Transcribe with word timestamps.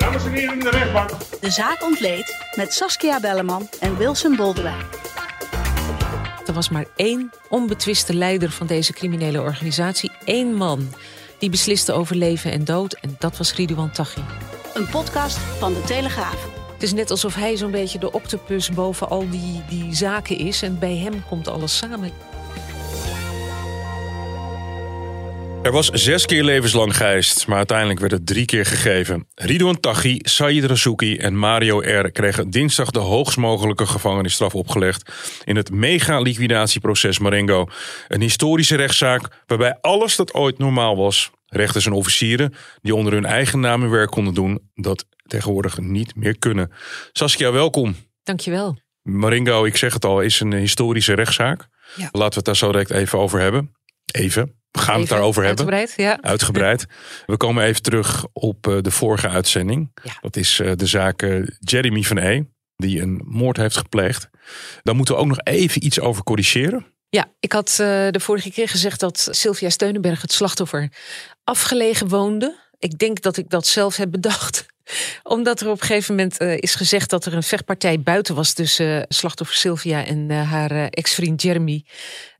Dames 0.00 0.24
en 0.24 0.32
heren 0.32 0.52
in 0.52 0.60
de 0.60 0.70
rechtbank. 0.70 1.10
De 1.40 1.50
zaak 1.50 1.82
ontleed 1.82 2.36
met 2.54 2.72
Saskia 2.72 3.20
Belleman 3.20 3.68
en 3.80 3.96
Wilson 3.96 4.36
Boldewijn. 4.36 4.84
Er 6.46 6.52
was 6.52 6.68
maar 6.68 6.84
één 6.96 7.32
onbetwiste 7.48 8.14
leider 8.14 8.50
van 8.50 8.66
deze 8.66 8.92
criminele 8.92 9.40
organisatie. 9.40 10.10
Eén 10.24 10.54
man 10.54 10.88
die 11.38 11.50
besliste 11.50 11.92
over 11.92 12.16
leven 12.16 12.52
en 12.52 12.64
dood. 12.64 12.92
En 12.92 13.16
dat 13.18 13.36
was 13.36 13.54
Ridouan 13.54 13.90
Taghi. 13.90 14.22
Een 14.74 14.88
podcast 14.88 15.36
van 15.38 15.72
De 15.74 15.82
Telegraaf. 15.82 16.48
Het 16.72 16.82
is 16.82 16.92
net 16.92 17.10
alsof 17.10 17.34
hij 17.34 17.56
zo'n 17.56 17.70
beetje 17.70 17.98
de 17.98 18.12
octopus 18.12 18.70
boven 18.70 19.08
al 19.08 19.30
die, 19.30 19.62
die 19.68 19.94
zaken 19.94 20.38
is. 20.38 20.62
En 20.62 20.78
bij 20.78 20.96
hem 20.96 21.24
komt 21.28 21.48
alles 21.48 21.76
samen. 21.76 22.12
Er 25.62 25.72
was 25.72 25.88
zes 25.90 26.26
keer 26.26 26.44
levenslang 26.44 26.96
geëist, 26.96 27.46
maar 27.46 27.56
uiteindelijk 27.56 28.00
werd 28.00 28.12
het 28.12 28.26
drie 28.26 28.44
keer 28.44 28.66
gegeven. 28.66 29.26
Ridouan 29.34 29.80
Taghi, 29.80 30.18
Said 30.22 30.64
Razouki 30.64 31.16
en 31.16 31.36
Mario 31.36 31.80
R. 31.80 32.10
kregen 32.10 32.50
dinsdag 32.50 32.90
de 32.90 32.98
hoogst 32.98 33.36
mogelijke 33.36 33.86
gevangenisstraf 33.86 34.54
opgelegd 34.54 35.12
in 35.44 35.56
het 35.56 35.70
mega-liquidatieproces 35.70 37.18
Marengo. 37.18 37.66
Een 38.08 38.20
historische 38.20 38.76
rechtszaak 38.76 39.42
waarbij 39.46 39.78
alles 39.80 40.16
dat 40.16 40.34
ooit 40.34 40.58
normaal 40.58 40.96
was, 40.96 41.30
rechters 41.46 41.86
en 41.86 41.92
officieren 41.92 42.54
die 42.82 42.94
onder 42.94 43.12
hun 43.12 43.24
eigen 43.24 43.60
naam 43.60 43.80
hun 43.80 43.90
werk 43.90 44.10
konden 44.10 44.34
doen, 44.34 44.70
dat 44.74 45.06
tegenwoordig 45.26 45.78
niet 45.78 46.16
meer 46.16 46.38
kunnen. 46.38 46.72
Saskia, 47.12 47.52
welkom. 47.52 47.96
Dankjewel. 48.22 48.78
Marengo, 49.02 49.64
ik 49.64 49.76
zeg 49.76 49.92
het 49.92 50.04
al, 50.04 50.20
is 50.20 50.40
een 50.40 50.52
historische 50.52 51.14
rechtszaak. 51.14 51.68
Ja. 51.94 52.08
Laten 52.12 52.28
we 52.28 52.34
het 52.34 52.44
daar 52.44 52.56
zo 52.56 52.72
direct 52.72 52.90
even 52.90 53.18
over 53.18 53.40
hebben. 53.40 53.72
Even. 54.12 54.59
We 54.70 54.78
gaan 54.80 54.94
het 54.94 55.02
Even 55.02 55.16
daarover 55.16 55.44
hebben. 55.44 55.72
Uitgebreid, 55.72 56.08
ja. 56.08 56.28
Uitgebreid. 56.28 56.86
We 57.26 57.36
komen 57.36 57.64
even 57.64 57.82
terug 57.82 58.26
op 58.32 58.66
eh, 58.66 58.76
de 58.80 58.90
vorige 58.90 59.28
uitzending. 59.28 59.90
Ja. 60.02 60.12
Dat 60.20 60.36
is 60.36 60.60
eh, 60.60 60.72
de 60.76 60.86
zaak 60.86 61.22
eh, 61.22 61.46
Jeremy 61.58 62.02
van 62.02 62.18
E. 62.18 62.42
Die 62.76 63.00
een 63.00 63.22
moord 63.24 63.56
heeft 63.56 63.76
gepleegd. 63.76 64.28
Daar 64.82 64.94
moeten 64.94 65.14
we 65.14 65.20
ook 65.20 65.26
nog 65.26 65.40
even 65.42 65.84
iets 65.84 66.00
over 66.00 66.22
corrigeren. 66.22 66.86
Ja, 67.08 67.32
ik 67.40 67.52
had 67.52 67.74
de 67.76 68.20
vorige 68.20 68.50
keer 68.50 68.68
gezegd 68.68 69.00
dat 69.00 69.28
Sylvia 69.30 69.70
Steunenberg 69.70 70.22
het 70.22 70.32
slachtoffer 70.32 70.88
afgelegen 71.44 72.08
woonde. 72.08 72.58
Ik 72.78 72.98
denk 72.98 73.20
dat 73.20 73.36
ik 73.36 73.50
dat 73.50 73.66
zelf 73.66 73.96
heb 73.96 74.10
bedacht. 74.10 74.66
Omdat 75.22 75.60
er 75.60 75.68
op 75.68 75.80
een 75.80 75.86
gegeven 75.86 76.14
moment 76.14 76.40
is 76.40 76.74
gezegd 76.74 77.10
dat 77.10 77.26
er 77.26 77.34
een 77.34 77.42
vechtpartij 77.42 78.00
buiten 78.00 78.34
was 78.34 78.52
tussen 78.52 79.04
slachtoffer 79.08 79.56
Sylvia 79.56 80.04
en 80.04 80.30
haar 80.30 80.88
ex-vriend 80.88 81.42
Jeremy. 81.42 81.84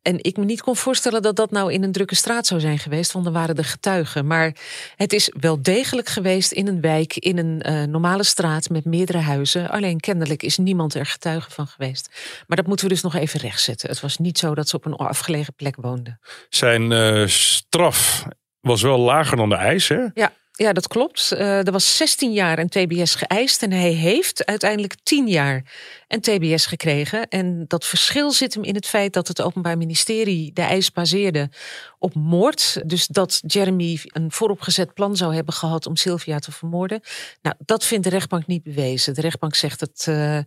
En 0.03 0.17
ik 0.23 0.37
me 0.37 0.45
niet 0.45 0.63
kon 0.63 0.77
voorstellen 0.77 1.23
dat 1.23 1.37
dat 1.37 1.51
nou 1.51 1.73
in 1.73 1.83
een 1.83 1.93
drukke 1.93 2.15
straat 2.15 2.47
zou 2.47 2.61
zijn 2.61 2.79
geweest, 2.79 3.13
want 3.13 3.25
dan 3.25 3.35
waren 3.35 3.57
er 3.57 3.65
getuigen. 3.65 4.27
Maar 4.27 4.55
het 4.97 5.13
is 5.13 5.33
wel 5.41 5.63
degelijk 5.63 6.09
geweest 6.09 6.53
in 6.53 6.67
een 6.67 6.81
wijk, 6.81 7.17
in 7.17 7.39
een 7.39 7.63
eh, 7.63 7.83
normale 7.83 8.25
straat 8.25 8.69
met 8.69 8.85
meerdere 8.85 9.19
huizen. 9.19 9.71
Alleen 9.71 10.01
kennelijk 10.01 10.43
is 10.43 10.59
niemand 10.59 10.95
er 10.95 11.07
getuige 11.07 11.51
van 11.51 11.67
geweest. 11.67 12.09
Maar 12.47 12.57
dat 12.57 12.67
moeten 12.67 12.87
we 12.87 12.93
dus 12.93 13.03
nog 13.03 13.15
even 13.15 13.41
rechtzetten. 13.41 13.89
Het 13.89 14.01
was 14.01 14.19
niet 14.19 14.39
zo 14.39 14.55
dat 14.55 14.69
ze 14.69 14.77
op 14.77 14.85
een 14.85 14.97
afgelegen 14.97 15.55
plek 15.55 15.77
woonden. 15.77 16.21
Zijn 16.49 16.93
eh, 16.93 17.27
straf 17.27 18.25
was 18.61 18.83
wel 18.83 18.99
lager 18.99 19.37
dan 19.37 19.49
de 19.49 19.55
eis. 19.55 19.89
Hè? 19.89 20.05
Ja, 20.15 20.33
ja 20.53 20.73
dat 20.73 20.89
klopt. 20.89 21.33
Eh, 21.33 21.67
er 21.67 21.73
was 21.73 21.97
16 21.97 22.33
jaar 22.33 22.59
een 22.59 22.69
TBS 22.69 23.15
geëist 23.15 23.63
en 23.63 23.73
hij 23.73 23.93
heeft 23.93 24.47
uiteindelijk 24.47 24.95
10 25.03 25.29
jaar 25.29 25.63
een 26.11 26.21
TBS 26.21 26.67
gekregen. 26.67 27.29
En 27.29 27.65
dat 27.67 27.87
verschil 27.87 28.33
zit 28.33 28.55
hem 28.55 28.65
in 28.65 28.75
het 28.75 28.87
feit 28.87 29.13
dat 29.13 29.29
het 29.29 29.43
Openbaar 29.43 29.79
Ministerie 29.79 30.53
de 30.53 30.63
eis 30.63 30.93
baseerde 30.93 31.51
op 31.99 32.15
moord. 32.15 32.83
Dus 32.87 33.07
dat 33.07 33.43
Jeremy 33.47 34.01
een 34.03 34.33
vooropgezet 34.33 34.95
plan 34.95 35.17
zou 35.17 35.35
hebben 35.35 35.55
gehad 35.55 35.87
om 35.87 35.97
Sylvia 35.97 36.39
te 36.39 36.53
vermoorden. 36.53 37.01
Nou, 37.43 37.57
dat 37.65 37.85
vindt 37.85 38.05
de 38.05 38.11
rechtbank 38.11 38.47
niet 38.47 38.63
bewezen. 38.63 39.15
De 39.15 39.21
rechtbank 39.21 39.55
zegt 39.55 39.81
het, 39.81 40.05
eh, 40.09 40.39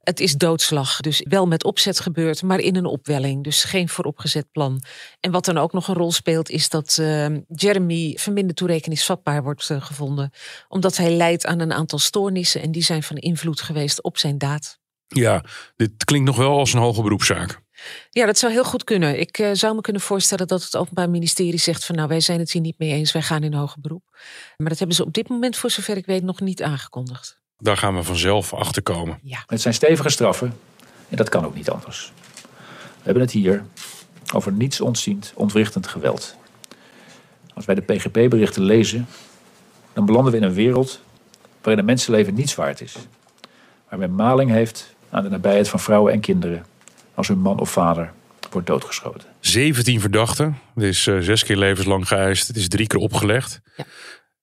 het 0.00 0.20
is 0.20 0.32
doodslag. 0.32 1.00
Dus 1.00 1.24
wel 1.28 1.46
met 1.46 1.64
opzet 1.64 2.00
gebeurd, 2.00 2.42
maar 2.42 2.58
in 2.58 2.76
een 2.76 2.86
opwelling. 2.86 3.44
Dus 3.44 3.64
geen 3.64 3.88
vooropgezet 3.88 4.52
plan. 4.52 4.82
En 5.20 5.30
wat 5.30 5.44
dan 5.44 5.58
ook 5.58 5.72
nog 5.72 5.88
een 5.88 5.94
rol 5.94 6.12
speelt, 6.12 6.50
is 6.50 6.68
dat 6.68 6.98
eh, 6.98 7.26
Jeremy 7.48 8.16
verminderd 8.18 8.56
toerekeningsvatbaar 8.56 9.42
wordt 9.42 9.70
eh, 9.70 9.82
gevonden. 9.82 10.30
Omdat 10.68 10.96
hij 10.96 11.10
leidt 11.10 11.46
aan 11.46 11.60
een 11.60 11.72
aantal 11.72 11.98
stoornissen 11.98 12.62
en 12.62 12.72
die 12.72 12.82
zijn 12.82 13.02
van 13.02 13.16
invloed 13.16 13.60
geweest 13.60 14.02
op 14.02 14.18
zijn 14.18 14.38
daad. 14.38 14.84
Ja, 15.08 15.44
dit 15.76 16.04
klinkt 16.04 16.26
nog 16.26 16.36
wel 16.36 16.58
als 16.58 16.72
een 16.72 16.80
hoge 16.80 17.02
beroepszaak. 17.02 17.60
Ja, 18.10 18.26
dat 18.26 18.38
zou 18.38 18.52
heel 18.52 18.64
goed 18.64 18.84
kunnen. 18.84 19.20
Ik 19.20 19.38
eh, 19.38 19.50
zou 19.52 19.74
me 19.74 19.80
kunnen 19.80 20.02
voorstellen 20.02 20.46
dat 20.46 20.62
het 20.62 20.76
Openbaar 20.76 21.10
Ministerie 21.10 21.58
zegt 21.58 21.84
van 21.84 21.94
nou, 21.94 22.08
wij 22.08 22.20
zijn 22.20 22.38
het 22.38 22.52
hier 22.52 22.62
niet 22.62 22.78
mee 22.78 22.92
eens, 22.92 23.12
wij 23.12 23.22
gaan 23.22 23.42
in 23.42 23.52
hoger 23.52 23.80
beroep. 23.80 24.02
Maar 24.56 24.68
dat 24.68 24.78
hebben 24.78 24.96
ze 24.96 25.04
op 25.04 25.12
dit 25.12 25.28
moment, 25.28 25.56
voor 25.56 25.70
zover 25.70 25.96
ik 25.96 26.06
weet, 26.06 26.22
nog 26.22 26.40
niet 26.40 26.62
aangekondigd. 26.62 27.40
Daar 27.58 27.76
gaan 27.76 27.96
we 27.96 28.02
vanzelf 28.02 28.52
achter 28.52 28.82
komen. 28.82 29.18
Ja. 29.22 29.42
Het 29.46 29.60
zijn 29.60 29.74
stevige 29.74 30.08
straffen 30.08 30.58
en 31.08 31.16
dat 31.16 31.28
kan 31.28 31.44
ook 31.44 31.54
niet 31.54 31.70
anders. 31.70 32.12
We 32.72 33.02
hebben 33.02 33.22
het 33.22 33.32
hier 33.32 33.64
over 34.34 34.52
niets 34.52 34.80
ontziend, 34.80 35.32
ontwrichtend 35.34 35.86
geweld. 35.86 36.36
Als 37.54 37.64
wij 37.64 37.74
de 37.74 37.80
PGP-berichten 37.80 38.62
lezen, 38.62 39.06
dan 39.92 40.06
belanden 40.06 40.32
we 40.32 40.38
in 40.38 40.44
een 40.44 40.54
wereld 40.54 41.00
waarin 41.62 41.78
een 41.78 41.84
mensenleven 41.84 42.34
niets 42.34 42.54
waard 42.54 42.80
is. 42.80 42.96
Waar 43.88 43.98
men 43.98 44.14
maling 44.14 44.50
heeft 44.50 44.94
aan 45.16 45.22
de 45.22 45.28
nabijheid 45.28 45.68
van 45.68 45.80
vrouwen 45.80 46.12
en 46.12 46.20
kinderen 46.20 46.64
als 47.14 47.28
hun 47.28 47.38
man 47.38 47.60
of 47.60 47.70
vader 47.70 48.12
wordt 48.50 48.66
doodgeschoten. 48.66 49.28
17 49.40 50.00
verdachten. 50.00 50.58
Het 50.74 50.84
is 50.84 51.06
eh, 51.06 51.18
zes 51.18 51.44
keer 51.44 51.56
levenslang 51.56 52.08
geëist. 52.08 52.46
Het 52.46 52.56
is 52.56 52.68
drie 52.68 52.86
keer 52.86 53.00
opgelegd. 53.00 53.60
Ja. 53.76 53.84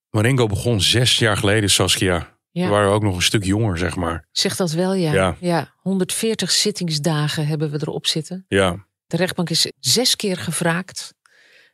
Marengo 0.09 0.47
begon 0.47 0.81
zes 0.81 1.17
jaar 1.17 1.38
geleden, 1.38 1.69
Saskia. 1.69 2.38
Ja. 2.51 2.66
We 2.66 2.72
waren 2.72 2.91
ook 2.91 3.03
nog 3.03 3.16
een 3.16 3.22
stuk 3.22 3.44
jonger, 3.44 3.78
zeg 3.78 3.95
maar. 3.95 4.28
Zeg 4.31 4.56
dat 4.56 4.72
wel, 4.72 4.94
ja. 4.94 5.13
Ja. 5.13 5.35
ja. 5.39 5.73
140 5.75 6.51
zittingsdagen 6.51 7.47
hebben 7.47 7.72
we 7.72 7.78
erop 7.81 8.07
zitten. 8.07 8.45
Ja, 8.47 8.85
De 9.07 9.17
rechtbank 9.17 9.50
is 9.50 9.72
zes 9.79 10.16
keer 10.16 10.38
gevraagd. 10.38 11.13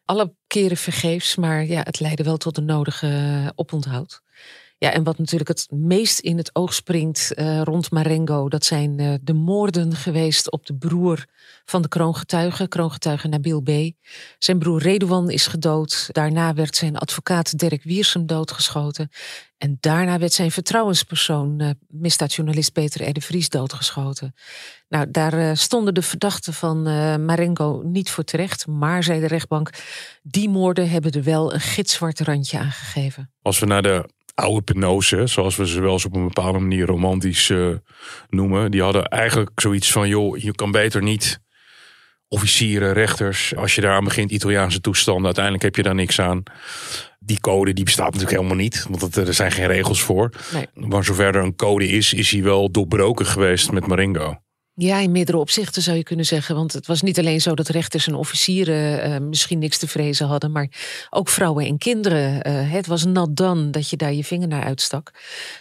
Alle 0.05 0.33
keren 0.47 0.77
vergeefs, 0.77 1.35
maar 1.35 1.66
ja, 1.66 1.81
het 1.83 1.99
leidde 1.99 2.23
wel 2.23 2.37
tot 2.37 2.55
de 2.55 2.61
nodige 2.61 3.07
eh, 3.07 3.49
oponthoud. 3.55 4.21
Ja, 4.79 4.91
en 4.91 5.03
wat 5.03 5.17
natuurlijk 5.17 5.50
het 5.50 5.67
meest 5.72 6.19
in 6.19 6.38
het 6.38 6.56
oog 6.56 6.73
springt 6.73 7.34
eh, 7.34 7.62
rond 7.62 7.91
Marengo, 7.91 8.50
dat 8.50 8.66
zijn 8.66 9.00
eh, 9.00 9.13
de 9.22 9.34
moorden 9.34 9.95
geweest 9.95 10.51
op 10.51 10.66
de 10.66 10.75
broer 10.75 11.25
van 11.66 11.81
de 11.81 11.88
kroongetuige, 11.88 12.67
kroongetuige 12.67 13.28
Nabil 13.28 13.62
B. 13.62 13.69
Zijn 14.38 14.59
broer 14.59 14.81
Redouan 14.81 15.29
is 15.29 15.47
gedood. 15.47 16.09
Daarna 16.12 16.53
werd 16.53 16.75
zijn 16.75 16.97
advocaat 16.97 17.57
Dirk 17.57 17.84
Wiersum 17.84 18.25
doodgeschoten. 18.25 19.09
En 19.57 19.78
daarna 19.79 20.17
werd 20.17 20.34
zijn 20.34 20.51
vertrouwenspersoon, 20.51 21.59
eh 21.59 21.69
misdaadjournalist 21.88 22.72
Peter 22.72 23.09
R. 23.09 23.13
de 23.13 23.22
Vries, 23.22 23.50
doodgeschoten. 23.50 24.35
Nou, 24.90 25.11
daar 25.11 25.57
stonden 25.57 25.94
de 25.94 26.01
verdachten 26.01 26.53
van 26.53 26.81
Marengo 27.25 27.81
niet 27.85 28.09
voor 28.09 28.23
terecht. 28.23 28.67
Maar, 28.67 29.03
zei 29.03 29.19
de 29.19 29.28
rechtbank, 29.28 29.69
die 30.22 30.50
moorden 30.50 30.90
hebben 30.90 31.11
er 31.11 31.23
wel 31.23 31.53
een 31.53 31.59
gitzwart 31.59 32.19
randje 32.19 32.57
aan 32.57 32.72
gegeven. 32.72 33.31
als 33.41 33.59
we 33.59 33.66
naar 33.66 33.81
de 33.81 34.17
oude 34.39 34.61
penose, 34.61 35.27
zoals 35.27 35.55
we 35.55 35.67
ze 35.67 35.81
wel 35.81 35.91
eens 35.91 36.05
op 36.05 36.16
een 36.16 36.27
bepaalde 36.27 36.59
manier 36.59 36.85
romantisch 36.85 37.49
eh, 37.49 37.67
noemen. 38.29 38.72
Die 38.72 38.81
hadden 38.81 39.05
eigenlijk 39.05 39.49
zoiets 39.55 39.91
van, 39.91 40.08
joh, 40.08 40.37
je 40.37 40.55
kan 40.55 40.72
beter 40.72 41.02
niet 41.02 41.40
officieren, 42.28 42.93
rechters. 42.93 43.55
Als 43.55 43.75
je 43.75 43.81
daar 43.81 43.96
aan 43.96 44.03
begint, 44.03 44.31
Italiaanse 44.31 44.81
toestanden, 44.81 45.25
uiteindelijk 45.25 45.64
heb 45.64 45.75
je 45.75 45.84
daar 45.84 45.96
niks 45.96 46.22
aan. 46.22 46.43
Die 47.19 47.40
code 47.40 47.73
die 47.73 47.84
bestaat 47.84 48.14
natuurlijk 48.14 48.37
helemaal 48.37 48.58
niet, 48.58 48.85
want 48.90 49.02
het, 49.02 49.16
er 49.16 49.34
zijn 49.34 49.52
geen 49.52 49.67
regels 49.67 50.02
voor. 50.02 50.29
Nee. 50.53 50.67
Maar 50.87 51.03
zover 51.03 51.35
er 51.35 51.43
een 51.43 51.55
code 51.55 51.87
is, 51.87 52.14
is 52.14 52.31
hij 52.31 52.43
wel 52.43 52.72
doorbroken 52.72 53.25
geweest 53.25 53.72
met 53.72 53.87
Marengo. 53.87 54.41
Ja, 54.81 54.97
in 54.97 55.11
meerdere 55.11 55.37
opzichten 55.37 55.81
zou 55.81 55.97
je 55.97 56.03
kunnen 56.03 56.26
zeggen. 56.26 56.55
Want 56.55 56.73
het 56.73 56.87
was 56.87 57.02
niet 57.02 57.20
alleen 57.20 57.41
zo 57.41 57.55
dat 57.55 57.67
rechters 57.67 58.08
en 58.08 58.16
officieren 58.16 59.09
uh, 59.09 59.28
misschien 59.28 59.59
niks 59.59 59.78
te 59.78 59.87
vrezen 59.87 60.28
hadden, 60.28 60.52
maar 60.52 60.70
ook 61.09 61.29
vrouwen 61.29 61.66
en 61.66 61.78
kinderen. 61.78 62.47
Uh, 62.47 62.72
het 62.72 62.87
was 62.87 63.05
nat 63.05 63.35
dan 63.35 63.72
dat 63.72 63.90
je 63.90 63.97
daar 63.97 64.14
je 64.14 64.23
vinger 64.23 64.47
naar 64.47 64.64
uitstak. 64.64 65.11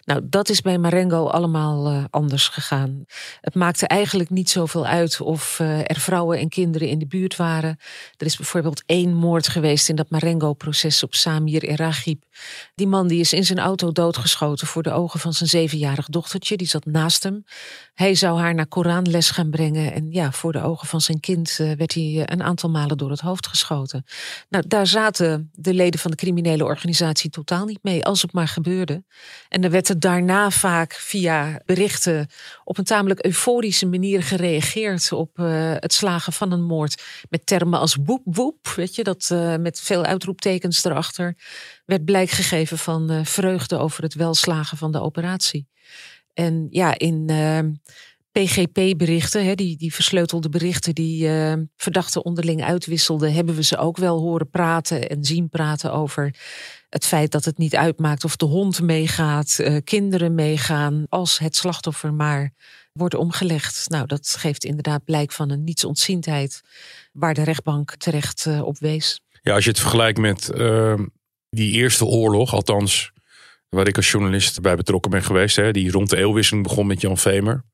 Nou, 0.05 0.21
dat 0.25 0.49
is 0.49 0.61
bij 0.61 0.79
Marengo 0.79 1.27
allemaal 1.27 1.93
uh, 1.93 2.05
anders 2.11 2.49
gegaan. 2.49 3.05
Het 3.41 3.55
maakte 3.55 3.87
eigenlijk 3.87 4.31
niet 4.31 4.51
zoveel 4.51 4.87
uit 4.87 5.21
of 5.21 5.59
er 5.59 6.01
vrouwen 6.01 6.39
en 6.39 6.49
kinderen 6.49 6.89
in 6.89 6.99
de 6.99 7.07
buurt 7.07 7.37
waren. 7.37 7.79
Er 8.17 8.27
is 8.27 8.37
bijvoorbeeld 8.37 8.83
één 8.87 9.15
moord 9.15 9.49
geweest 9.49 9.89
in 9.89 9.97
dat 9.97 10.11
Marengo-proces 10.11 11.03
op 11.03 11.15
Samir 11.15 11.63
Eragib. 11.63 12.23
Die 12.75 12.87
man 12.87 13.09
die 13.09 13.21
is 13.21 13.33
in 13.33 13.45
zijn 13.45 13.59
auto 13.59 13.93
doodgeschoten 13.93 14.67
voor 14.67 14.83
de 14.83 14.93
ogen 14.93 15.21
van 15.21 15.33
zijn 15.33 15.49
zevenjarig 15.49 16.07
dochtertje. 16.07 16.57
Die 16.57 16.69
zat 16.69 16.85
naast 16.85 17.23
hem. 17.23 17.45
Hij 17.95 18.15
zou 18.15 18.39
haar 18.39 18.55
naar 18.55 18.69
Koranles 19.09 19.31
gaan 19.31 19.51
brengen. 19.51 19.93
En 19.93 20.11
ja, 20.11 20.33
voor 20.33 20.53
de 20.53 20.63
ogen 20.63 20.89
van 20.89 21.01
zijn 21.01 21.21
kind 21.21 21.59
uh, 21.61 21.73
werd 21.73 21.95
hij 21.95 22.03
uh, 22.03 22.23
een 22.25 22.43
aantal 22.43 22.71
malen 22.71 22.97
door 22.97 23.11
het 23.11 23.21
hoofd 23.21 23.47
geschoten. 23.47 24.05
Nou, 24.49 24.65
daar 24.67 24.87
zaten 24.87 25.51
de 25.53 25.75
leden 25.75 26.01
van 26.01 26.11
de 26.11 26.17
criminele 26.17 26.65
organisatie 26.65 27.31
totaal 27.31 27.65
niet 27.65 27.83
mee, 27.83 28.05
als 28.05 28.23
het 28.23 28.33
maar 28.33 28.49
gebeurde. 28.49 29.05
En 29.49 29.65
er 29.65 29.71
werd 29.71 29.89
er 29.89 30.01
daarna 30.01 30.51
vaak 30.51 30.93
via 30.93 31.61
berichten 31.65 32.27
op 32.65 32.79
een 32.79 32.85
tamelijk 32.85 33.25
euforische 33.25 33.87
manier 33.87 34.23
gereageerd 34.23 35.13
op 35.13 35.39
uh, 35.39 35.73
het 35.75 35.93
slagen 35.93 36.33
van 36.33 36.53
een 36.53 36.65
moord. 36.65 37.03
Met 37.31 37.47
termen 37.47 37.79
als 37.79 37.97
woep 38.05 38.23
woep, 38.25 38.69
weet 38.77 38.95
je, 38.95 39.05
dat 39.05 39.35
met 39.61 39.81
veel 39.81 40.05
uitroeptekens 40.05 40.85
erachter 40.85 41.37
werd 41.85 42.05
blijk 42.05 42.31
gegeven 42.31 42.79
van 42.79 43.27
vreugde 43.27 43.79
over 43.79 44.03
het 44.03 44.15
welslagen 44.15 44.77
van 44.77 44.93
de 44.93 45.01
operatie. 45.01 45.69
En 46.35 46.67
ja, 46.71 46.99
in 46.99 47.31
PGP-berichten, 48.39 49.57
die, 49.57 49.77
die 49.77 49.95
versleutelde 49.95 50.49
berichten 50.49 50.95
die 50.95 51.29
uh, 51.29 51.53
verdachten 51.77 52.25
onderling 52.25 52.65
uitwisselden, 52.65 53.33
hebben 53.33 53.55
we 53.55 53.63
ze 53.63 53.77
ook 53.77 53.97
wel 53.97 54.19
horen 54.19 54.51
praten 54.51 55.09
en 55.09 55.25
zien 55.25 55.49
praten 55.49 55.93
over 55.93 56.35
het 56.89 57.07
feit 57.07 57.31
dat 57.31 57.45
het 57.45 57.59
niet 57.59 57.77
uitmaakt 57.77 58.25
of 58.25 58.37
de 58.37 58.45
hond 58.45 58.81
meegaat, 58.81 59.59
uh, 59.61 59.77
kinderen 59.85 60.35
meegaan, 60.35 61.07
als 61.09 61.39
het 61.39 61.57
slachtoffer 61.57 62.15
maar 62.15 62.53
wordt 62.93 63.15
omgelegd. 63.15 63.89
Nou, 63.89 64.07
dat 64.07 64.37
geeft 64.39 64.65
inderdaad 64.65 65.05
blijk 65.05 65.33
van 65.33 65.51
een 65.51 65.65
nietsontziendheid 65.65 66.63
waar 67.13 67.35
de 67.35 67.43
rechtbank 67.43 67.95
terecht 67.97 68.45
uh, 68.49 68.63
op 68.63 68.79
wees. 68.79 69.21
Ja, 69.43 69.55
als 69.55 69.65
je 69.65 69.71
het 69.71 69.81
vergelijkt 69.81 70.19
met 70.19 70.51
ehm, 70.51 71.07
die 71.51 71.73
eerste 71.73 72.05
oorlog, 72.05 72.53
althans 72.53 73.13
waar 73.69 73.87
ik 73.87 73.97
als 73.97 74.11
journalist 74.11 74.61
bij 74.61 74.77
betrokken 74.77 75.11
ben 75.11 75.23
geweest. 75.23 75.57
Hè, 75.57 75.71
die 75.71 75.91
rond 75.91 76.11
de 76.11 76.17
eeuwwisseling 76.17 76.67
begon 76.67 76.87
met 76.87 77.01
Jan 77.01 77.19
Vemer. 77.19 77.65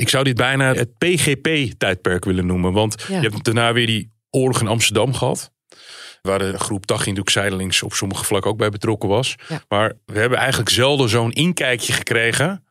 Ik 0.00 0.08
zou 0.08 0.24
dit 0.24 0.36
bijna 0.36 0.74
het 0.74 0.98
PGP-tijdperk 0.98 2.24
willen 2.24 2.46
noemen. 2.46 2.72
Want 2.72 3.04
ja. 3.08 3.20
je 3.20 3.28
hebt 3.28 3.44
daarna 3.44 3.72
weer 3.72 3.86
die 3.86 4.12
oorlog 4.30 4.60
in 4.60 4.66
Amsterdam 4.66 5.14
gehad. 5.14 5.52
Waar 6.22 6.38
de 6.38 6.58
groep 6.58 6.88
natuurlijk 6.88 7.30
zijdelings 7.30 7.82
op 7.82 7.92
sommige 7.92 8.24
vlakken 8.24 8.50
ook 8.50 8.56
bij 8.56 8.68
betrokken 8.68 9.08
was. 9.08 9.34
Ja. 9.48 9.62
Maar 9.68 9.92
we 10.04 10.18
hebben 10.18 10.38
eigenlijk 10.38 10.70
zelden 10.70 11.08
zo'n 11.08 11.32
inkijkje 11.32 11.92
gekregen 11.92 12.64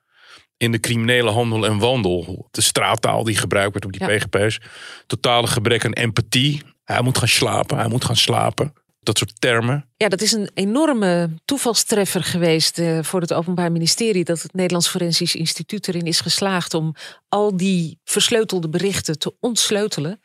in 0.57 0.71
de 0.71 0.79
criminele 0.79 1.29
handel 1.29 1.65
en 1.65 1.77
wandel. 1.77 2.47
De 2.51 2.61
straattaal 2.61 3.23
die 3.23 3.37
gebruikt 3.37 3.73
werd 3.73 3.85
op 3.85 3.91
die 3.91 4.09
ja. 4.09 4.17
PGP's. 4.17 4.59
Totale 5.07 5.47
gebrek 5.47 5.85
aan 5.85 5.93
empathie. 5.93 6.61
Hij 6.83 7.01
moet 7.01 7.17
gaan 7.17 7.27
slapen, 7.27 7.77
hij 7.77 7.87
moet 7.87 8.05
gaan 8.05 8.15
slapen 8.15 8.73
dat 9.07 9.17
soort 9.17 9.41
termen. 9.41 9.85
Ja, 9.95 10.07
dat 10.07 10.21
is 10.21 10.31
een 10.31 10.49
enorme 10.53 11.29
toevalstreffer 11.45 12.23
geweest 12.23 12.79
uh, 12.79 13.03
voor 13.03 13.21
het 13.21 13.33
Openbaar 13.33 13.71
Ministerie. 13.71 14.23
Dat 14.23 14.41
het 14.41 14.53
Nederlands 14.53 14.87
Forensisch 14.87 15.35
Instituut 15.35 15.87
erin 15.87 16.05
is 16.05 16.19
geslaagd 16.19 16.73
om 16.73 16.95
al 17.29 17.57
die 17.57 17.99
versleutelde 18.03 18.69
berichten 18.69 19.19
te 19.19 19.35
ontsleutelen. 19.39 20.19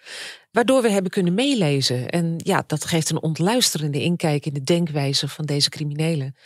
Waardoor 0.50 0.82
we 0.82 0.90
hebben 0.90 1.10
kunnen 1.10 1.34
meelezen. 1.34 2.08
En 2.08 2.34
ja, 2.36 2.64
dat 2.66 2.84
geeft 2.84 3.10
een 3.10 3.22
ontluisterende 3.22 4.02
inkijk 4.02 4.46
in 4.46 4.52
de 4.52 4.62
denkwijze 4.62 5.28
van 5.28 5.44
deze 5.44 5.68
criminelen. 5.68 6.36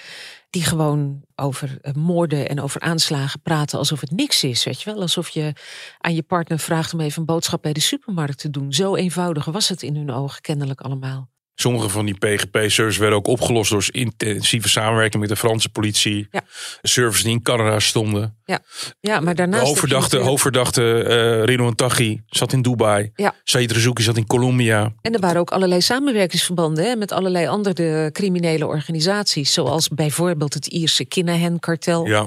Die 0.51 0.63
gewoon 0.63 1.23
over 1.35 1.79
uh, 1.83 1.93
moorden 1.93 2.49
en 2.49 2.61
over 2.61 2.81
aanslagen 2.81 3.41
praten 3.41 3.79
alsof 3.79 4.01
het 4.01 4.11
niks 4.11 4.45
is. 4.45 4.65
Weet 4.65 4.83
je 4.83 4.93
wel? 4.93 5.01
Alsof 5.01 5.29
je 5.29 5.53
aan 5.99 6.15
je 6.15 6.23
partner 6.23 6.59
vraagt 6.59 6.93
om 6.93 7.01
even 7.01 7.21
een 7.21 7.27
boodschap 7.27 7.63
bij 7.63 7.73
de 7.73 7.81
supermarkt 7.81 8.39
te 8.39 8.51
doen. 8.51 8.73
Zo 8.73 8.95
eenvoudig 8.95 9.45
was 9.45 9.69
het 9.69 9.83
in 9.83 9.97
hun 9.97 10.11
ogen 10.11 10.41
kennelijk 10.41 10.81
allemaal. 10.81 11.35
Sommige 11.59 11.89
van 11.89 12.07
die 12.07 12.15
PGP-servers 12.15 12.97
werden 12.97 13.19
ook 13.19 13.27
opgelost 13.27 13.71
door 13.71 13.85
intensieve 13.91 14.69
samenwerking 14.69 15.21
met 15.21 15.29
de 15.29 15.37
Franse 15.37 15.69
politie. 15.69 16.29
Ja. 16.31 16.41
Servers 16.83 17.23
die 17.23 17.33
in 17.33 17.43
Canada 17.43 17.79
stonden. 17.79 18.37
Ja, 18.45 18.59
ja 19.01 19.21
maar 19.21 19.35
daarnaast. 19.35 19.63
De 19.63 19.69
hoofdverdachte, 19.69 20.17
hoofdverdachte 20.17 21.05
uh, 21.09 21.45
Ridouan 21.45 21.75
Taghi 21.75 22.21
zat 22.27 22.53
in 22.53 22.63
Dubai. 22.63 23.11
Ja. 23.15 23.35
Said 23.45 23.73
Rezouki 23.73 24.03
zat 24.03 24.17
in 24.17 24.27
Colombia. 24.27 24.93
En 25.01 25.15
er 25.15 25.21
waren 25.21 25.41
ook 25.41 25.51
allerlei 25.51 25.81
samenwerkingsverbanden 25.81 26.85
hè, 26.85 26.97
met 26.97 27.13
allerlei 27.13 27.47
andere 27.47 28.11
criminele 28.13 28.67
organisaties. 28.67 29.53
Zoals 29.53 29.89
bijvoorbeeld 29.89 30.55
het 30.55 30.67
Ierse 30.67 31.05
Kinahen-kartel. 31.05 32.07
Ja 32.07 32.27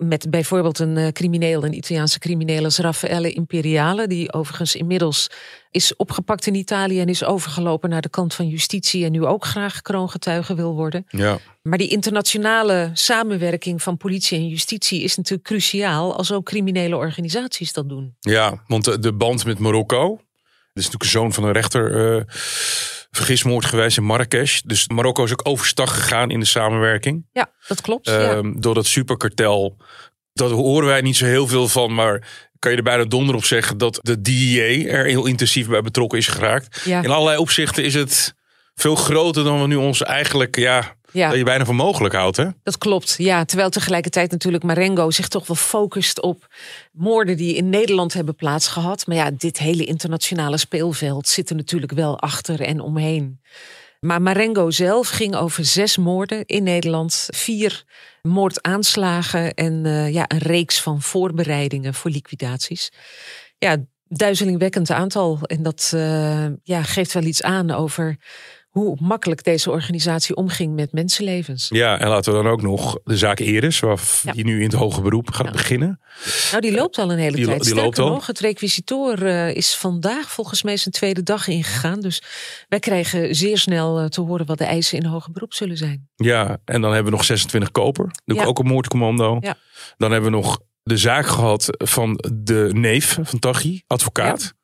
met 0.00 0.30
bijvoorbeeld 0.30 0.78
een 0.78 0.96
uh, 0.96 1.08
crimineel, 1.08 1.64
een 1.64 1.76
Italiaanse 1.76 2.18
crimineel 2.18 2.64
als 2.64 2.78
Raffaele 2.78 3.32
Imperiale, 3.32 4.06
die 4.06 4.32
overigens 4.32 4.74
inmiddels 4.74 5.30
is 5.70 5.96
opgepakt 5.96 6.46
in 6.46 6.54
Italië 6.54 7.00
en 7.00 7.08
is 7.08 7.24
overgelopen 7.24 7.90
naar 7.90 8.00
de 8.00 8.08
kant 8.08 8.34
van 8.34 8.48
justitie 8.48 9.04
en 9.04 9.12
nu 9.12 9.24
ook 9.24 9.44
graag 9.44 9.82
kroongetuige 9.82 10.54
wil 10.54 10.74
worden. 10.74 11.04
Ja. 11.08 11.38
Maar 11.62 11.78
die 11.78 11.88
internationale 11.88 12.90
samenwerking 12.92 13.82
van 13.82 13.96
politie 13.96 14.38
en 14.38 14.48
justitie 14.48 15.02
is 15.02 15.16
natuurlijk 15.16 15.48
cruciaal 15.48 16.16
als 16.16 16.32
ook 16.32 16.44
criminele 16.44 16.96
organisaties 16.96 17.72
dat 17.72 17.88
doen. 17.88 18.16
Ja, 18.20 18.62
want 18.66 19.02
de 19.02 19.12
band 19.12 19.44
met 19.44 19.58
Marokko, 19.58 20.08
dat 20.08 20.18
is 20.84 20.84
natuurlijk 20.84 21.02
een 21.02 21.08
zoon 21.08 21.32
van 21.32 21.44
een 21.44 21.52
rechter. 21.52 22.16
Uh, 22.16 22.22
vergismoord 23.10 23.64
geweest 23.64 23.96
in 23.96 24.04
Marrakesh. 24.04 24.60
Dus 24.60 24.88
Marokko 24.88 25.24
is 25.24 25.32
ook 25.32 25.48
overstag 25.48 25.94
gegaan 25.94 26.30
in 26.30 26.40
de 26.40 26.46
samenwerking. 26.46 27.26
Ja, 27.32 27.50
dat 27.66 27.80
klopt. 27.80 28.06
Ja. 28.06 28.30
Ehm, 28.30 28.52
door 28.60 28.74
dat 28.74 28.86
superkartel. 28.86 29.76
Dat 30.32 30.50
horen 30.50 30.88
wij 30.88 31.00
niet 31.00 31.16
zo 31.16 31.24
heel 31.24 31.46
veel 31.46 31.68
van, 31.68 31.94
maar 31.94 32.28
kan 32.58 32.70
je 32.70 32.76
er 32.76 32.82
bijna 32.82 33.04
donder 33.04 33.34
op 33.34 33.44
zeggen 33.44 33.78
dat 33.78 33.98
de 34.02 34.20
DEA 34.20 34.90
er 34.92 35.04
heel 35.04 35.26
intensief 35.26 35.68
bij 35.68 35.82
betrokken 35.82 36.18
is 36.18 36.26
geraakt. 36.26 36.82
Ja. 36.84 37.02
In 37.02 37.10
allerlei 37.10 37.38
opzichten 37.38 37.84
is 37.84 37.94
het 37.94 38.34
veel 38.74 38.94
groter 38.94 39.44
dan 39.44 39.60
we 39.60 39.66
nu 39.66 39.76
ons 39.76 40.02
eigenlijk 40.02 40.56
ja, 40.56 40.94
ja. 41.12 41.28
dat 41.28 41.38
je 41.38 41.44
bijna 41.44 41.64
voor 41.64 41.74
mogelijk 41.74 42.14
houdt. 42.14 42.36
Hè? 42.36 42.46
Dat 42.62 42.78
klopt, 42.78 43.14
ja. 43.18 43.44
Terwijl 43.44 43.70
tegelijkertijd 43.70 44.30
natuurlijk 44.30 44.64
Marengo 44.64 45.10
zich 45.10 45.28
toch 45.28 45.46
wel 45.46 45.56
focust 45.56 46.20
op 46.20 46.46
moorden 46.92 47.36
die 47.36 47.54
in 47.54 47.68
Nederland 47.68 48.12
hebben 48.12 48.34
plaatsgehad. 48.34 49.06
Maar 49.06 49.16
ja, 49.16 49.30
dit 49.30 49.58
hele 49.58 49.84
internationale 49.84 50.56
speelveld 50.56 51.28
zit 51.28 51.50
er 51.50 51.56
natuurlijk 51.56 51.92
wel 51.92 52.18
achter 52.18 52.60
en 52.60 52.80
omheen. 52.80 53.40
Maar 54.00 54.22
Marengo 54.22 54.70
zelf 54.70 55.08
ging 55.08 55.36
over 55.36 55.64
zes 55.64 55.96
moorden 55.96 56.46
in 56.46 56.62
Nederland, 56.62 57.28
vier 57.30 57.84
moordaanslagen 58.22 59.54
en 59.54 59.84
uh, 59.84 60.12
ja, 60.12 60.24
een 60.28 60.38
reeks 60.38 60.80
van 60.80 61.02
voorbereidingen 61.02 61.94
voor 61.94 62.10
liquidaties. 62.10 62.92
Ja, 63.58 63.76
duizelingwekkend 64.08 64.90
aantal. 64.90 65.38
En 65.42 65.62
dat 65.62 65.92
uh, 65.94 66.46
ja, 66.62 66.82
geeft 66.82 67.12
wel 67.12 67.22
iets 67.22 67.42
aan 67.42 67.70
over 67.70 68.16
hoe 68.70 68.96
makkelijk 69.00 69.44
deze 69.44 69.70
organisatie 69.70 70.34
omging 70.36 70.74
met 70.74 70.92
mensenlevens. 70.92 71.66
Ja, 71.68 71.98
en 71.98 72.08
laten 72.08 72.32
we 72.32 72.42
dan 72.42 72.52
ook 72.52 72.62
nog 72.62 72.98
de 73.04 73.16
zaak 73.16 73.38
Eris, 73.38 73.80
waar 73.80 74.00
ja. 74.22 74.32
die 74.32 74.44
nu 74.44 74.56
in 74.56 74.62
het 74.62 74.72
hoge 74.72 75.00
beroep 75.00 75.30
gaat 75.30 75.52
beginnen. 75.52 76.00
Nou, 76.50 76.60
die 76.62 76.72
loopt 76.72 76.98
al 76.98 77.12
een 77.12 77.18
hele 77.18 77.36
die, 77.36 77.46
tijd. 77.46 77.62
Die 77.62 77.74
loopt 77.74 77.98
al. 77.98 78.08
Nog, 78.08 78.26
het 78.26 78.38
requisitoor 78.38 79.22
uh, 79.22 79.54
is 79.54 79.76
vandaag 79.76 80.30
volgens 80.30 80.62
mij 80.62 80.76
zijn 80.76 80.94
tweede 80.94 81.22
dag 81.22 81.48
ingegaan. 81.48 82.00
Dus 82.00 82.22
wij 82.68 82.78
krijgen 82.78 83.34
zeer 83.34 83.58
snel 83.58 84.00
uh, 84.00 84.06
te 84.06 84.20
horen 84.20 84.46
wat 84.46 84.58
de 84.58 84.64
eisen 84.64 84.98
in 84.98 85.04
hoge 85.04 85.30
beroep 85.30 85.54
zullen 85.54 85.76
zijn. 85.76 86.08
Ja, 86.16 86.58
en 86.64 86.80
dan 86.80 86.92
hebben 86.92 87.10
we 87.12 87.16
nog 87.18 87.26
26 87.26 87.70
koper. 87.70 88.10
Doe 88.24 88.36
ja. 88.36 88.44
ook 88.44 88.58
een 88.58 88.66
moordcommando. 88.66 89.36
Ja. 89.40 89.56
Dan 89.96 90.12
hebben 90.12 90.30
we 90.30 90.36
nog 90.36 90.60
de 90.82 90.96
zaak 90.96 91.26
gehad 91.26 91.66
van 91.70 92.24
de 92.34 92.70
neef 92.72 93.18
van 93.22 93.38
Tachi, 93.38 93.82
advocaat. 93.86 94.54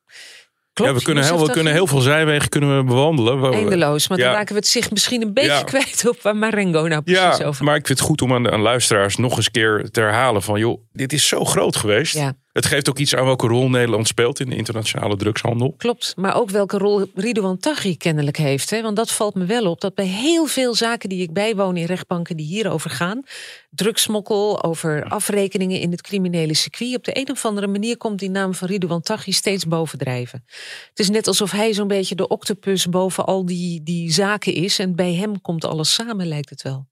Klopt, 0.77 0.91
ja, 0.91 0.97
we 0.97 1.03
kunnen, 1.03 1.23
heel, 1.23 1.45
we 1.45 1.51
kunnen 1.51 1.73
heel 1.73 1.87
veel 1.87 1.99
zijwegen 1.99 2.49
kunnen 2.49 2.77
we 2.77 2.83
bewandelen. 2.83 3.53
Eindeloos, 3.53 4.07
maar 4.07 4.17
ja. 4.17 4.23
dan 4.23 4.33
raken 4.33 4.53
we 4.53 4.59
het 4.59 4.67
zich 4.67 4.91
misschien 4.91 5.21
een 5.21 5.33
beetje 5.33 5.51
ja. 5.51 5.63
kwijt 5.63 6.07
op 6.07 6.21
waar 6.21 6.35
Marengo 6.35 6.87
nou 6.87 7.01
precies 7.01 7.37
ja, 7.37 7.45
over 7.45 7.65
maar 7.65 7.75
ik 7.75 7.85
vind 7.85 7.99
het 7.99 8.07
goed 8.07 8.21
om 8.21 8.33
aan, 8.33 8.43
de, 8.43 8.51
aan 8.51 8.61
luisteraars 8.61 9.15
nog 9.15 9.37
eens 9.37 9.51
keer 9.51 9.89
te 9.91 9.99
herhalen 9.99 10.41
van... 10.41 10.59
joh, 10.59 10.81
dit 10.91 11.13
is 11.13 11.27
zo 11.27 11.45
groot 11.45 11.75
geweest. 11.75 12.13
Ja. 12.13 12.33
Het 12.57 12.65
geeft 12.65 12.89
ook 12.89 12.97
iets 12.97 13.15
aan 13.15 13.25
welke 13.25 13.47
rol 13.47 13.69
Nederland 13.69 14.07
speelt 14.07 14.39
in 14.39 14.49
de 14.49 14.55
internationale 14.55 15.15
drugshandel. 15.15 15.73
Klopt, 15.77 16.13
maar 16.15 16.35
ook 16.35 16.49
welke 16.49 16.77
rol 16.77 17.05
Ridouan 17.15 17.57
Taghi 17.57 17.97
kennelijk 17.97 18.37
heeft. 18.37 18.69
Hè? 18.69 18.81
Want 18.81 18.95
dat 18.95 19.11
valt 19.11 19.35
me 19.35 19.45
wel 19.45 19.69
op, 19.69 19.81
dat 19.81 19.95
bij 19.95 20.05
heel 20.05 20.45
veel 20.45 20.75
zaken 20.75 21.09
die 21.09 21.21
ik 21.21 21.33
bijwoon 21.33 21.77
in 21.77 21.85
rechtbanken 21.85 22.37
die 22.37 22.45
hierover 22.45 22.89
gaan... 22.89 23.23
drugsmokkel, 23.69 24.63
over 24.63 25.03
afrekeningen 25.03 25.79
in 25.79 25.91
het 25.91 26.01
criminele 26.01 26.53
circuit... 26.53 26.95
op 26.95 27.03
de 27.03 27.17
een 27.19 27.31
of 27.31 27.45
andere 27.45 27.67
manier 27.67 27.97
komt 27.97 28.19
die 28.19 28.29
naam 28.29 28.53
van 28.53 28.67
Ridouan 28.67 29.01
Taghi 29.01 29.31
steeds 29.31 29.67
bovendrijven. 29.67 30.43
Het 30.89 30.99
is 30.99 31.09
net 31.09 31.27
alsof 31.27 31.51
hij 31.51 31.73
zo'n 31.73 31.87
beetje 31.87 32.15
de 32.15 32.27
octopus 32.27 32.89
boven 32.89 33.25
al 33.25 33.45
die, 33.45 33.83
die 33.83 34.11
zaken 34.11 34.53
is... 34.53 34.79
en 34.79 34.95
bij 34.95 35.13
hem 35.13 35.41
komt 35.41 35.65
alles 35.65 35.93
samen, 35.93 36.27
lijkt 36.27 36.49
het 36.49 36.61
wel. 36.61 36.87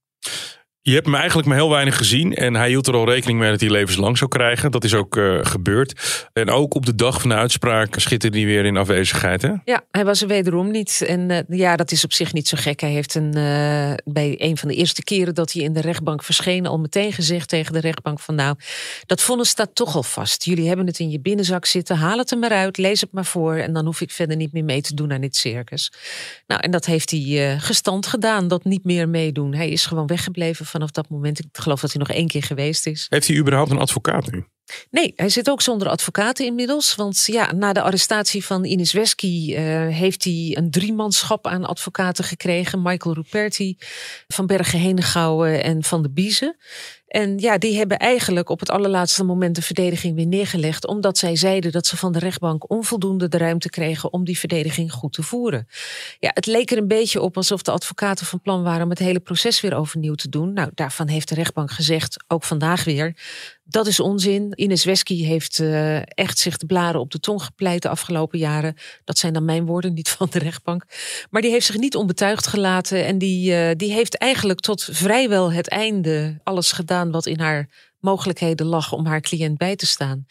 Je 0.87 0.93
hebt 0.93 1.05
hem 1.05 1.15
eigenlijk 1.15 1.47
maar 1.47 1.57
heel 1.57 1.69
weinig 1.69 1.97
gezien. 1.97 2.33
En 2.33 2.55
hij 2.55 2.69
hield 2.69 2.87
er 2.87 2.93
al 2.93 3.09
rekening 3.09 3.39
mee 3.39 3.51
dat 3.51 3.59
hij 3.59 3.69
levenslang 3.69 4.17
zou 4.17 4.29
krijgen. 4.29 4.71
Dat 4.71 4.83
is 4.83 4.93
ook 4.93 5.15
uh, 5.15 5.39
gebeurd. 5.41 6.27
En 6.33 6.49
ook 6.49 6.73
op 6.73 6.85
de 6.85 6.95
dag 6.95 7.21
van 7.21 7.29
de 7.29 7.35
uitspraak 7.35 7.99
schitterde 7.99 8.37
hij 8.37 8.45
weer 8.45 8.65
in 8.65 8.77
afwezigheid. 8.77 9.41
Hè? 9.41 9.53
Ja, 9.63 9.83
hij 9.91 10.05
was 10.05 10.21
er 10.21 10.27
wederom 10.27 10.71
niet. 10.71 11.03
En 11.07 11.29
uh, 11.29 11.39
ja, 11.47 11.75
dat 11.75 11.91
is 11.91 12.03
op 12.03 12.13
zich 12.13 12.33
niet 12.33 12.47
zo 12.47 12.57
gek. 12.61 12.79
Hij 12.79 12.89
heeft 12.89 13.15
een, 13.15 13.37
uh, 13.37 13.93
bij 14.03 14.35
een 14.37 14.57
van 14.57 14.67
de 14.67 14.75
eerste 14.75 15.03
keren 15.03 15.35
dat 15.35 15.51
hij 15.51 15.63
in 15.63 15.73
de 15.73 15.81
rechtbank 15.81 16.23
verscheen... 16.23 16.65
al 16.65 16.79
meteen 16.79 17.13
gezegd 17.13 17.49
tegen 17.49 17.73
de 17.73 17.79
rechtbank 17.79 18.19
van... 18.19 18.35
nou, 18.35 18.55
dat 19.05 19.21
vonnis 19.21 19.49
staat 19.49 19.75
toch 19.75 19.95
al 19.95 20.03
vast. 20.03 20.43
Jullie 20.43 20.67
hebben 20.67 20.85
het 20.85 20.99
in 20.99 21.09
je 21.09 21.19
binnenzak 21.19 21.65
zitten. 21.65 21.97
Haal 21.97 22.17
het 22.17 22.31
er 22.31 22.37
maar 22.37 22.51
uit, 22.51 22.77
lees 22.77 23.01
het 23.01 23.11
maar 23.11 23.25
voor. 23.25 23.55
En 23.55 23.73
dan 23.73 23.85
hoef 23.85 24.01
ik 24.01 24.11
verder 24.11 24.35
niet 24.35 24.53
meer 24.53 24.65
mee 24.65 24.81
te 24.81 24.93
doen 24.93 25.13
aan 25.13 25.21
dit 25.21 25.35
circus. 25.35 25.91
Nou, 26.47 26.61
en 26.61 26.71
dat 26.71 26.85
heeft 26.85 27.11
hij 27.11 27.57
gestand 27.59 28.07
gedaan. 28.07 28.47
Dat 28.47 28.63
niet 28.63 28.83
meer 28.83 29.09
meedoen. 29.09 29.53
Hij 29.53 29.69
is 29.69 29.85
gewoon 29.85 30.07
weggebleven 30.07 30.65
vanaf 30.75 30.91
dat 30.91 31.09
moment. 31.09 31.39
Ik 31.39 31.47
geloof 31.51 31.79
dat 31.79 31.91
hij 31.91 31.99
nog 31.99 32.09
één 32.09 32.27
keer 32.27 32.43
geweest 32.43 32.87
is. 32.87 33.05
Heeft 33.09 33.27
hij 33.27 33.37
überhaupt 33.37 33.71
een 33.71 33.77
advocaat 33.77 34.31
nu? 34.31 34.45
Nee, 34.91 35.13
hij 35.15 35.29
zit 35.29 35.49
ook 35.49 35.61
zonder 35.61 35.87
advocaten 35.87 36.45
inmiddels. 36.45 36.95
Want 36.95 37.23
ja, 37.25 37.51
na 37.51 37.73
de 37.73 37.81
arrestatie 37.81 38.45
van 38.45 38.65
Ines 38.65 38.93
Wesky 38.93 39.51
uh, 39.51 39.57
heeft 39.87 40.23
hij 40.23 40.55
een 40.57 40.71
driemanschap 40.71 41.47
aan 41.47 41.65
advocaten 41.65 42.23
gekregen. 42.23 42.81
Michael 42.81 43.15
Ruperti, 43.15 43.77
Van 44.27 44.45
Bergen 44.45 44.79
Henegouwen 44.79 45.63
en 45.63 45.83
Van 45.83 46.01
de 46.01 46.09
Biezen. 46.09 46.57
En 47.07 47.37
ja, 47.37 47.57
die 47.57 47.77
hebben 47.77 47.97
eigenlijk 47.97 48.49
op 48.49 48.59
het 48.59 48.69
allerlaatste 48.69 49.23
moment 49.23 49.55
de 49.55 49.61
verdediging 49.61 50.15
weer 50.15 50.25
neergelegd. 50.27 50.87
Omdat 50.87 51.17
zij 51.17 51.35
zeiden 51.35 51.71
dat 51.71 51.85
ze 51.85 51.97
van 51.97 52.11
de 52.11 52.19
rechtbank 52.19 52.69
onvoldoende 52.69 53.27
de 53.27 53.37
ruimte 53.37 53.69
kregen 53.69 54.13
om 54.13 54.25
die 54.25 54.39
verdediging 54.39 54.91
goed 54.91 55.13
te 55.13 55.23
voeren. 55.23 55.67
Ja, 56.19 56.31
het 56.33 56.45
leek 56.45 56.71
er 56.71 56.77
een 56.77 56.87
beetje 56.87 57.21
op 57.21 57.37
alsof 57.37 57.61
de 57.61 57.71
advocaten 57.71 58.25
van 58.25 58.41
plan 58.41 58.63
waren 58.63 58.83
om 58.83 58.89
het 58.89 58.99
hele 58.99 59.19
proces 59.19 59.61
weer 59.61 59.75
overnieuw 59.75 60.15
te 60.15 60.29
doen. 60.29 60.53
Nou, 60.53 60.71
daarvan 60.73 61.07
heeft 61.07 61.29
de 61.29 61.35
rechtbank 61.35 61.71
gezegd, 61.71 62.23
ook 62.27 62.43
vandaag 62.43 62.83
weer, 62.83 63.15
dat 63.67 63.87
is 63.87 63.99
onzin. 63.99 64.51
Ines 64.55 64.83
Wesky 64.83 65.23
heeft 65.23 65.59
uh, 65.59 65.97
echt 65.97 66.37
zich 66.37 66.57
de 66.57 66.65
blaren 66.65 66.99
op 66.99 67.11
de 67.11 67.19
tong 67.19 67.43
gepleit 67.43 67.81
de 67.81 67.89
afgelopen 67.89 68.39
jaren. 68.39 68.75
Dat 69.03 69.17
zijn 69.17 69.33
dan 69.33 69.45
mijn 69.45 69.65
woorden, 69.65 69.93
niet 69.93 70.09
van 70.09 70.27
de 70.29 70.39
rechtbank. 70.39 70.85
Maar 71.29 71.41
die 71.41 71.51
heeft 71.51 71.65
zich 71.65 71.77
niet 71.77 71.95
onbetuigd 71.95 72.47
gelaten. 72.47 73.05
En 73.05 73.17
die, 73.17 73.51
uh, 73.51 73.71
die 73.75 73.91
heeft 73.91 74.17
eigenlijk 74.17 74.59
tot 74.59 74.87
vrijwel 74.91 75.51
het 75.51 75.69
einde 75.69 76.39
alles 76.43 76.71
gedaan 76.71 77.11
wat 77.11 77.25
in 77.25 77.39
haar 77.39 77.93
mogelijkheden 77.99 78.65
lag 78.65 78.91
om 78.91 79.05
haar 79.05 79.21
cliënt 79.21 79.57
bij 79.57 79.75
te 79.75 79.85
staan. 79.85 80.25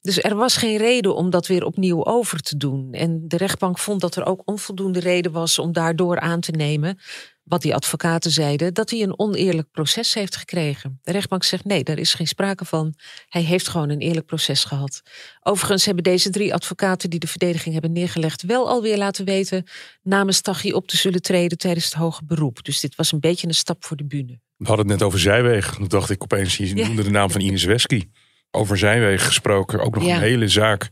Dus 0.00 0.22
er 0.22 0.36
was 0.36 0.56
geen 0.56 0.76
reden 0.76 1.14
om 1.14 1.30
dat 1.30 1.46
weer 1.46 1.64
opnieuw 1.64 2.04
over 2.04 2.40
te 2.40 2.56
doen. 2.56 2.92
En 2.92 3.24
de 3.28 3.36
rechtbank 3.36 3.78
vond 3.78 4.00
dat 4.00 4.16
er 4.16 4.26
ook 4.26 4.42
onvoldoende 4.44 5.00
reden 5.00 5.32
was 5.32 5.58
om 5.58 5.72
daardoor 5.72 6.20
aan 6.20 6.40
te 6.40 6.52
nemen 6.52 6.98
wat 7.46 7.62
die 7.62 7.74
advocaten 7.74 8.30
zeiden, 8.30 8.74
dat 8.74 8.90
hij 8.90 9.02
een 9.02 9.18
oneerlijk 9.18 9.70
proces 9.70 10.14
heeft 10.14 10.36
gekregen. 10.36 10.98
De 11.02 11.12
rechtbank 11.12 11.44
zegt 11.44 11.64
nee, 11.64 11.84
daar 11.84 11.98
is 11.98 12.14
geen 12.14 12.26
sprake 12.26 12.64
van. 12.64 12.94
Hij 13.28 13.42
heeft 13.42 13.68
gewoon 13.68 13.90
een 13.90 14.00
eerlijk 14.00 14.26
proces 14.26 14.64
gehad. 14.64 15.02
Overigens 15.40 15.84
hebben 15.84 16.04
deze 16.04 16.30
drie 16.30 16.54
advocaten 16.54 17.10
die 17.10 17.18
de 17.18 17.26
verdediging 17.26 17.72
hebben 17.72 17.92
neergelegd, 17.92 18.42
wel 18.42 18.68
alweer 18.68 18.96
laten 18.96 19.24
weten 19.24 19.64
namens 20.02 20.40
Taghi 20.40 20.72
op 20.72 20.86
te 20.86 20.96
zullen 20.96 21.22
treden 21.22 21.58
tijdens 21.58 21.84
het 21.84 21.94
hoge 21.94 22.24
beroep. 22.24 22.64
Dus 22.64 22.80
dit 22.80 22.94
was 22.94 23.12
een 23.12 23.20
beetje 23.20 23.46
een 23.46 23.54
stap 23.54 23.84
voor 23.84 23.96
de 23.96 24.06
bühne. 24.06 24.40
We 24.56 24.66
hadden 24.66 24.86
het 24.88 24.98
net 24.98 25.06
over 25.06 25.18
Zijweg. 25.18 25.74
Toen 25.74 25.88
dacht 25.88 26.10
ik 26.10 26.22
opeens, 26.22 26.56
je 26.56 26.74
noemde 26.74 27.02
de 27.02 27.10
naam 27.10 27.30
van 27.30 27.40
Ines 27.40 27.64
Wesky 27.64 28.08
over 28.56 28.78
zijwegen 28.78 29.26
gesproken. 29.26 29.80
Ook 29.80 29.94
nog 29.94 30.04
ja. 30.04 30.16
een 30.16 30.22
hele 30.22 30.48
zaak 30.48 30.88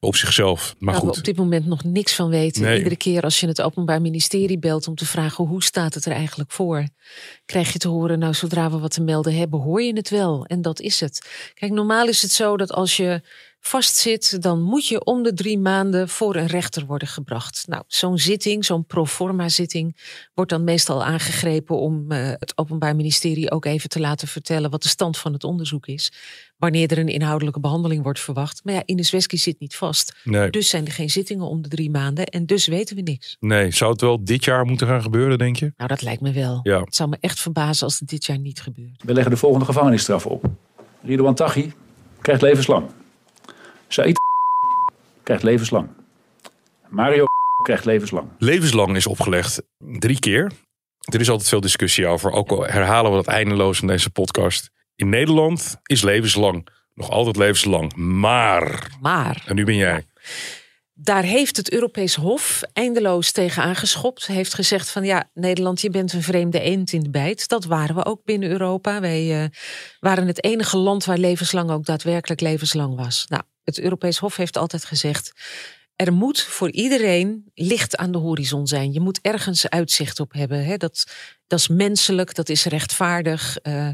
op 0.00 0.16
zichzelf. 0.16 0.74
Maar 0.78 0.94
goed. 0.94 1.10
we 1.10 1.18
op 1.18 1.24
dit 1.24 1.36
moment 1.36 1.66
nog 1.66 1.84
niks 1.84 2.14
van 2.14 2.28
weten. 2.28 2.62
Nee. 2.62 2.76
Iedere 2.76 2.96
keer 2.96 3.22
als 3.22 3.40
je 3.40 3.46
het 3.46 3.62
Openbaar 3.62 4.00
Ministerie 4.00 4.58
belt 4.58 4.88
om 4.88 4.94
te 4.94 5.06
vragen 5.06 5.44
hoe 5.44 5.62
staat 5.62 5.94
het 5.94 6.04
er 6.04 6.12
eigenlijk 6.12 6.50
voor, 6.50 6.88
krijg 7.44 7.72
je 7.72 7.78
te 7.78 7.88
horen, 7.88 8.18
nou 8.18 8.34
zodra 8.34 8.70
we 8.70 8.78
wat 8.78 8.90
te 8.90 9.02
melden 9.02 9.36
hebben, 9.36 9.60
hoor 9.60 9.82
je 9.82 9.96
het 9.96 10.10
wel. 10.10 10.44
En 10.46 10.62
dat 10.62 10.80
is 10.80 11.00
het. 11.00 11.28
Kijk, 11.54 11.72
normaal 11.72 12.08
is 12.08 12.22
het 12.22 12.32
zo 12.32 12.56
dat 12.56 12.72
als 12.72 12.96
je 12.96 13.22
vastzit, 13.66 14.42
dan 14.42 14.62
moet 14.62 14.88
je 14.88 15.04
om 15.04 15.22
de 15.22 15.34
drie 15.34 15.58
maanden 15.58 16.08
voor 16.08 16.36
een 16.36 16.46
rechter 16.46 16.86
worden 16.86 17.08
gebracht. 17.08 17.64
Nou, 17.68 17.82
zo'n 17.86 18.18
zitting, 18.18 18.64
zo'n 18.64 18.86
proforma 18.86 19.48
zitting, 19.48 19.96
wordt 20.34 20.50
dan 20.50 20.64
meestal 20.64 21.04
aangegrepen 21.04 21.78
om 21.78 22.12
uh, 22.12 22.18
het 22.38 22.52
Openbaar 22.58 22.96
Ministerie 22.96 23.50
ook 23.50 23.64
even 23.64 23.88
te 23.88 24.00
laten 24.00 24.28
vertellen 24.28 24.70
wat 24.70 24.82
de 24.82 24.88
stand 24.88 25.18
van 25.18 25.32
het 25.32 25.44
onderzoek 25.44 25.86
is. 25.86 26.12
Wanneer 26.56 26.90
er 26.90 26.98
een 26.98 27.08
inhoudelijke 27.08 27.60
behandeling 27.60 28.02
wordt 28.02 28.20
verwacht. 28.20 28.60
Maar 28.64 28.74
ja, 28.74 28.82
Ines 28.84 29.10
Wesky 29.10 29.36
zit 29.36 29.60
niet 29.60 29.76
vast. 29.76 30.16
Nee. 30.24 30.50
Dus 30.50 30.68
zijn 30.68 30.86
er 30.86 30.92
geen 30.92 31.10
zittingen 31.10 31.46
om 31.46 31.62
de 31.62 31.68
drie 31.68 31.90
maanden 31.90 32.26
en 32.26 32.46
dus 32.46 32.66
weten 32.66 32.96
we 32.96 33.02
niks. 33.02 33.36
Nee, 33.40 33.70
zou 33.70 33.92
het 33.92 34.00
wel 34.00 34.24
dit 34.24 34.44
jaar 34.44 34.64
moeten 34.64 34.86
gaan 34.86 35.02
gebeuren, 35.02 35.38
denk 35.38 35.56
je? 35.56 35.72
Nou, 35.76 35.88
dat 35.88 36.02
lijkt 36.02 36.20
me 36.20 36.32
wel. 36.32 36.60
Ja. 36.62 36.80
Het 36.80 36.96
zou 36.96 37.08
me 37.08 37.16
echt 37.20 37.40
verbazen 37.40 37.84
als 37.84 37.98
het 37.98 38.08
dit 38.08 38.24
jaar 38.24 38.38
niet 38.38 38.60
gebeurt. 38.60 39.02
We 39.04 39.12
leggen 39.12 39.32
de 39.32 39.38
volgende 39.38 39.64
gevangenisstraf 39.64 40.26
op. 40.26 40.44
Ridouan 41.02 41.34
Taghi 41.34 41.72
krijgt 42.20 42.42
levenslang. 42.42 42.86
Said 43.88 44.18
krijgt 45.22 45.42
levenslang. 45.42 45.88
Mario 46.88 47.24
krijgt 47.62 47.84
levenslang. 47.84 48.28
Levenslang 48.38 48.96
is 48.96 49.06
opgelegd 49.06 49.62
drie 49.78 50.18
keer. 50.18 50.52
Er 51.00 51.20
is 51.20 51.30
altijd 51.30 51.48
veel 51.48 51.60
discussie 51.60 52.06
over. 52.06 52.30
Ook 52.30 52.50
al 52.50 52.66
herhalen 52.66 53.10
we 53.10 53.16
dat 53.16 53.26
eindeloos 53.26 53.80
in 53.80 53.86
deze 53.86 54.10
podcast. 54.10 54.70
In 54.96 55.08
Nederland 55.08 55.76
is 55.82 56.02
levenslang 56.02 56.68
nog 56.94 57.10
altijd 57.10 57.36
levenslang. 57.36 57.94
Maar. 57.96 58.96
Maar. 59.00 59.44
En 59.46 59.54
nu 59.54 59.64
ben 59.64 59.76
jij. 59.76 60.04
Daar 60.96 61.22
heeft 61.22 61.56
het 61.56 61.72
Europees 61.72 62.14
Hof 62.14 62.62
eindeloos 62.72 63.32
tegen 63.32 63.62
aangeschopt. 63.62 64.26
Heeft 64.26 64.54
gezegd 64.54 64.90
van 64.90 65.04
ja, 65.04 65.30
Nederland, 65.34 65.80
je 65.80 65.90
bent 65.90 66.12
een 66.12 66.22
vreemde 66.22 66.60
eend 66.60 66.92
in 66.92 67.00
de 67.00 67.10
bijt. 67.10 67.48
Dat 67.48 67.64
waren 67.64 67.94
we 67.94 68.04
ook 68.04 68.24
binnen 68.24 68.50
Europa. 68.50 69.00
Wij 69.00 69.42
uh, 69.42 69.48
waren 70.00 70.26
het 70.26 70.44
enige 70.44 70.76
land 70.76 71.04
waar 71.04 71.18
levenslang 71.18 71.70
ook 71.70 71.84
daadwerkelijk 71.84 72.40
levenslang 72.40 72.96
was. 72.96 73.24
Nou, 73.28 73.42
het 73.64 73.80
Europees 73.80 74.18
Hof 74.18 74.36
heeft 74.36 74.56
altijd 74.56 74.84
gezegd. 74.84 75.32
Er 75.96 76.12
moet 76.12 76.40
voor 76.40 76.70
iedereen 76.70 77.50
licht 77.54 77.96
aan 77.96 78.12
de 78.12 78.18
horizon 78.18 78.66
zijn. 78.66 78.92
Je 78.92 79.00
moet 79.00 79.20
ergens 79.20 79.68
uitzicht 79.68 80.20
op 80.20 80.32
hebben. 80.32 80.64
Hè? 80.64 80.76
Dat, 80.76 81.06
dat 81.46 81.58
is 81.58 81.68
menselijk, 81.68 82.34
dat 82.34 82.48
is 82.48 82.64
rechtvaardig. 82.64 83.56
Uh, 83.62 83.88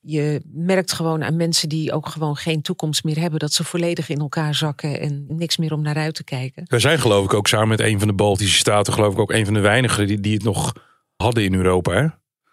je 0.00 0.42
merkt 0.52 0.92
gewoon 0.92 1.24
aan 1.24 1.36
mensen 1.36 1.68
die 1.68 1.92
ook 1.92 2.08
gewoon 2.08 2.36
geen 2.36 2.62
toekomst 2.62 3.04
meer 3.04 3.18
hebben, 3.18 3.38
dat 3.38 3.52
ze 3.52 3.64
volledig 3.64 4.08
in 4.08 4.18
elkaar 4.18 4.54
zakken 4.54 5.00
en 5.00 5.24
niks 5.28 5.56
meer 5.56 5.72
om 5.72 5.82
naar 5.82 5.96
uit 5.96 6.14
te 6.14 6.24
kijken. 6.24 6.64
Wij 6.66 6.78
zijn 6.78 6.98
geloof 6.98 7.24
ik 7.24 7.34
ook 7.34 7.48
samen 7.48 7.68
met 7.68 7.80
een 7.80 7.98
van 7.98 8.08
de 8.08 8.14
Baltische 8.14 8.58
staten, 8.58 8.92
geloof 8.92 9.12
ik 9.12 9.18
ook 9.18 9.32
een 9.32 9.44
van 9.44 9.54
de 9.54 9.60
weinigen 9.60 10.06
die, 10.06 10.20
die 10.20 10.34
het 10.34 10.44
nog 10.44 10.72
hadden 11.16 11.44
in 11.44 11.54
Europa. 11.54 11.92
Hè? 11.92 12.06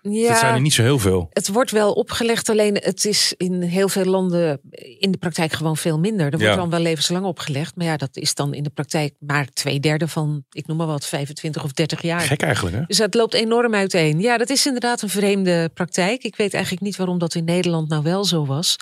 Ja, 0.09 0.27
dat 0.29 0.37
zijn 0.37 0.53
er 0.53 0.61
niet 0.61 0.73
zo 0.73 0.81
heel 0.81 0.99
veel. 0.99 1.27
Het 1.29 1.47
wordt 1.47 1.71
wel 1.71 1.93
opgelegd, 1.93 2.49
alleen 2.49 2.75
het 2.75 3.05
is 3.05 3.33
in 3.37 3.61
heel 3.61 3.89
veel 3.89 4.05
landen 4.05 4.59
in 4.99 5.11
de 5.11 5.17
praktijk 5.17 5.53
gewoon 5.53 5.77
veel 5.77 5.99
minder. 5.99 6.25
Er 6.25 6.31
wordt 6.31 6.43
Ja. 6.43 6.55
dan 6.55 6.69
wel 6.69 6.79
levenslang 6.79 7.25
opgelegd, 7.25 7.75
maar 7.75 7.85
ja, 7.85 7.97
dat 7.97 8.17
is 8.17 8.33
dan 8.35 8.53
in 8.53 8.63
de 8.63 8.69
praktijk 8.69 9.13
maar 9.19 9.47
twee 9.53 9.79
derde 9.79 10.07
van, 10.07 10.43
ik 10.51 10.67
noem 10.67 10.77
maar 10.77 10.87
wat, 10.87 11.05
25 11.05 11.63
of 11.63 11.71
30 11.71 12.01
jaar. 12.01 12.19
Gek 12.21 12.41
eigenlijk, 12.41 12.75
hè? 12.75 12.81
Dus 12.87 12.97
dat 12.97 13.13
loopt 13.13 13.33
enorm 13.33 13.73
uiteen. 13.73 14.19
Ja, 14.19 14.37
dat 14.37 14.49
is 14.49 14.65
inderdaad 14.65 15.01
een 15.01 15.09
vreemde 15.09 15.69
praktijk. 15.73 16.23
Ik 16.23 16.35
weet 16.35 16.53
eigenlijk 16.53 16.83
niet 16.83 16.95
waarom 16.95 17.17
dat 17.17 17.35
in 17.35 17.43
Nederland 17.43 17.89
nou 17.89 18.03
wel 18.03 18.25
zo 18.25 18.45
was. 18.45 18.75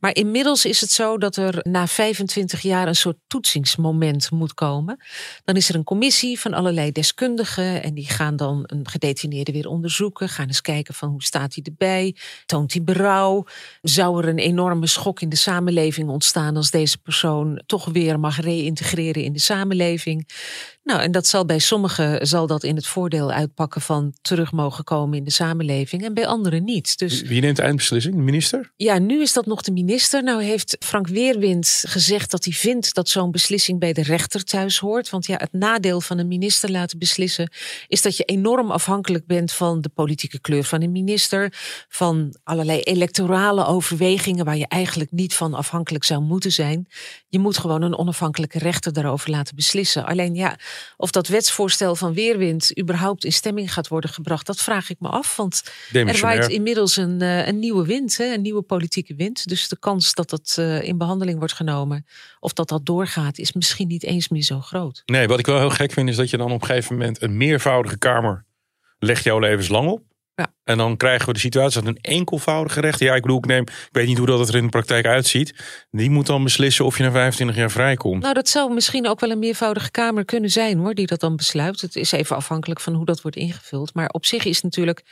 Maar 0.00 0.14
inmiddels 0.14 0.64
is 0.64 0.80
het 0.80 0.90
zo 0.90 1.18
dat 1.18 1.36
er 1.36 1.58
na 1.62 1.86
25 1.86 2.60
jaar 2.60 2.88
een 2.88 2.96
soort 2.96 3.16
toetsingsmoment 3.26 4.30
moet 4.30 4.54
komen. 4.54 4.96
Dan 5.44 5.56
is 5.56 5.68
er 5.68 5.74
een 5.74 5.84
commissie 5.84 6.40
van 6.40 6.54
allerlei 6.54 6.92
deskundigen 6.92 7.82
en 7.82 7.94
die 7.94 8.08
gaan 8.08 8.36
dan 8.36 8.62
een 8.66 8.88
gedetineerde 8.88 9.52
weer 9.52 9.66
onderzoeken. 9.68 10.28
Gaan 10.28 10.46
eens 10.46 10.60
kijken 10.72 10.94
van 10.94 11.08
hoe 11.08 11.22
staat 11.22 11.54
hij 11.54 11.64
erbij? 11.64 12.16
Toont 12.46 12.72
hij 12.72 12.82
berouw? 12.82 13.44
Zou 13.82 14.22
er 14.22 14.28
een 14.28 14.38
enorme 14.38 14.86
schok 14.86 15.20
in 15.20 15.28
de 15.28 15.36
samenleving 15.36 16.08
ontstaan 16.08 16.56
als 16.56 16.70
deze 16.70 16.98
persoon 16.98 17.62
toch 17.66 17.84
weer 17.84 18.20
mag 18.20 18.40
reïntegreren 18.40 19.22
in 19.22 19.32
de 19.32 19.38
samenleving? 19.38 20.28
Nou, 20.82 21.00
en 21.00 21.12
dat 21.12 21.26
zal 21.26 21.44
bij 21.44 21.58
sommigen 21.58 22.26
zal 22.26 22.46
dat 22.46 22.62
in 22.62 22.76
het 22.76 22.86
voordeel 22.86 23.30
uitpakken 23.30 23.80
van 23.80 24.14
terug 24.22 24.52
mogen 24.52 24.84
komen 24.84 25.18
in 25.18 25.24
de 25.24 25.30
samenleving 25.30 26.04
en 26.04 26.14
bij 26.14 26.26
anderen 26.26 26.64
niet. 26.64 26.98
Dus 26.98 27.22
Wie 27.22 27.40
neemt 27.40 27.56
de 27.56 27.62
eindbeslissing? 27.62 28.14
De 28.14 28.22
minister? 28.22 28.72
ja, 28.76 28.98
nu 28.98 29.20
is 29.20 29.32
dat 29.32 29.46
nog 29.46 29.62
de 29.62 29.72
minister. 29.72 30.22
Nou 30.22 30.42
heeft 30.42 30.76
Frank 30.80 31.06
Weerwind 31.08 31.84
gezegd 31.86 32.30
dat 32.30 32.44
hij 32.44 32.52
vindt 32.52 32.94
dat 32.94 33.08
zo'n 33.08 33.30
beslissing 33.30 33.78
bij 33.78 33.92
de 33.92 34.02
rechter 34.02 34.44
thuis 34.44 34.78
hoort. 34.78 35.10
Want 35.10 35.26
ja, 35.26 35.36
het 35.36 35.52
nadeel 35.52 36.00
van 36.00 36.18
een 36.18 36.28
minister 36.28 36.70
laten 36.70 36.98
beslissen 36.98 37.50
is 37.88 38.02
dat 38.02 38.16
je 38.16 38.24
enorm 38.24 38.70
afhankelijk 38.70 39.26
bent 39.26 39.52
van 39.52 39.80
de 39.80 39.88
politieke 39.88 40.40
kleur 40.40 40.57
van 40.64 40.82
een 40.82 40.92
minister, 40.92 41.52
van 41.88 42.36
allerlei 42.44 42.80
electorale 42.80 43.66
overwegingen 43.66 44.44
waar 44.44 44.56
je 44.56 44.68
eigenlijk 44.68 45.10
niet 45.10 45.34
van 45.34 45.54
afhankelijk 45.54 46.04
zou 46.04 46.22
moeten 46.22 46.52
zijn. 46.52 46.88
Je 47.28 47.38
moet 47.38 47.58
gewoon 47.58 47.82
een 47.82 47.98
onafhankelijke 47.98 48.58
rechter 48.58 48.92
daarover 48.92 49.30
laten 49.30 49.56
beslissen. 49.56 50.06
Alleen 50.06 50.34
ja, 50.34 50.58
of 50.96 51.10
dat 51.10 51.28
wetsvoorstel 51.28 51.96
van 51.96 52.14
Weerwind 52.14 52.78
überhaupt 52.78 53.24
in 53.24 53.32
stemming 53.32 53.72
gaat 53.72 53.88
worden 53.88 54.10
gebracht, 54.10 54.46
dat 54.46 54.60
vraag 54.60 54.90
ik 54.90 54.96
me 55.00 55.08
af. 55.08 55.36
Want 55.36 55.62
er 55.92 56.20
waait 56.20 56.48
inmiddels 56.48 56.96
een, 56.96 57.22
eh, 57.22 57.46
een 57.46 57.58
nieuwe 57.58 57.86
wind, 57.86 58.16
hè, 58.16 58.34
een 58.34 58.42
nieuwe 58.42 58.62
politieke 58.62 59.14
wind. 59.14 59.48
Dus 59.48 59.68
de 59.68 59.78
kans 59.78 60.14
dat 60.14 60.30
dat 60.30 60.56
eh, 60.58 60.82
in 60.82 60.98
behandeling 60.98 61.38
wordt 61.38 61.52
genomen 61.52 62.06
of 62.40 62.52
dat 62.52 62.68
dat 62.68 62.86
doorgaat, 62.86 63.38
is 63.38 63.52
misschien 63.52 63.88
niet 63.88 64.04
eens 64.04 64.28
meer 64.28 64.42
zo 64.42 64.60
groot. 64.60 65.02
Nee, 65.06 65.26
wat 65.28 65.38
ik 65.38 65.46
wel 65.46 65.58
heel 65.58 65.70
gek 65.70 65.92
vind 65.92 66.08
is 66.08 66.16
dat 66.16 66.30
je 66.30 66.36
dan 66.36 66.52
op 66.52 66.60
een 66.60 66.66
gegeven 66.66 66.96
moment 66.96 67.22
een 67.22 67.36
meervoudige 67.36 67.98
kamer 67.98 68.44
legt 68.98 69.24
jouw 69.24 69.38
levenslang 69.38 69.88
op. 69.90 70.02
Ja. 70.38 70.52
En 70.64 70.78
dan 70.78 70.96
krijgen 70.96 71.26
we 71.26 71.32
de 71.32 71.38
situatie 71.38 71.80
dat 71.82 71.88
een 71.88 72.00
enkelvoudige 72.00 72.80
rechter, 72.80 73.06
ja, 73.06 73.14
ik 73.14 73.22
bedoel, 73.22 73.38
ik 73.38 73.46
neem, 73.46 73.62
ik 73.62 73.88
weet 73.92 74.06
niet 74.06 74.18
hoe 74.18 74.26
dat 74.26 74.48
er 74.48 74.56
in 74.56 74.62
de 74.62 74.68
praktijk 74.68 75.06
uitziet, 75.06 75.54
die 75.90 76.10
moet 76.10 76.26
dan 76.26 76.44
beslissen 76.44 76.84
of 76.84 76.96
je 76.96 77.02
na 77.02 77.10
25 77.10 77.56
jaar 77.56 77.70
vrijkomt. 77.70 78.22
Nou, 78.22 78.34
dat 78.34 78.48
zou 78.48 78.74
misschien 78.74 79.08
ook 79.08 79.20
wel 79.20 79.30
een 79.30 79.38
meervoudige 79.38 79.90
kamer 79.90 80.24
kunnen 80.24 80.50
zijn 80.50 80.78
hoor, 80.78 80.94
die 80.94 81.06
dat 81.06 81.20
dan 81.20 81.36
besluit. 81.36 81.80
Het 81.80 81.96
is 81.96 82.12
even 82.12 82.36
afhankelijk 82.36 82.80
van 82.80 82.94
hoe 82.94 83.04
dat 83.04 83.20
wordt 83.20 83.36
ingevuld. 83.36 83.94
Maar 83.94 84.08
op 84.08 84.26
zich 84.26 84.44
is 84.44 84.62
natuurlijk 84.62 85.02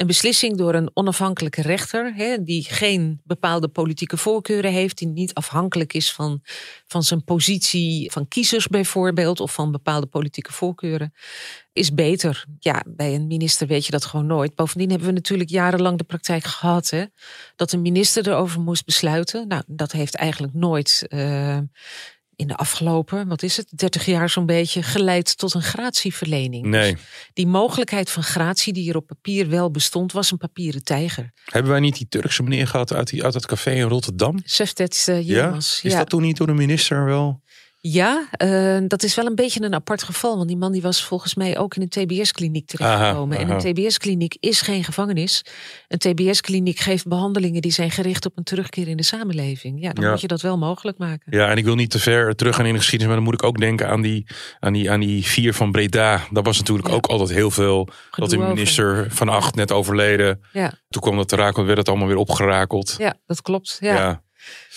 een 0.00 0.06
beslissing 0.06 0.56
door 0.56 0.74
een 0.74 0.90
onafhankelijke 0.94 1.62
rechter, 1.62 2.14
hè, 2.14 2.42
die 2.42 2.64
geen 2.64 3.20
bepaalde 3.24 3.68
politieke 3.68 4.16
voorkeuren 4.16 4.72
heeft, 4.72 4.98
die 4.98 5.08
niet 5.08 5.34
afhankelijk 5.34 5.92
is 5.92 6.12
van, 6.12 6.40
van 6.86 7.02
zijn 7.02 7.24
positie 7.24 8.10
van 8.12 8.28
kiezers 8.28 8.66
bijvoorbeeld, 8.66 9.40
of 9.40 9.54
van 9.54 9.72
bepaalde 9.72 10.06
politieke 10.06 10.52
voorkeuren, 10.52 11.14
is 11.72 11.94
beter. 11.94 12.44
Ja, 12.58 12.82
bij 12.86 13.14
een 13.14 13.26
minister 13.26 13.66
weet 13.66 13.84
je 13.84 13.90
dat 13.92 14.04
gewoon 14.04 14.26
nooit. 14.26 14.54
Bovendien 14.54 14.90
hebben 14.90 15.08
we 15.08 15.14
natuurlijk 15.14 15.50
jarenlang 15.50 15.98
de 15.98 16.04
praktijk 16.04 16.44
gehad 16.44 16.90
hè, 16.90 17.04
dat 17.56 17.72
een 17.72 17.82
minister 17.82 18.28
erover 18.28 18.60
moest 18.60 18.84
besluiten. 18.84 19.48
Nou, 19.48 19.62
dat 19.66 19.92
heeft 19.92 20.14
eigenlijk 20.14 20.54
nooit. 20.54 21.06
Uh, 21.08 21.58
in 22.40 22.46
de 22.46 22.56
afgelopen, 22.56 23.28
wat 23.28 23.42
is 23.42 23.56
het, 23.56 23.66
30 23.76 24.06
jaar 24.06 24.30
zo'n 24.30 24.46
beetje, 24.46 24.82
geleid 24.82 25.38
tot 25.38 25.54
een 25.54 25.62
gratieverlening. 25.62 26.66
Nee. 26.66 26.92
Dus 26.92 27.00
die 27.32 27.46
mogelijkheid 27.46 28.10
van 28.10 28.22
gratie 28.22 28.72
die 28.72 28.90
er 28.90 28.96
op 28.96 29.06
papier 29.06 29.48
wel 29.48 29.70
bestond, 29.70 30.12
was 30.12 30.30
een 30.30 30.38
papieren 30.38 30.84
tijger. 30.84 31.30
Hebben 31.44 31.70
wij 31.70 31.80
niet 31.80 31.96
die 31.96 32.08
Turkse 32.08 32.42
meneer 32.42 32.66
gehad 32.66 32.92
uit, 32.92 33.08
die, 33.08 33.24
uit 33.24 33.34
het 33.34 33.46
café 33.46 33.70
in 33.70 33.88
Rotterdam? 33.88 34.40
Seftet 34.44 35.06
uh, 35.08 35.26
Yilmaz. 35.26 35.82
Ja? 35.82 35.90
Is 35.90 35.96
dat 35.96 36.08
toen 36.08 36.22
niet 36.22 36.36
door 36.36 36.46
de 36.46 36.52
minister 36.52 37.04
wel? 37.04 37.40
Ja, 37.82 38.28
uh, 38.44 38.78
dat 38.86 39.02
is 39.02 39.14
wel 39.14 39.26
een 39.26 39.34
beetje 39.34 39.62
een 39.62 39.74
apart 39.74 40.02
geval. 40.02 40.36
Want 40.36 40.48
die 40.48 40.56
man 40.56 40.72
die 40.72 40.82
was 40.82 41.04
volgens 41.04 41.34
mij 41.34 41.58
ook 41.58 41.74
in 41.76 41.82
een 41.82 41.88
TBS-kliniek 41.88 42.66
terechtgekomen. 42.66 43.38
En 43.38 43.50
een 43.50 43.58
TBS-kliniek 43.58 44.36
is 44.40 44.60
geen 44.60 44.84
gevangenis. 44.84 45.44
Een 45.88 45.98
TBS-kliniek 45.98 46.78
geeft 46.78 47.06
behandelingen 47.08 47.62
die 47.62 47.70
zijn 47.72 47.90
gericht 47.90 48.26
op 48.26 48.32
een 48.36 48.44
terugkeer 48.44 48.88
in 48.88 48.96
de 48.96 49.02
samenleving. 49.02 49.80
Ja, 49.82 49.92
dan 49.92 50.04
Ja. 50.04 50.10
moet 50.10 50.20
je 50.20 50.26
dat 50.26 50.40
wel 50.40 50.58
mogelijk 50.58 50.98
maken. 50.98 51.36
Ja, 51.36 51.48
en 51.50 51.56
ik 51.56 51.64
wil 51.64 51.74
niet 51.74 51.90
te 51.90 51.98
ver 51.98 52.36
terug 52.36 52.56
gaan 52.56 52.66
in 52.66 52.72
de 52.72 52.78
geschiedenis, 52.78 53.14
maar 53.14 53.24
dan 53.24 53.32
moet 53.32 53.42
ik 53.42 53.48
ook 53.48 53.58
denken 53.60 53.88
aan 53.88 54.00
die, 54.00 54.26
aan 54.58 54.72
die, 54.72 54.90
aan 54.90 55.00
die 55.00 55.26
vier 55.26 55.54
van 55.54 55.72
Breda. 55.72 56.20
Daar 56.30 56.42
was 56.42 56.58
natuurlijk 56.58 56.88
Ja. 56.88 56.94
ook 56.94 57.06
altijd 57.06 57.30
heel 57.30 57.50
veel. 57.50 57.88
dat 58.10 58.30
de 58.30 58.36
over. 58.36 58.48
minister 58.48 59.06
van 59.10 59.28
Acht 59.28 59.54
net 59.54 59.72
overleden. 59.72 60.40
Ja, 60.52 60.72
Toen 60.88 61.02
kwam 61.02 61.16
dat 61.16 61.28
te 61.28 61.36
raken, 61.36 61.66
werd 61.66 61.78
het 61.78 61.88
allemaal 61.88 62.06
weer 62.08 62.16
opgerakeld. 62.16 62.94
ja 62.98 63.14
dat 63.26 63.42
klopt. 63.42 63.76
Ja. 63.80 64.22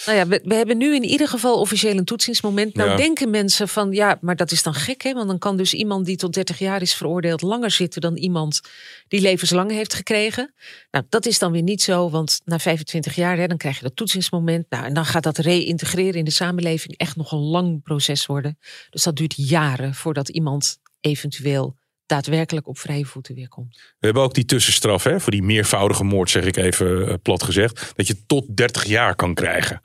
Nou 0.06 0.18
ja, 0.18 0.28
we, 0.28 0.42
we 0.44 0.56
hebben 0.56 0.78
nu 0.78 0.96
in 0.96 1.04
ieder 1.04 1.28
geval 1.28 1.60
officieel 1.60 1.98
een 1.98 2.06
toetsingsmoment. 2.06 2.76
Nou 2.76 2.90
Ja. 2.90 2.96
denken 2.96 3.30
mensen 3.30 3.68
van 3.68 3.92
ja, 3.92 4.18
maar 4.22 4.36
dat 4.36 4.52
is 4.52 4.64
dan 4.64 4.74
gek 4.74 5.02
hè. 5.02 5.14
Want 5.14 5.28
dan 5.28 5.38
kan 5.38 5.58
dus 5.58 5.74
iemand 5.74 6.06
die 6.06 6.16
tot 6.16 6.34
30 6.34 6.60
jaar 6.60 6.82
is 6.82 6.94
veroordeeld 6.94 7.42
langer 7.42 7.72
zitten 7.72 8.02
dan 8.02 8.18
iemand 8.18 8.62
die 9.08 9.22
levenslang 9.22 9.72
heeft 9.72 9.94
gekregen. 9.94 10.54
Nou, 10.92 11.06
dat 11.10 11.26
is 11.26 11.40
dan 11.40 11.52
weer 11.52 11.62
niet 11.62 11.82
zo, 11.82 12.10
want 12.10 12.42
na 12.46 12.60
25 12.60 13.16
jaar 13.16 13.38
hè, 13.38 13.48
dan 13.48 13.58
krijg 13.58 13.78
je 13.78 13.84
dat 13.84 13.96
toetsingsmoment. 13.96 14.66
Nou, 14.70 14.86
en 14.86 14.94
dan 14.94 15.06
gaat 15.06 15.24
dat 15.24 15.38
reïntegreren 15.38 16.14
in 16.20 16.26
de 16.26 16.32
samenleving 16.32 16.98
echt 16.98 17.16
nog 17.16 17.32
een 17.32 17.40
lang 17.40 17.84
proces 17.84 18.26
worden. 18.26 18.58
Dus 18.90 19.04
dat 19.04 19.16
duurt 19.16 19.34
jaren 19.36 19.94
voordat 19.94 20.30
iemand 20.30 20.78
eventueel 21.00 21.76
daadwerkelijk 22.06 22.68
op 22.68 22.78
vrije 22.78 23.06
voeten 23.06 23.36
weer 23.36 23.48
komt. 23.48 23.76
We 23.76 24.06
hebben 24.06 24.24
ook 24.24 24.34
die 24.34 24.46
tussenstraf 24.46 25.04
hè, 25.04 25.20
voor 25.20 25.32
die 25.32 25.44
meervoudige 25.44 26.04
moord, 26.04 26.30
zeg 26.30 26.44
ik 26.46 26.58
even 26.58 27.08
eh, 27.08 27.14
plat 27.22 27.44
gezegd. 27.44 27.92
Dat 27.96 28.08
je 28.08 28.26
tot 28.26 28.58
30 28.58 28.86
jaar 28.86 29.16
kan 29.16 29.34
krijgen. 29.34 29.82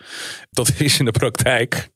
Dat 0.50 0.72
is 0.78 0.98
in 0.98 1.04
de 1.04 1.10
praktijk. 1.10 1.88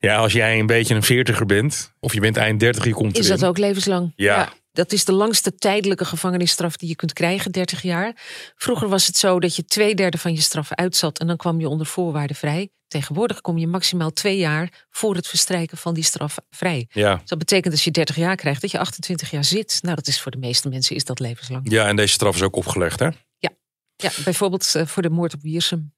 Ja, 0.00 0.16
als 0.16 0.32
jij 0.32 0.58
een 0.58 0.66
beetje 0.66 0.94
een 0.94 1.02
veertiger 1.02 1.46
bent, 1.46 1.92
of 2.00 2.14
je 2.14 2.20
bent 2.20 2.36
eind 2.36 2.60
30, 2.60 2.84
je 2.84 2.92
komt 2.92 3.18
Is 3.18 3.26
erin. 3.26 3.40
dat 3.40 3.48
ook 3.48 3.58
levenslang? 3.58 4.12
Ja. 4.16 4.52
Dat 4.72 4.92
is 4.92 5.04
de 5.04 5.12
langste 5.12 5.54
tijdelijke 5.54 6.04
gevangenisstraf 6.04 6.76
die 6.76 6.88
je 6.88 6.96
kunt 6.96 7.12
krijgen, 7.12 7.52
30 7.52 7.82
jaar. 7.82 8.12
Vroeger 8.56 8.88
was 8.88 9.06
het 9.06 9.16
zo 9.16 9.40
dat 9.40 9.56
je 9.56 9.64
twee 9.64 9.94
derde 9.94 10.18
van 10.18 10.32
je 10.34 10.40
straf 10.40 10.72
uitzat 10.72 11.18
en 11.18 11.26
dan 11.26 11.36
kwam 11.36 11.60
je 11.60 11.68
onder 11.68 11.86
voorwaarden 11.86 12.36
vrij. 12.36 12.70
Tegenwoordig 12.88 13.40
kom 13.40 13.58
je 13.58 13.66
maximaal 13.66 14.12
twee 14.12 14.36
jaar 14.36 14.86
voor 14.90 15.14
het 15.14 15.26
verstrijken 15.26 15.78
van 15.78 15.94
die 15.94 16.04
straf 16.04 16.36
vrij. 16.50 16.86
Ja. 16.90 17.16
Dus 17.16 17.28
dat 17.28 17.38
betekent 17.38 17.72
als 17.72 17.84
je 17.84 17.90
30 17.90 18.16
jaar 18.16 18.36
krijgt 18.36 18.60
dat 18.60 18.70
je 18.70 18.78
28 18.78 19.30
jaar 19.30 19.44
zit. 19.44 19.78
Nou, 19.82 19.94
dat 19.94 20.06
is 20.06 20.20
voor 20.20 20.32
de 20.32 20.38
meeste 20.38 20.68
mensen 20.68 20.96
is 20.96 21.04
dat 21.04 21.20
levenslang. 21.20 21.70
ja, 21.70 21.86
en 21.86 21.96
deze 21.96 22.12
straf 22.12 22.34
is 22.34 22.42
ook 22.42 22.56
opgelegd. 22.56 22.98
Hè? 22.98 23.08
Ja, 23.96 24.10
bijvoorbeeld 24.24 24.74
eh, 24.74 24.86
voor 24.86 25.02
de 25.02 25.10
moord 25.10 25.34
op 25.34 25.42
Wiersum. 25.42 25.94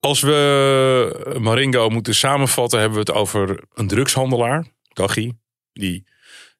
Als 0.00 0.20
we 0.20 1.36
Maringo 1.40 1.88
moeten 1.88 2.14
samenvatten, 2.14 2.78
hebben 2.80 2.98
we 2.98 3.12
het 3.12 3.18
over 3.20 3.62
een 3.74 3.88
drugshandelaar, 3.88 4.66
Dachi, 4.88 5.32
die 5.72 6.04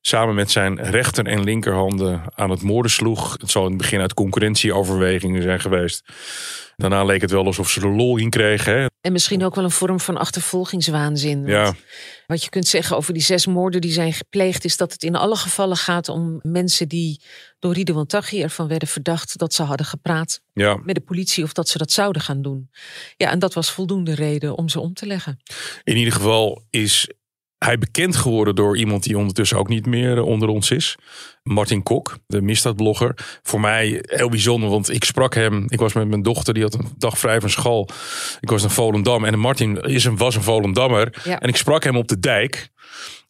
samen 0.01 0.35
met 0.35 0.51
zijn 0.51 0.81
rechter 0.83 1.27
en 1.27 1.45
linkerhanden 1.45 2.23
aan 2.35 2.51
het 2.51 2.63
moorden 2.63 2.91
sloeg. 2.91 3.33
Het 3.41 3.51
zal 3.51 3.63
in 3.65 3.69
het 3.69 3.79
begin 3.79 4.01
uit 4.01 4.15
concurrentieoverwegingen 4.15 5.43
zijn 5.43 5.61
geweest. 5.61 6.05
Daarna 6.77 7.05
leek 7.05 7.21
het 7.21 7.31
wel 7.31 7.45
alsof 7.47 7.71
ze 7.71 7.81
er 7.81 7.89
lol 7.97 8.17
in 8.17 8.31
kregen. 8.31 8.75
Hè? 8.79 8.87
En 9.01 9.13
misschien 9.13 9.45
ook 9.45 9.55
wel 9.55 9.65
een 9.65 9.71
vorm 9.71 10.01
van 10.01 10.17
achtervolgingswaanzin. 10.17 11.47
Ja. 11.47 11.75
Wat 12.27 12.43
je 12.43 12.49
kunt 12.49 12.69
zeggen 12.69 12.97
over 12.97 13.13
die 13.13 13.23
zes 13.23 13.47
moorden 13.47 13.81
die 13.81 13.93
zijn 13.93 14.13
gepleegd, 14.13 14.65
is 14.65 14.77
dat 14.77 14.93
het 14.93 15.03
in 15.03 15.17
alle 15.17 15.37
gevallen 15.37 15.77
gaat 15.77 16.09
om 16.09 16.39
mensen 16.43 16.89
die 16.89 17.21
door 17.59 17.73
Ridwan 17.73 18.07
Taghi 18.07 18.43
ervan 18.43 18.69
werden 18.69 18.89
verdacht 18.89 19.39
dat 19.39 19.55
ze 19.55 19.63
hadden 19.63 19.87
gepraat 19.87 20.41
Ja. 20.53 20.81
met 20.85 20.95
de 20.95 21.01
politie 21.01 21.45
of 21.45 21.53
dat 21.53 21.69
ze 21.69 21.79
dat 21.79 21.93
zouden 21.93 22.23
gaan 22.23 22.43
doen. 22.43 22.71
Ja, 23.17 23.31
en 23.31 23.39
dat 23.39 23.55
was 23.55 23.71
voldoende 23.71 24.15
reden 24.15 24.57
om 24.57 24.69
ze 24.69 24.81
om 24.81 24.95
te 24.95 25.07
leggen. 25.07 25.41
In 25.85 25.97
ieder 25.97 26.13
geval 26.13 26.63
is 26.71 27.09
hij 27.65 27.79
bekend 27.79 28.17
geworden 28.17 28.55
door 28.55 28.77
iemand 28.77 29.03
die 29.03 29.19
ondertussen 29.19 29.59
ook 29.59 29.69
niet 29.69 29.87
meer 29.87 30.17
eh, 30.17 30.25
onder 30.25 30.49
ons 30.49 30.71
is. 30.71 30.97
Martin 31.43 31.83
Kok, 31.83 32.19
de 32.27 32.43
misdaadblogger. 32.43 33.15
Voor 33.43 33.61
mij 33.61 34.05
heel 34.07 34.29
bijzonder, 34.29 34.71
want 34.71 34.91
ik 34.91 35.05
sprak 35.05 35.35
hem. 35.35 35.65
Ik 35.69 35.79
was 35.79 35.93
met 35.93 36.09
mijn 36.09 36.23
dochter, 36.23 36.55
die 36.55 36.63
had 36.63 36.75
een 36.75 36.89
dag 36.99 37.19
vrij 37.19 37.41
van 37.41 37.51
school. 37.51 37.89
Ik 38.41 38.51
was 38.51 38.63
naar 38.63 38.71
Volendam 38.71 39.25
en 39.25 39.39
Martin 39.39 39.81
is 39.81 40.05
een, 40.05 40.17
was 40.17 40.35
een 40.35 40.43
Volendammer. 40.43 41.21
Ja. 41.25 41.41
En 41.41 41.49
ik 41.49 41.57
sprak 41.57 41.85
hem 41.85 41.97
op 41.97 42.09
de 42.09 42.19
dijk. 42.19 42.71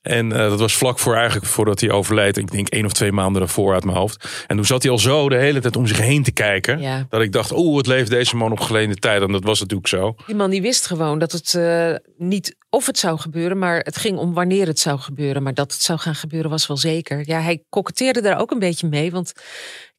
En 0.03 0.33
eh, 0.33 0.49
dat 0.49 0.61
was 0.61 0.75
vlak 0.75 0.99
voor 0.99 1.14
eigenlijk 1.14 1.47
voordat 1.47 1.81
hij 1.81 1.90
overleed. 1.90 2.37
Ik 2.37 2.51
denk 2.51 2.69
één 2.69 2.85
of 2.85 2.93
twee 2.93 3.12
maanden 3.12 3.40
daarvoor 3.40 3.75
uit 3.75 3.85
mijn 3.85 3.97
hoofd. 3.97 4.45
En 4.47 4.57
toen 4.57 4.64
zat 4.64 4.83
hij 4.83 4.93
al 4.93 4.99
zo 4.99 5.29
de 5.29 5.37
hele 5.37 5.61
tijd 5.61 5.77
om 5.77 5.87
zich 5.87 5.99
heen 5.99 6.23
te 6.23 6.33
kijken. 6.33 6.81
Ja. 6.81 7.07
Dat 7.09 7.21
ik 7.21 7.33
dacht, 7.33 7.53
oh, 7.53 7.77
het 7.77 7.87
leeft 7.87 8.11
deze 8.11 8.37
man 8.37 8.53
op 8.53 8.61
geleende 8.61 8.97
tijd. 8.97 9.23
En 9.23 9.33
dat 9.33 9.45
was 9.45 9.61
natuurlijk 9.61 9.88
zo. 9.88 10.14
Die 10.27 10.35
man 10.35 10.51
die 10.51 10.62
wist 10.62 10.87
gewoon 10.87 11.19
dat 11.19 11.33
het 11.33 11.55
eh, 11.55 11.95
niet 12.16 12.57
of 12.70 12.87
het 12.87 12.98
zou 12.98 13.18
gebeuren, 13.18 13.59
maar 13.59 13.78
het 13.78 13.96
ging 13.96 14.18
om 14.18 14.35
wanneer 14.35 14.66
het 14.66 14.78
zou 14.78 14.98
gebeuren. 14.98 15.42
Maar 15.42 15.54
dat 15.54 15.72
het 15.72 15.83
zou 15.83 15.98
gaan 15.98 16.14
gebeuren 16.14 16.50
was 16.50 16.66
wel 16.66 16.76
zeker. 16.76 17.22
Ja, 17.28 17.40
hij 17.40 17.64
koketteerde 17.68 18.20
daar 18.20 18.40
ook 18.40 18.50
een 18.50 18.59
beetje 18.59 18.88
mee, 18.88 19.11
want 19.11 19.33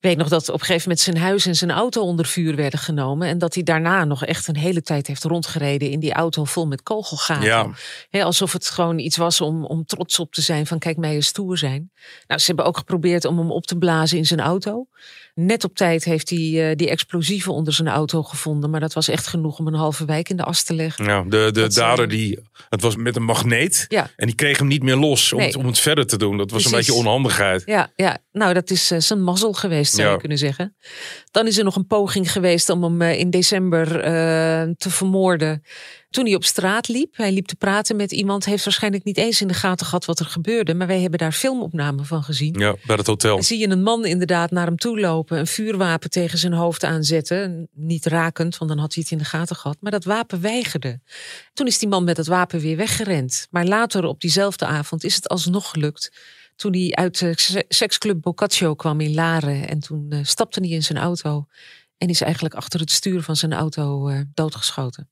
ik 0.02 0.08
weet 0.08 0.18
nog 0.18 0.28
dat 0.28 0.50
op 0.50 0.54
een 0.54 0.66
gegeven 0.66 0.82
moment 0.82 1.00
zijn 1.00 1.18
huis 1.18 1.46
en 1.46 1.56
zijn 1.56 1.72
auto 1.72 2.02
onder 2.02 2.26
vuur 2.26 2.56
werden 2.56 2.80
genomen. 2.80 3.28
En 3.28 3.38
dat 3.38 3.54
hij 3.54 3.64
daarna 3.64 4.06
nog 4.06 4.26
echt 4.26 4.48
een 4.48 4.58
hele 4.58 4.82
tijd 4.82 5.08
heeft 5.08 5.24
rondgereden 5.24 5.90
in 5.90 6.00
die 6.00 6.14
auto 6.14 6.44
vol 6.44 6.68
met 6.68 6.84
kogelgaten. 6.84 7.76
Ja. 8.10 8.24
Alsof 8.24 8.54
het 8.54 8.70
gewoon 8.70 9.00
iets 9.00 9.18
was 9.18 9.42
om, 9.42 9.66
om 9.66 9.86
trots 9.86 10.20
op 10.20 10.34
te 10.34 10.42
zijn 10.42 10.68
van 10.68 10.80
kijk 10.80 10.98
mij 10.98 11.14
eens 11.14 11.28
stoer 11.28 11.58
zijn. 11.58 11.92
Nou, 12.28 12.40
ze 12.40 12.46
hebben 12.46 12.66
ook 12.66 12.78
geprobeerd 12.78 13.26
om 13.26 13.38
hem 13.38 13.52
op 13.52 13.66
te 13.66 13.78
blazen 13.78 14.18
in 14.18 14.26
zijn 14.26 14.40
auto. 14.40 14.88
Net 15.36 15.64
op 15.64 15.76
tijd 15.76 16.04
heeft 16.04 16.30
hij 16.30 16.70
eh, 16.70 16.76
die 16.76 16.90
explosieven 16.90 17.54
onder 17.54 17.74
zijn 17.74 17.88
auto 17.88 18.24
gevonden. 18.24 18.70
Maar 18.70 18.80
dat 18.80 18.94
was 18.94 19.08
echt 19.08 19.28
genoeg 19.28 19.60
om 19.60 19.68
een 19.68 19.74
halve 19.74 20.06
wijk 20.06 20.30
in 20.30 20.38
de 20.38 20.44
as 20.44 20.64
te 20.64 20.74
leggen. 20.74 21.06
Ja, 21.06 21.22
de 21.24 21.30
de 21.30 21.52
Dat, 21.52 21.74
dader 21.74 22.04
eh, 22.06 22.10
die, 22.12 22.40
het 22.70 22.82
was 22.82 22.96
met 22.96 23.16
een 23.16 23.24
magneet. 23.24 23.86
Ja. 23.88 24.10
En 24.16 24.26
die 24.26 24.36
kreeg 24.36 24.58
hem 24.58 24.68
niet 24.68 24.84
meer 24.84 24.96
los 24.96 25.32
om, 25.34 25.38
Nee. 25.40 25.48
het, 25.48 25.56
om 25.56 25.66
het 25.66 25.80
verder 25.80 26.06
te 26.06 26.18
doen. 26.18 26.38
Dat 26.38 26.52
was 26.52 26.66
een 26.66 26.72
beetje 26.72 26.94
onhandigheid. 26.94 27.62
Ja, 27.66 27.92
ja, 27.96 28.18
nou 28.32 28.54
dat 28.54 28.70
is 28.70 28.92
eh, 28.92 29.00
zijn 29.00 29.24
mazzel 29.24 29.54
geweest, 29.54 29.94
zou 29.94 30.08
Ja. 30.08 30.14
je 30.14 30.20
kunnen 30.20 30.38
zeggen. 30.38 30.76
Dan 31.32 31.48
is 31.48 31.58
er 31.58 31.64
nog 31.64 31.76
een 31.76 31.88
poging 31.88 32.32
geweest 32.32 32.70
om 32.70 32.84
hem 32.84 33.02
eh, 33.02 33.20
in 33.20 33.30
december 33.30 34.00
eh, 34.00 34.12
te 34.78 34.90
vermoorden. 34.90 35.64
Toen 36.12 36.26
hij 36.26 36.36
op 36.36 36.44
straat 36.44 36.88
liep, 36.88 37.18
hij 37.18 37.32
liep 37.32 37.46
te 37.46 37.56
praten 37.56 37.96
met 37.96 38.12
iemand, 38.12 38.46
heeft 38.46 38.64
waarschijnlijk 38.64 39.04
niet 39.04 39.18
eens 39.18 39.42
in 39.42 39.48
de 39.48 39.54
gaten 39.54 39.86
gehad 39.86 40.06
wat 40.06 40.20
er 40.20 40.26
gebeurde. 40.26 40.74
Maar 40.74 40.88
wij 40.88 41.02
hebben 41.02 41.20
daar 41.20 41.32
filmopnamen 41.32 42.06
van 42.06 42.24
gezien. 42.24 42.60
Ja, 42.60 42.76
bij 42.86 42.96
het 42.96 43.08
hotel. 43.08 43.36
Dan 43.36 43.44
zie 43.44 43.60
je 43.60 43.70
een 43.70 43.84
man 43.84 44.06
inderdaad 44.06 44.52
naar 44.52 44.66
hem 44.66 44.78
toe 44.78 45.00
lopen, 45.00 45.40
een 45.40 45.48
vuurwapen 45.48 46.10
tegen 46.10 46.38
zijn 46.38 46.54
hoofd 46.54 46.84
aanzetten. 46.84 47.68
Niet 47.74 48.06
rakend, 48.06 48.58
want 48.58 48.72
dan 48.72 48.80
had 48.80 48.94
hij 48.94 49.04
het 49.04 49.12
in 49.12 49.18
de 49.18 49.24
gaten 49.24 49.56
gehad. 49.56 49.78
Maar 49.80 49.92
dat 49.92 50.04
wapen 50.04 50.42
weigerde. 50.42 51.00
Toen 51.54 51.68
is 51.68 51.80
die 51.80 51.90
man 51.90 52.04
met 52.04 52.18
het 52.18 52.28
wapen 52.28 52.60
weer 52.60 52.78
weggerend. 52.78 53.48
Maar 53.50 53.66
later 53.66 54.06
op 54.06 54.22
diezelfde 54.22 54.66
avond 54.66 55.04
is 55.04 55.16
het 55.16 55.28
alsnog 55.28 55.70
gelukt. 55.70 56.12
Toen 56.56 56.74
hij 56.74 56.92
uit 56.92 57.20
de 57.20 57.34
se- 57.36 57.66
seksclub 57.68 58.22
Boccaccio 58.22 58.76
kwam 58.76 59.00
in 59.00 59.14
Laren. 59.14 59.68
En 59.68 59.80
toen 59.80 60.06
eh, 60.10 60.20
stapte 60.24 60.60
hij 60.60 60.70
in 60.70 60.84
zijn 60.84 60.98
auto. 60.98 61.46
En 61.98 62.08
is 62.10 62.22
eigenlijk 62.22 62.54
achter 62.54 62.80
het 62.80 62.92
stuur 62.92 63.22
van 63.22 63.36
zijn 63.36 63.54
auto 63.54 64.08
eh, 64.08 64.20
doodgeschoten. 64.34 65.10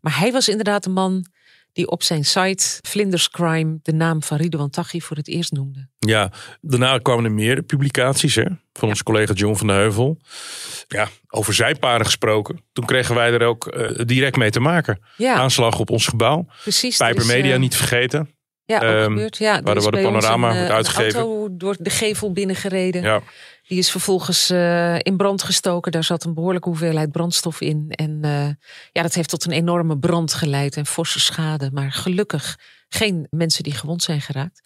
Maar 0.00 0.18
hij 0.18 0.32
was 0.32 0.48
inderdaad 0.48 0.84
de 0.84 0.90
man 0.90 1.26
die 1.72 1.90
op 1.90 2.02
zijn 2.02 2.24
site 2.24 2.78
Vlinders 2.82 3.30
Crime 3.30 3.78
de 3.82 3.92
naam 3.92 4.22
van 4.22 4.36
Ridwan 4.36 4.70
Taghi 4.70 5.00
voor 5.00 5.16
het 5.16 5.28
eerst 5.28 5.52
noemde. 5.52 5.88
Ja, 5.98 6.32
daarna 6.60 6.98
kwamen 6.98 7.24
er 7.24 7.32
meer 7.32 7.62
publicaties 7.62 8.34
hè, 8.34 8.44
van 8.72 8.88
onze 8.88 9.02
collega 9.02 9.32
John 9.32 9.56
van 9.56 9.66
de 9.66 9.72
Heuvel. 9.72 10.20
Ja, 10.88 11.08
over 11.28 11.54
zijparen 11.54 12.04
gesproken. 12.04 12.64
Toen 12.72 12.84
kregen 12.84 13.14
wij 13.14 13.32
er 13.32 13.42
ook 13.42 13.66
eh, 13.66 14.04
direct 14.06 14.36
mee 14.36 14.50
te 14.50 14.60
maken. 14.60 14.98
Ja, 15.16 15.34
Aanslag 15.34 15.78
op 15.78 15.90
ons 15.90 16.06
gebouw. 16.06 16.46
precies. 16.62 16.96
Pijper 16.96 17.26
Media 17.26 17.52
eh, 17.54 17.58
niet 17.58 17.76
vergeten. 17.76 18.35
Ja, 18.66 18.76
ook 18.76 18.82
Ehm, 18.82 19.02
gebeurd. 19.04 19.36
Ja, 19.36 19.60
waar 19.62 19.74
de- 19.74 19.90
panorama 19.90 20.46
een, 20.48 20.52
eh, 20.52 20.58
wordt 20.58 20.70
een 20.70 20.76
uitgegeven. 20.76 21.20
auto 21.20 21.56
door 21.56 21.76
de 21.78 21.90
gevel 21.90 22.32
binnengereden. 22.32 23.02
Ja. 23.02 23.22
Die 23.66 23.78
is 23.78 23.90
vervolgens 23.90 24.50
eh, 24.50 24.94
in 24.98 25.16
brand 25.16 25.42
gestoken. 25.42 25.92
Daar 25.92 26.04
zat 26.04 26.24
een 26.24 26.34
behoorlijke 26.34 26.68
hoeveelheid 26.68 27.12
brandstof 27.12 27.60
in. 27.60 27.84
En 27.88 28.18
eh, 28.22 28.48
ja, 28.92 29.02
dat 29.02 29.14
heeft 29.14 29.28
tot 29.28 29.44
een 29.44 29.52
enorme 29.52 29.98
brand 29.98 30.32
geleid 30.34 30.76
en 30.76 30.86
forse 30.86 31.20
schade. 31.20 31.70
Maar 31.72 31.92
gelukkig 31.92 32.58
geen 32.88 33.26
mensen 33.30 33.62
die 33.62 33.72
gewond 33.74 34.02
zijn 34.02 34.20
geraakt. 34.20 34.60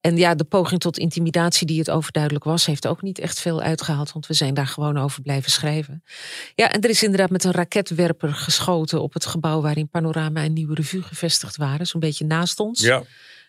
En 0.00 0.16
ja, 0.16 0.34
de 0.34 0.44
poging 0.44 0.80
tot 0.80 0.98
intimidatie 0.98 1.66
die 1.66 1.78
het 1.78 1.90
overduidelijk 1.90 2.44
was, 2.44 2.66
heeft 2.66 2.86
ook 2.86 3.02
niet 3.02 3.18
echt 3.18 3.40
veel 3.40 3.60
uitgehaald. 3.62 4.12
Want 4.12 4.26
we 4.26 4.34
zijn 4.34 4.54
daar 4.54 4.66
gewoon 4.66 4.98
over 4.98 5.22
blijven 5.22 5.50
schrijven. 5.50 6.02
Ja, 6.54 6.72
en 6.72 6.80
er 6.80 6.90
is 6.90 7.02
inderdaad 7.02 7.30
met 7.30 7.44
een 7.44 7.50
raketwerper 7.52 8.34
geschoten 8.34 9.02
op 9.02 9.12
het 9.14 9.26
gebouw 9.26 9.60
waarin 9.60 9.88
Panorama 9.88 10.42
en 10.42 10.52
Nieuwe 10.52 10.74
Revue 10.74 11.02
gevestigd 11.02 11.56
waren. 11.56 11.86
Zo'n 11.86 12.00
beetje 12.00 12.24
naast 12.26 12.60
ons. 12.60 12.80
ja. 12.80 13.02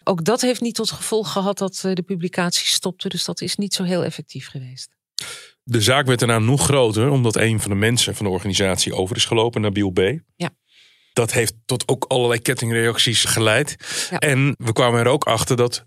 Ook 0.08 0.24
dat 0.24 0.41
heeft 0.41 0.62
niet 0.62 0.76
tot 0.76 0.91
gevolg 0.91 1.32
gehad 1.32 1.58
dat 1.58 1.82
eh, 1.86 1.93
de 1.93 2.02
publicatie 2.02 2.67
stopte. 2.67 3.10
Dus 3.10 3.26
dat 3.26 3.41
is 3.41 3.56
niet 3.56 3.74
zo 3.74 3.84
heel 3.84 4.04
effectief 4.04 4.48
geweest. 4.48 4.96
De 5.63 5.82
zaak 5.82 6.06
werd 6.06 6.20
daarna 6.20 6.39
nog 6.39 6.63
groter, 6.63 7.10
omdat 7.10 7.36
een 7.36 7.60
van 7.60 7.70
de 7.70 7.78
mensen 7.78 8.15
van 8.15 8.26
de 8.26 8.32
organisatie 8.32 8.93
over 8.93 9.15
is 9.15 9.26
gelopen, 9.26 9.62
Nabil 9.62 9.89
B. 9.89 10.00
Ja. 10.36 10.50
Dat 11.13 11.32
heeft 11.32 11.54
tot 11.65 11.88
ook 11.88 12.06
allerlei 12.08 12.41
kettingreacties 12.41 13.24
geleid. 13.24 13.76
Ja. 14.10 14.20
En 14.20 14.56
we 14.58 14.74
kwamen 14.74 15.00
er 15.00 15.08
ook 15.08 15.24
achter 15.24 15.56
dat 15.56 15.84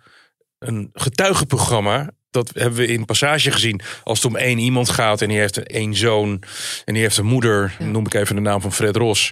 een 0.59 0.91
getuigenprogramma, 0.93 2.11
dat 2.31 2.51
hebben 2.55 2.79
we 2.79 2.87
in 2.87 3.05
Passage 3.05 3.51
gezien, 3.51 3.81
als 4.05 4.23
het 4.23 4.31
om 4.33 4.37
één 4.37 4.59
iemand 4.59 4.89
gaat 4.89 5.23
en 5.23 5.29
die 5.29 5.39
heeft 5.39 5.63
één 5.63 5.95
zoon 5.97 6.43
en 6.85 6.95
die 6.95 7.03
heeft 7.03 7.17
een 7.17 7.27
moeder, 7.27 7.77
Ja. 7.79 7.85
noem 7.85 8.07
ik 8.07 8.15
even 8.15 8.35
de 8.35 8.41
naam 8.41 8.61
van 8.61 8.73
Fred 8.73 8.97
Ros. 8.97 9.31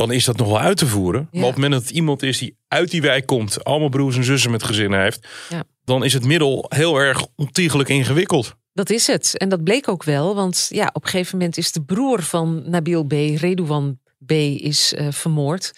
Dan 0.00 0.12
is 0.12 0.24
dat 0.24 0.36
nog 0.36 0.48
wel 0.48 0.60
uit 0.60 0.76
te 0.76 0.86
voeren. 0.86 1.28
Maar 1.32 1.42
op 1.42 1.46
het 1.48 1.54
moment 1.56 1.72
dat 1.72 1.82
het 1.82 1.90
iemand 1.90 2.22
is 2.22 2.38
die 2.38 2.56
uit 2.68 2.90
die 2.90 3.02
wijk 3.02 3.26
komt, 3.26 3.64
allemaal 3.64 3.88
broers 3.88 4.16
en 4.16 4.24
zussen 4.24 4.50
met 4.50 4.62
gezinnen 4.62 5.00
heeft, 5.02 5.26
Ja. 5.48 5.64
dan 5.84 6.04
is 6.04 6.12
het 6.12 6.24
middel 6.24 6.66
heel 6.68 6.96
erg 6.96 7.26
ontiegelijk 7.36 7.88
ingewikkeld. 7.88 8.54
Dat 8.72 8.90
is 8.90 9.06
het. 9.06 9.36
En 9.36 9.48
dat 9.48 9.64
bleek 9.64 9.88
ook 9.88 10.04
wel. 10.04 10.34
Want 10.34 10.66
ja, 10.68 10.90
op 10.92 11.04
een 11.04 11.10
gegeven 11.10 11.38
moment 11.38 11.56
is 11.56 11.72
de 11.72 11.82
broer 11.82 12.22
van 12.22 12.62
Nabil 12.70 13.04
B., 13.04 13.12
Redouan 13.12 13.98
B., 14.26 14.30
is 14.32 14.94
eh, 14.94 15.06
vermoord. 15.10 15.72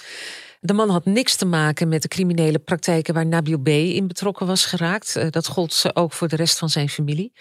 De 0.65 0.73
man 0.73 0.91
had 0.91 1.05
niks 1.05 1.37
te 1.37 1.45
maken 1.45 1.89
met 1.89 2.03
de 2.03 2.09
criminele 2.09 2.59
praktijken 2.59 3.15
waar 3.15 3.27
Nabil 3.27 3.59
B. 3.59 3.69
in 3.69 4.07
betrokken 4.07 4.47
was 4.47 4.65
geraakt. 4.65 5.17
Eh, 5.17 5.27
dat 5.31 5.47
gold 5.47 5.85
ook 5.95 6.13
voor 6.13 6.29
de 6.29 6.37
rest 6.37 6.59
van 6.59 6.69
zijn 6.69 6.89
familie. 6.89 7.33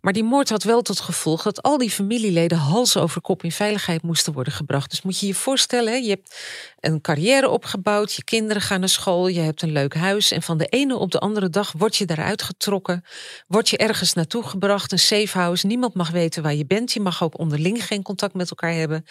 Maar 0.00 0.12
die 0.12 0.24
moord 0.24 0.48
had 0.48 0.62
wel 0.62 0.82
tot 0.82 1.00
gevolg 1.00 1.42
dat 1.42 1.62
al 1.62 1.78
die 1.78 1.90
familieleden 1.90 2.58
hals 2.58 2.96
over 2.96 3.20
kop 3.20 3.42
in 3.42 3.52
veiligheid 3.52 4.02
moesten 4.02 4.32
worden 4.32 4.52
gebracht. 4.52 4.90
Dus 4.90 5.02
moet 5.02 5.18
je 5.18 5.26
je 5.26 5.34
voorstellen, 5.34 6.02
je 6.02 6.08
hebt 6.08 6.36
een 6.80 7.00
carrière 7.00 7.48
opgebouwd, 7.48 8.12
je 8.12 8.24
kinderen 8.24 8.62
gaan 8.62 8.80
naar 8.80 8.88
school, 8.88 9.28
je 9.28 9.40
hebt 9.40 9.62
een 9.62 9.72
leuk 9.72 9.94
huis. 9.94 10.30
En 10.30 10.42
van 10.42 10.58
de 10.58 10.66
ene 10.66 10.96
op 10.96 11.10
de 11.10 11.18
andere 11.18 11.50
dag 11.50 11.72
word 11.72 11.96
je 11.96 12.04
daaruit 12.04 12.42
getrokken. 12.42 13.04
Word 13.46 13.68
je 13.68 13.76
ergens 13.76 14.12
naartoe 14.12 14.42
gebracht, 14.42 14.92
een 14.92 14.98
safe 14.98 15.38
house. 15.38 15.66
Niemand 15.66 15.94
mag 15.94 16.10
weten 16.10 16.42
waar 16.42 16.54
je 16.54 16.66
bent. 16.66 16.92
Je 16.92 17.00
mag 17.00 17.22
ook 17.22 17.38
onderling 17.38 17.86
geen 17.86 18.02
contact 18.02 18.34
met 18.34 18.50
elkaar 18.50 18.72
hebben. 18.72 19.04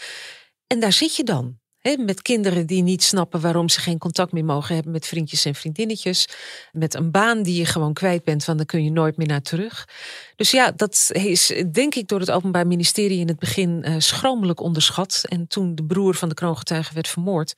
En 0.67 0.79
daar 0.79 0.93
zit 0.93 1.15
je 1.15 1.23
dan. 1.23 1.63
Met 1.93 2.21
kinderen 2.21 2.65
die 2.65 2.83
niet 2.83 3.03
snappen 3.03 3.41
waarom 3.41 3.69
ze 3.69 3.79
geen 3.79 3.97
contact 3.97 4.31
meer 4.31 4.45
mogen 4.45 4.75
hebben 4.75 4.91
met 4.91 5.07
vriendjes 5.07 5.45
en 5.45 5.55
vriendinnetjes. 5.55 6.27
Met 6.71 6.93
een 6.93 7.11
baan 7.11 7.43
die 7.43 7.55
je 7.55 7.65
gewoon 7.65 7.93
kwijt 7.93 8.23
bent, 8.23 8.45
want 8.45 8.57
dan 8.57 8.67
kun 8.67 8.83
je 8.83 8.91
nooit 8.91 9.17
meer 9.17 9.27
naar 9.27 9.41
terug. 9.41 9.87
Dus 10.35 10.51
ja, 10.51 10.71
dat 10.71 11.09
is 11.13 11.53
denk 11.71 11.95
ik 11.95 12.07
door 12.07 12.19
het 12.19 12.31
Openbaar 12.31 12.67
Ministerie 12.67 13.19
in 13.19 13.27
het 13.27 13.39
begin 13.39 13.83
eh, 13.83 13.95
schromelijk 13.97 14.59
onderschat. 14.59 15.23
En 15.27 15.47
toen 15.47 15.75
de 15.75 15.85
broer 15.85 16.15
van 16.15 16.29
de 16.29 16.35
kroongetuige 16.35 16.93
werd 16.93 17.07
vermoord, 17.07 17.55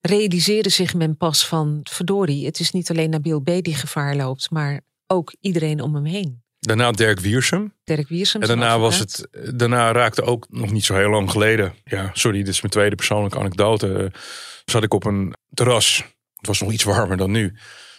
realiseerde 0.00 0.68
zich 0.68 0.94
men 0.94 1.16
pas 1.16 1.46
van 1.46 1.80
verdorie, 1.82 2.46
het 2.46 2.60
is 2.60 2.70
niet 2.70 2.90
alleen 2.90 3.10
Nabil 3.10 3.40
B. 3.40 3.46
die 3.62 3.74
gevaar 3.74 4.16
loopt, 4.16 4.50
maar 4.50 4.80
ook 5.06 5.34
iedereen 5.40 5.80
om 5.80 5.94
hem 5.94 6.04
heen. 6.04 6.41
Daarna 6.66 6.90
Dirk 6.90 7.20
Wiersum. 7.20 7.74
Dirk 7.84 8.08
Wiersum. 8.08 8.40
En 8.40 8.46
daarna 8.48 8.78
was 8.78 8.98
het, 8.98 9.28
daarna 9.54 9.92
raakte 9.92 10.22
ook 10.22 10.46
nog 10.50 10.70
niet 10.72 10.84
zo 10.84 10.94
heel 10.94 11.10
lang 11.10 11.30
geleden. 11.30 11.74
Ja, 11.84 12.10
sorry, 12.12 12.38
dit 12.38 12.48
is 12.48 12.60
mijn 12.60 12.72
tweede 12.72 12.94
persoonlijke 12.96 13.38
anekdote. 13.38 13.92
eh, 13.94 14.20
Zat 14.64 14.82
ik 14.82 14.94
op 14.94 15.04
een 15.04 15.34
terras. 15.54 15.96
Het 16.36 16.46
was 16.46 16.60
nog 16.60 16.72
iets 16.72 16.84
warmer 16.84 17.16
dan 17.16 17.30
nu. 17.30 17.54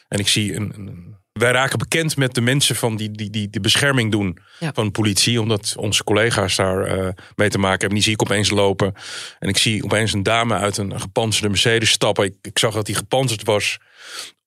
En 0.07 0.19
ik 0.19 0.27
zie 0.27 0.53
een. 0.55 0.73
een- 0.75 1.11
wij 1.33 1.51
raken 1.51 1.77
bekend 1.77 2.17
met 2.17 2.33
de 2.33 2.41
mensen 2.41 2.75
van 2.75 2.95
die, 2.95 3.11
die, 3.11 3.29
die 3.29 3.49
de 3.49 3.59
bescherming 3.59 4.11
doen 4.11 4.37
Ja. 4.59 4.71
van 4.73 4.85
de 4.85 4.91
politie. 4.91 5.41
Omdat 5.41 5.73
onze 5.77 6.03
collega's 6.03 6.55
daar 6.55 6.83
eh, 6.85 7.09
mee 7.35 7.49
te 7.49 7.57
maken 7.57 7.79
hebben. 7.79 7.93
Die 7.97 8.03
zie 8.03 8.13
ik 8.13 8.21
opeens 8.21 8.49
lopen. 8.49 8.93
En 9.39 9.49
ik 9.49 9.57
zie 9.57 9.83
opeens 9.83 10.13
een 10.13 10.23
dame 10.23 10.53
uit 10.55 10.77
een 10.77 10.99
gepantserde 10.99 11.49
Mercedes 11.49 11.89
stappen. 11.89 12.25
Ik, 12.25 12.35
ik 12.41 12.59
zag 12.59 12.73
dat 12.73 12.85
die 12.85 12.95
gepantserd 12.95 13.43
was. 13.43 13.77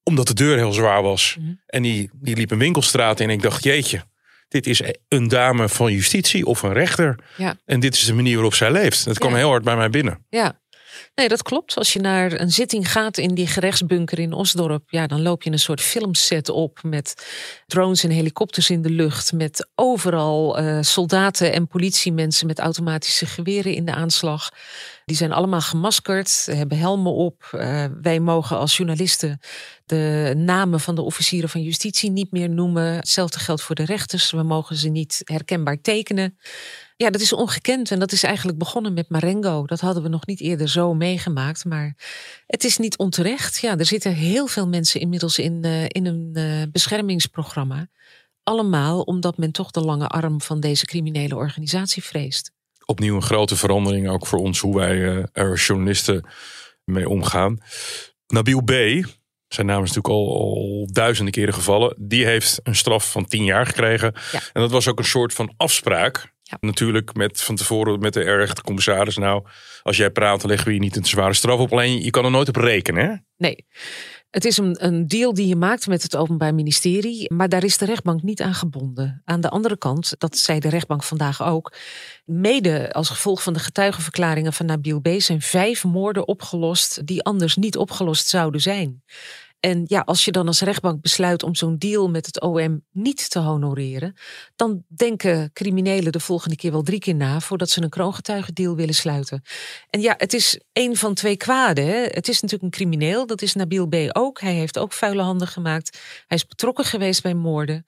Omdat 0.08 0.26
de 0.26 0.34
deur 0.34 0.56
heel 0.56 0.72
zwaar 0.72 1.02
was. 1.02 1.36
Mhm. 1.40 1.50
En 1.66 1.82
die, 1.82 2.10
die 2.14 2.36
liep 2.36 2.50
een 2.50 2.58
winkelstraat 2.58 3.20
in. 3.20 3.28
En 3.28 3.34
ik 3.34 3.42
dacht, 3.42 3.64
jeetje. 3.64 4.02
Dit 4.48 4.66
is 4.66 4.82
een 5.08 5.28
dame 5.28 5.68
van 5.68 5.92
justitie 5.92 6.46
of 6.46 6.62
een 6.62 6.72
rechter. 6.72 7.18
Ja. 7.36 7.56
En 7.64 7.80
dit 7.80 7.94
is 7.94 8.04
de 8.04 8.14
manier 8.14 8.34
waarop 8.34 8.54
zij 8.54 8.70
leeft. 8.72 9.04
Dat 9.04 9.18
kwam 9.18 9.30
Ja. 9.30 9.36
heel 9.36 9.48
hard 9.48 9.64
bij 9.64 9.76
mij 9.76 9.90
binnen. 9.90 10.24
Ja. 10.30 10.60
Nee, 11.16 11.28
dat 11.28 11.42
klopt. 11.42 11.76
Als 11.76 11.92
je 11.92 12.00
naar 12.00 12.40
een 12.40 12.50
zitting 12.50 12.92
gaat 12.92 13.18
in 13.18 13.34
die 13.34 13.46
gerechtsbunker 13.46 14.18
in 14.18 14.32
Osdorp, 14.32 14.90
ja, 14.90 15.06
dan 15.06 15.22
loop 15.22 15.42
je 15.42 15.50
een 15.50 15.58
soort 15.58 15.80
filmset 15.80 16.48
op 16.48 16.78
met 16.82 17.26
drones 17.66 18.04
en 18.04 18.10
helikopters 18.10 18.70
in 18.70 18.82
de 18.82 18.90
lucht, 18.90 19.32
met 19.32 19.68
overal 19.74 20.58
eh, 20.58 20.78
soldaten 20.80 21.52
en 21.52 21.66
politiemensen 21.66 22.46
met 22.46 22.58
automatische 22.58 23.26
geweren 23.26 23.74
in 23.74 23.84
de 23.84 23.94
aanslag. 23.94 24.50
Die 25.04 25.16
zijn 25.16 25.32
allemaal 25.32 25.60
gemaskerd, 25.60 26.46
hebben 26.50 26.78
helmen 26.78 27.12
op. 27.12 27.48
Eh, 27.50 27.84
wij 28.02 28.20
mogen 28.20 28.58
als 28.58 28.76
journalisten 28.76 29.40
de 29.86 30.32
namen 30.36 30.80
van 30.80 30.94
de 30.94 31.02
officieren 31.02 31.48
van 31.48 31.62
justitie 31.62 32.10
niet 32.10 32.32
meer 32.32 32.50
noemen. 32.50 32.94
Hetzelfde 32.94 33.38
geldt 33.38 33.62
voor 33.62 33.74
de 33.74 33.84
rechters. 33.84 34.30
We 34.30 34.42
mogen 34.42 34.76
ze 34.76 34.88
niet 34.88 35.20
herkenbaar 35.24 35.80
tekenen. 35.80 36.38
Ja, 36.98 37.10
dat 37.10 37.20
is 37.20 37.32
ongekend 37.32 37.90
en 37.90 37.98
dat 37.98 38.12
is 38.12 38.22
eigenlijk 38.22 38.58
begonnen 38.58 38.94
met 38.94 39.08
Marengo. 39.08 39.66
Dat 39.66 39.80
hadden 39.80 40.02
we 40.02 40.08
nog 40.08 40.26
niet 40.26 40.40
eerder 40.40 40.68
zo 40.68 40.94
meegemaakt, 40.94 41.64
maar 41.64 41.96
het 42.46 42.64
is 42.64 42.78
niet 42.78 42.96
onterecht. 42.98 43.58
Ja, 43.58 43.78
er 43.78 43.86
zitten 43.86 44.12
heel 44.14 44.46
veel 44.46 44.68
mensen 44.68 45.00
inmiddels 45.00 45.38
in, 45.38 45.64
eh, 45.64 45.84
in 45.84 46.06
een 46.06 46.30
eh, 46.32 46.70
beschermingsprogramma. 46.72 47.88
Allemaal 48.42 49.00
omdat 49.00 49.36
men 49.36 49.52
toch 49.52 49.70
de 49.70 49.80
lange 49.80 50.06
arm 50.06 50.40
van 50.40 50.60
deze 50.60 50.86
criminele 50.86 51.34
organisatie 51.36 52.04
vreest. 52.04 52.52
Opnieuw 52.84 53.14
een 53.14 53.22
grote 53.22 53.56
verandering 53.56 54.08
ook 54.08 54.26
voor 54.26 54.38
ons 54.38 54.60
hoe 54.60 54.76
wij 54.76 55.08
eh, 55.08 55.24
er 55.32 55.54
journalisten 55.56 56.24
mee 56.84 57.08
omgaan. 57.08 57.58
Nabil 58.26 58.62
B., 58.62 58.72
zijn 59.48 59.66
naam 59.66 59.82
is 59.82 59.92
natuurlijk 59.92 60.14
al, 60.14 60.34
al 60.34 60.88
duizenden 60.92 61.32
keren 61.32 61.54
gevallen. 61.54 61.94
Die 61.98 62.24
heeft 62.24 62.60
een 62.62 62.76
straf 62.76 63.10
van 63.10 63.26
tien 63.26 63.44
jaar 63.44 63.66
gekregen. 63.66 64.14
Ja. 64.32 64.40
En 64.52 64.60
dat 64.60 64.70
was 64.70 64.88
ook 64.88 64.98
een 64.98 65.04
soort 65.04 65.34
van 65.34 65.54
afspraak. 65.56 66.34
Ja. 66.48 66.56
Natuurlijk 66.60 67.14
met 67.14 67.42
van 67.42 67.56
tevoren 67.56 67.98
met 67.98 68.12
de 68.12 68.20
rechtercommissaris. 68.20 69.16
Nou, 69.16 69.46
als 69.82 69.96
jij 69.96 70.10
praat, 70.10 70.40
dan 70.40 70.50
leggen 70.50 70.68
we 70.68 70.74
je 70.74 70.80
niet 70.80 70.96
een 70.96 71.04
zware 71.04 71.34
straf 71.34 71.58
op. 71.58 71.72
Alleen 71.72 72.02
je 72.02 72.10
kan 72.10 72.24
er 72.24 72.30
nooit 72.30 72.48
op 72.48 72.56
rekenen. 72.56 73.06
Hè? 73.06 73.14
Nee. 73.36 73.66
Het 74.30 74.44
is 74.44 74.56
een, 74.56 74.84
een 74.84 75.06
deal 75.06 75.34
die 75.34 75.46
je 75.46 75.56
maakt 75.56 75.86
met 75.86 76.02
het 76.02 76.16
Openbaar 76.16 76.54
Ministerie, 76.54 77.34
maar 77.34 77.48
daar 77.48 77.64
is 77.64 77.78
de 77.78 77.84
rechtbank 77.84 78.22
niet 78.22 78.42
aan 78.42 78.54
gebonden. 78.54 79.22
Aan 79.24 79.40
de 79.40 79.48
andere 79.48 79.78
kant, 79.78 80.14
dat 80.18 80.36
zei 80.38 80.60
de 80.60 80.68
rechtbank 80.68 81.02
vandaag 81.02 81.42
ook, 81.42 81.76
mede 82.24 82.92
als 82.92 83.08
gevolg 83.08 83.42
van 83.42 83.52
de 83.52 83.58
getuigenverklaringen 83.58 84.52
van 84.52 84.66
Nabil 84.66 85.00
B. 85.00 85.08
zijn 85.18 85.40
vijf 85.40 85.84
moorden 85.84 86.28
opgelost 86.28 87.06
die 87.06 87.22
anders 87.22 87.56
niet 87.56 87.76
opgelost 87.76 88.28
zouden 88.28 88.60
zijn. 88.60 89.02
En 89.66 89.84
ja, 89.86 90.00
als 90.00 90.24
je 90.24 90.32
dan 90.32 90.46
als 90.46 90.60
rechtbank 90.60 91.00
besluit 91.00 91.42
om 91.42 91.54
zo'n 91.54 91.78
deal 91.78 92.10
met 92.10 92.26
het 92.26 92.40
OM 92.40 92.84
niet 92.92 93.30
te 93.30 93.38
honoreren, 93.38 94.16
dan 94.56 94.84
denken 94.88 95.50
criminelen 95.52 96.12
de 96.12 96.20
volgende 96.20 96.56
keer 96.56 96.70
wel 96.70 96.82
drie 96.82 96.98
keer 96.98 97.14
na 97.14 97.40
voordat 97.40 97.70
ze 97.70 97.82
een 97.82 97.88
kroongetuigendeal 97.88 98.76
willen 98.76 98.94
sluiten. 98.94 99.42
En 99.90 100.00
ja, 100.00 100.14
het 100.16 100.32
is 100.32 100.60
één 100.72 100.96
van 100.96 101.14
twee 101.14 101.36
kwaden. 101.36 101.86
Het 102.02 102.28
is 102.28 102.40
natuurlijk 102.40 102.62
een 102.62 102.78
crimineel, 102.78 103.26
dat 103.26 103.42
is 103.42 103.54
Nabil 103.54 103.86
B. 103.86 103.94
ook. 104.12 104.40
Hij 104.40 104.54
heeft 104.54 104.78
ook 104.78 104.92
vuile 104.92 105.22
handen 105.22 105.48
gemaakt. 105.48 105.98
Hij 106.26 106.36
is 106.36 106.46
betrokken 106.46 106.84
geweest 106.84 107.22
bij 107.22 107.34
moorden. 107.34 107.86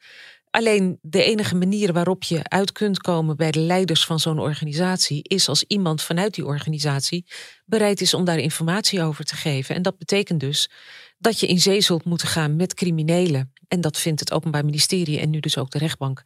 Alleen 0.51 0.99
de 1.03 1.23
enige 1.23 1.55
manier 1.55 1.93
waarop 1.93 2.23
je 2.23 2.41
uit 2.43 2.73
kunt 2.73 2.99
komen 2.99 3.37
bij 3.37 3.51
de 3.51 3.61
leiders 3.61 4.05
van 4.05 4.21
zo'n 4.21 4.39
organisatie 4.39 5.23
is 5.23 5.49
als 5.49 5.65
iemand 5.67 6.03
vanuit 6.03 6.35
die 6.35 6.47
organisatie 6.47 7.27
bereid 7.65 8.01
is 8.01 8.15
om 8.15 8.25
daar 8.25 8.39
informatie 8.39 9.03
over 9.03 9.25
te 9.25 9.37
geven. 9.37 9.75
En 9.75 9.83
dat 9.83 9.99
betekent 9.99 10.41
dus 10.41 10.71
dat 11.19 11.41
je 11.41 11.47
in 11.47 11.61
zee 11.61 11.81
zult 11.81 12.05
moeten 12.05 12.29
gaan 12.29 12.57
met 12.57 12.75
criminelen. 12.75 13.53
En 13.69 13.81
dat 13.81 13.99
vindt 13.99 14.21
het 14.21 14.33
Openbaar 14.33 14.65
Ministerie 14.65 15.21
en 15.21 15.31
nu 15.31 15.41
dus 15.41 15.59
ook 15.59 15.71
de 15.71 15.79
rechtbank. 15.79 16.23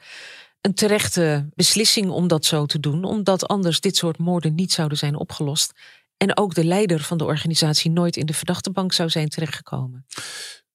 Een 0.60 0.74
terechte 0.74 1.48
beslissing 1.54 2.10
om 2.10 2.28
dat 2.28 2.44
zo 2.44 2.66
te 2.66 2.80
doen, 2.80 3.04
omdat 3.04 3.48
anders 3.48 3.80
dit 3.80 3.96
soort 3.96 4.18
moorden 4.18 4.54
niet 4.54 4.72
zouden 4.72 4.98
zijn 4.98 5.16
opgelost. 5.16 5.72
En 6.16 6.36
ook 6.36 6.54
de 6.54 6.64
leider 6.64 7.00
van 7.00 7.18
de 7.18 7.24
organisatie 7.24 7.90
nooit 7.90 8.16
in 8.16 8.26
de 8.26 8.34
verdachtebank 8.34 8.92
zou 8.92 9.08
zijn 9.08 9.28
terechtgekomen. 9.28 10.06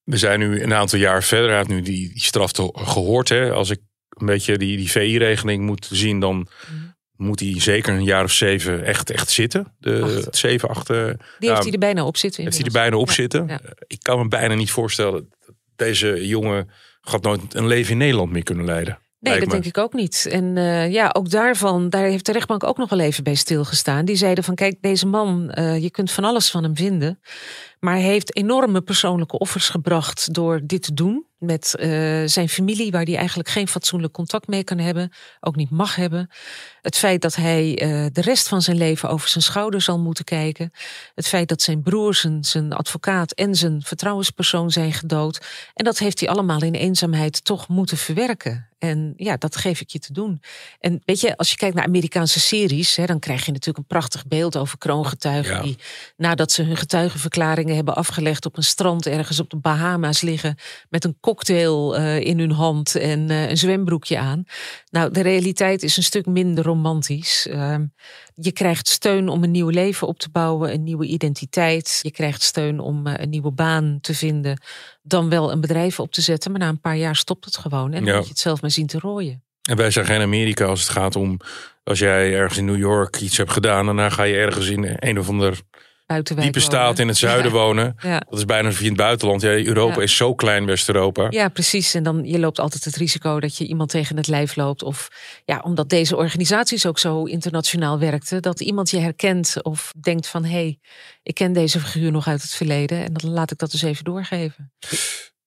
We 0.03 0.17
zijn 0.17 0.39
nu 0.39 0.61
een 0.63 0.73
aantal 0.73 0.99
jaar 0.99 1.23
verder. 1.23 1.47
Hij 1.47 1.57
heeft 1.57 1.69
nu 1.69 1.81
die, 1.81 2.13
die 2.13 2.23
straf 2.23 2.51
gehoord. 2.73 3.29
Hè. 3.29 3.51
Als 3.51 3.69
ik 3.69 3.79
een 4.09 4.25
beetje 4.25 4.57
die, 4.57 4.77
die 4.77 4.91
VI-regeling 4.91 5.65
moet 5.65 5.87
zien, 5.91 6.19
dan 6.19 6.35
Mhm. 6.37 6.86
Moet 7.17 7.39
hij 7.39 7.53
zeker 7.61 7.93
een 7.93 8.03
jaar 8.03 8.23
of 8.23 8.31
zeven 8.31 8.83
echt, 8.85 9.09
echt 9.11 9.29
zitten. 9.29 9.73
De 9.79 10.01
Acht. 10.25 10.35
zeven, 10.37 10.69
acht. 10.69 10.89
eh, 10.89 11.05
Die 11.39 11.49
heeft 11.49 11.63
hij 11.63 11.71
er 11.71 11.79
bijna 11.79 12.05
op 12.05 12.17
zitten. 12.17 12.43
heeft 12.43 12.57
hij 12.57 12.65
er 12.65 12.71
bijna 12.71 12.95
op 12.97 13.07
Ja, 13.07 13.13
zitten. 13.13 13.47
ja. 13.47 13.59
Eh, 13.61 13.69
Ik 13.87 13.99
kan 14.01 14.19
me 14.19 14.27
bijna 14.27 14.53
niet 14.53 14.71
voorstellen 14.71 15.29
deze 15.75 16.27
jongen 16.27 16.69
gaat 17.01 17.21
nooit 17.23 17.41
een 17.53 17.67
leven 17.67 17.91
in 17.91 17.97
Nederland 17.97 18.31
meer 18.31 18.43
kunnen 18.43 18.65
leiden. 18.65 18.99
Nee, 19.19 19.39
dat 19.39 19.49
denk 19.49 19.65
ik 19.65 19.77
ook 19.77 19.93
niet. 19.93 20.27
En 20.29 20.57
eh, 20.57 20.91
ja, 20.91 21.09
ook 21.13 21.29
daarvan, 21.29 21.89
daar 21.89 22.03
heeft 22.03 22.25
de 22.25 22.31
rechtbank 22.31 22.63
ook 22.63 22.77
nog 22.77 22.89
wel 22.89 22.99
even 22.99 23.23
bij 23.23 23.35
stilgestaan. 23.35 24.05
Die 24.05 24.15
zeiden 24.15 24.43
van, 24.43 24.55
kijk, 24.55 24.77
deze 24.81 25.07
man, 25.07 25.49
eh, 25.51 25.81
je 25.81 25.91
kunt 25.91 26.11
van 26.11 26.23
alles 26.23 26.51
van 26.51 26.63
hem 26.63 26.75
vinden. 26.75 27.19
Maar 27.79 27.93
hij 27.93 28.03
heeft 28.03 28.35
enorme 28.35 28.81
persoonlijke 28.81 29.37
offers 29.37 29.69
gebracht 29.69 30.33
door 30.33 30.61
dit 30.63 30.81
te 30.81 30.93
doen. 30.93 31.25
Met 31.37 31.75
eh, 31.75 31.89
zijn 32.25 32.49
familie, 32.49 32.91
waar 32.91 33.03
hij 33.03 33.15
eigenlijk 33.15 33.49
geen 33.49 33.67
fatsoenlijk 33.67 34.13
contact 34.13 34.47
mee 34.47 34.63
kan 34.63 34.77
hebben. 34.77 35.11
Ook 35.39 35.55
niet 35.55 35.69
mag 35.69 35.95
hebben. 35.95 36.29
Het 36.81 36.97
feit 36.97 37.21
dat 37.21 37.35
hij 37.35 37.75
de 38.13 38.21
rest 38.21 38.47
van 38.47 38.61
zijn 38.61 38.77
leven 38.77 39.09
over 39.09 39.29
zijn 39.29 39.43
schouder 39.43 39.81
zal 39.81 39.99
moeten 39.99 40.23
kijken. 40.23 40.71
Het 41.15 41.27
feit 41.27 41.47
dat 41.47 41.61
zijn 41.61 41.81
broer, 41.81 42.15
zijn, 42.15 42.43
zijn 42.43 42.73
advocaat 42.73 43.31
en 43.31 43.55
zijn 43.55 43.81
vertrouwenspersoon 43.81 44.71
zijn 44.71 44.93
gedood. 44.93 45.45
En 45.73 45.85
dat 45.85 45.97
heeft 45.97 46.19
hij 46.19 46.29
allemaal 46.29 46.61
in 46.61 46.73
eenzaamheid 46.73 47.45
toch 47.45 47.67
moeten 47.67 47.97
verwerken. 47.97 48.66
En 48.77 49.13
ja, 49.15 49.37
dat 49.37 49.55
geef 49.55 49.81
ik 49.81 49.89
je 49.89 49.99
te 49.99 50.13
doen. 50.13 50.41
En 50.79 51.01
weet 51.05 51.19
je, 51.19 51.37
als 51.37 51.49
je 51.49 51.55
kijkt 51.55 51.75
naar 51.75 51.85
Amerikaanse 51.85 52.39
series, 52.39 52.95
hè, 52.95 53.05
dan 53.05 53.19
krijg 53.19 53.45
je 53.45 53.51
natuurlijk 53.51 53.77
een 53.77 53.85
prachtig 53.97 54.27
beeld 54.27 54.57
over 54.57 54.77
kroongetuigen 54.77 55.55
Ja. 55.55 55.61
die 55.61 55.77
nadat 56.17 56.51
ze 56.51 56.63
hun 56.63 56.77
getuigenverklaringen 56.77 57.75
hebben 57.75 57.95
afgelegd 57.95 58.45
op 58.45 58.57
een 58.57 58.63
strand 58.63 59.05
ergens 59.05 59.39
op 59.39 59.49
de 59.49 59.57
Bahama's 59.57 60.21
liggen 60.21 60.55
met 60.89 61.03
een 61.03 61.17
cocktail 61.21 61.95
eh, 61.97 62.19
in 62.19 62.39
hun 62.39 62.51
hand 62.51 62.95
en 62.95 63.29
eh, 63.29 63.49
een 63.49 63.57
zwembroekje 63.57 64.17
aan. 64.17 64.43
Nou, 64.89 65.11
de 65.11 65.21
realiteit 65.21 65.83
is 65.83 65.97
een 65.97 66.03
stuk 66.03 66.25
minder 66.25 66.63
romantisch. 66.63 67.47
Ehm, 67.47 67.85
je 68.39 68.51
krijgt 68.51 68.87
steun 68.87 69.29
om 69.29 69.43
een 69.43 69.51
nieuw 69.51 69.69
leven 69.69 70.07
op 70.07 70.19
te 70.19 70.29
bouwen, 70.31 70.73
een 70.73 70.83
nieuwe 70.83 71.05
identiteit. 71.05 71.99
Je 72.01 72.11
krijgt 72.11 72.41
steun 72.41 72.79
om 72.79 73.07
eh, 73.07 73.13
een 73.23 73.29
nieuwe 73.29 73.51
baan 73.51 73.97
te 74.01 74.13
vinden, 74.13 74.61
dan 75.01 75.29
wel 75.29 75.51
een 75.51 75.61
bedrijf 75.61 75.99
op 75.99 76.11
te 76.11 76.21
zetten. 76.21 76.51
Maar 76.51 76.59
na 76.59 76.67
een 76.69 76.79
paar 76.79 76.97
jaar 76.97 77.15
stopt 77.15 77.45
het 77.45 77.57
gewoon 77.57 77.93
en 77.93 77.99
dan 78.03 78.05
Ja. 78.05 78.15
moet 78.15 78.23
je 78.23 78.29
het 78.31 78.39
zelf 78.39 78.61
maar 78.61 78.71
zien 78.71 78.87
te 78.87 78.99
rooien. 78.99 79.43
En 79.69 79.75
wij 79.77 79.91
zijn 79.91 80.05
geen 80.05 80.21
Amerika 80.21 80.65
als 80.65 80.79
het 80.79 80.89
gaat 80.89 81.15
om 81.15 81.39
als 81.83 81.99
jij 81.99 82.33
ergens 82.33 82.59
in 82.59 82.65
New 82.65 82.77
York 82.77 83.19
iets 83.21 83.37
hebt 83.37 83.51
gedaan. 83.51 83.85
Daarna 83.85 84.09
ga 84.09 84.23
je 84.23 84.35
ergens 84.35 84.67
in 84.69 84.95
een 84.99 85.19
of 85.19 85.29
ander 85.29 85.61
diepe 86.07 86.59
staat 86.59 86.85
wonen. 86.85 87.01
in 87.01 87.07
het 87.07 87.17
zuiden 87.17 87.51
Ja. 87.51 87.57
wonen. 87.57 87.95
Ja. 87.99 88.19
Dat 88.29 88.39
is 88.39 88.45
bijna 88.45 88.69
in 88.79 88.85
het 88.85 88.95
buitenland. 88.95 89.41
Ja, 89.41 89.49
Europa 89.49 89.95
Ja. 89.95 90.01
is 90.01 90.15
zo 90.15 90.35
klein, 90.35 90.65
West-Europa. 90.65 91.27
Ja, 91.29 91.49
precies. 91.49 91.93
En 91.93 92.03
dan 92.03 92.23
je 92.25 92.39
loopt 92.39 92.59
altijd 92.59 92.83
het 92.85 92.95
risico 92.95 93.39
dat 93.39 93.57
je 93.57 93.65
iemand 93.67 93.89
tegen 93.89 94.17
het 94.17 94.27
lijf 94.27 94.55
loopt. 94.55 94.83
Of 94.83 95.07
ja, 95.45 95.59
omdat 95.59 95.89
deze 95.89 96.15
organisaties 96.15 96.85
ook 96.85 96.99
zo 96.99 97.23
internationaal 97.23 97.99
werkten, 97.99 98.41
dat 98.41 98.59
iemand 98.61 98.89
je 98.89 98.99
herkent 98.99 99.55
of 99.63 99.93
denkt 100.01 100.27
van 100.27 100.43
hé, 100.43 100.49
hey, 100.51 100.79
ik 101.23 101.33
ken 101.35 101.53
deze 101.53 101.79
figuur 101.79 102.11
nog 102.11 102.27
uit 102.27 102.41
het 102.41 102.51
verleden. 102.53 103.03
En 103.03 103.13
dan 103.13 103.31
laat 103.31 103.51
ik 103.51 103.57
dat 103.57 103.71
dus 103.71 103.81
even 103.81 104.03
doorgeven. 104.03 104.71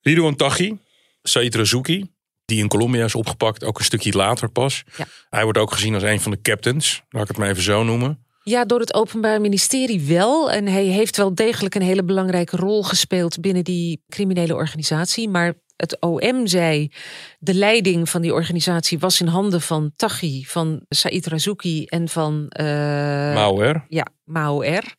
Ridouan 0.01 0.37
Taghi, 0.37 0.79
Said 1.23 1.55
Razouki, 1.55 2.11
die 2.44 2.59
in 2.59 2.68
Colombia 2.68 3.05
is 3.05 3.14
opgepakt, 3.14 3.64
ook 3.64 3.79
een 3.79 3.85
stukje 3.85 4.12
later 4.12 4.49
pas. 4.51 4.83
Hij 5.31 5.42
wordt 5.44 5.59
ook 5.59 5.73
gezien 5.73 5.94
als 5.94 6.03
een 6.03 6.20
van 6.20 6.31
de 6.33 6.40
captains, 6.40 7.03
laat 7.09 7.23
ik 7.23 7.29
het 7.29 7.37
maar 7.37 7.49
even 7.49 7.62
zo 7.62 7.85
noemen. 7.85 8.25
Ja, 8.51 8.65
door 8.65 8.81
het 8.81 8.95
Openbaar 8.95 9.41
Ministerie 9.41 10.01
wel. 10.01 10.51
En 10.51 10.67
hij 10.67 10.85
heeft 10.85 11.17
wel 11.17 11.35
degelijk 11.35 11.75
een 11.75 11.83
hele 11.83 12.05
belangrijke 12.05 12.57
rol 12.57 12.83
gespeeld 12.83 13.41
binnen 13.41 13.65
die 13.65 14.05
criminele 14.09 14.55
organisatie. 14.55 15.29
Maar 15.29 15.55
het 15.77 16.01
OM 16.01 16.47
zei, 16.47 16.93
de 17.39 17.55
leiding 17.55 18.09
van 18.09 18.23
die 18.23 18.35
organisatie 18.35 18.99
was 18.99 19.21
in 19.21 19.27
handen 19.27 19.61
van 19.61 19.93
Taghi, 19.97 20.45
van 20.45 20.85
Said 20.89 21.27
Razouki 21.27 21.85
en 21.85 22.09
van 22.09 22.49
eh, 22.49 22.67
Mauer. 23.35 23.85
ja, 23.89 24.07
Mao 24.25 24.61
R. 24.61 24.97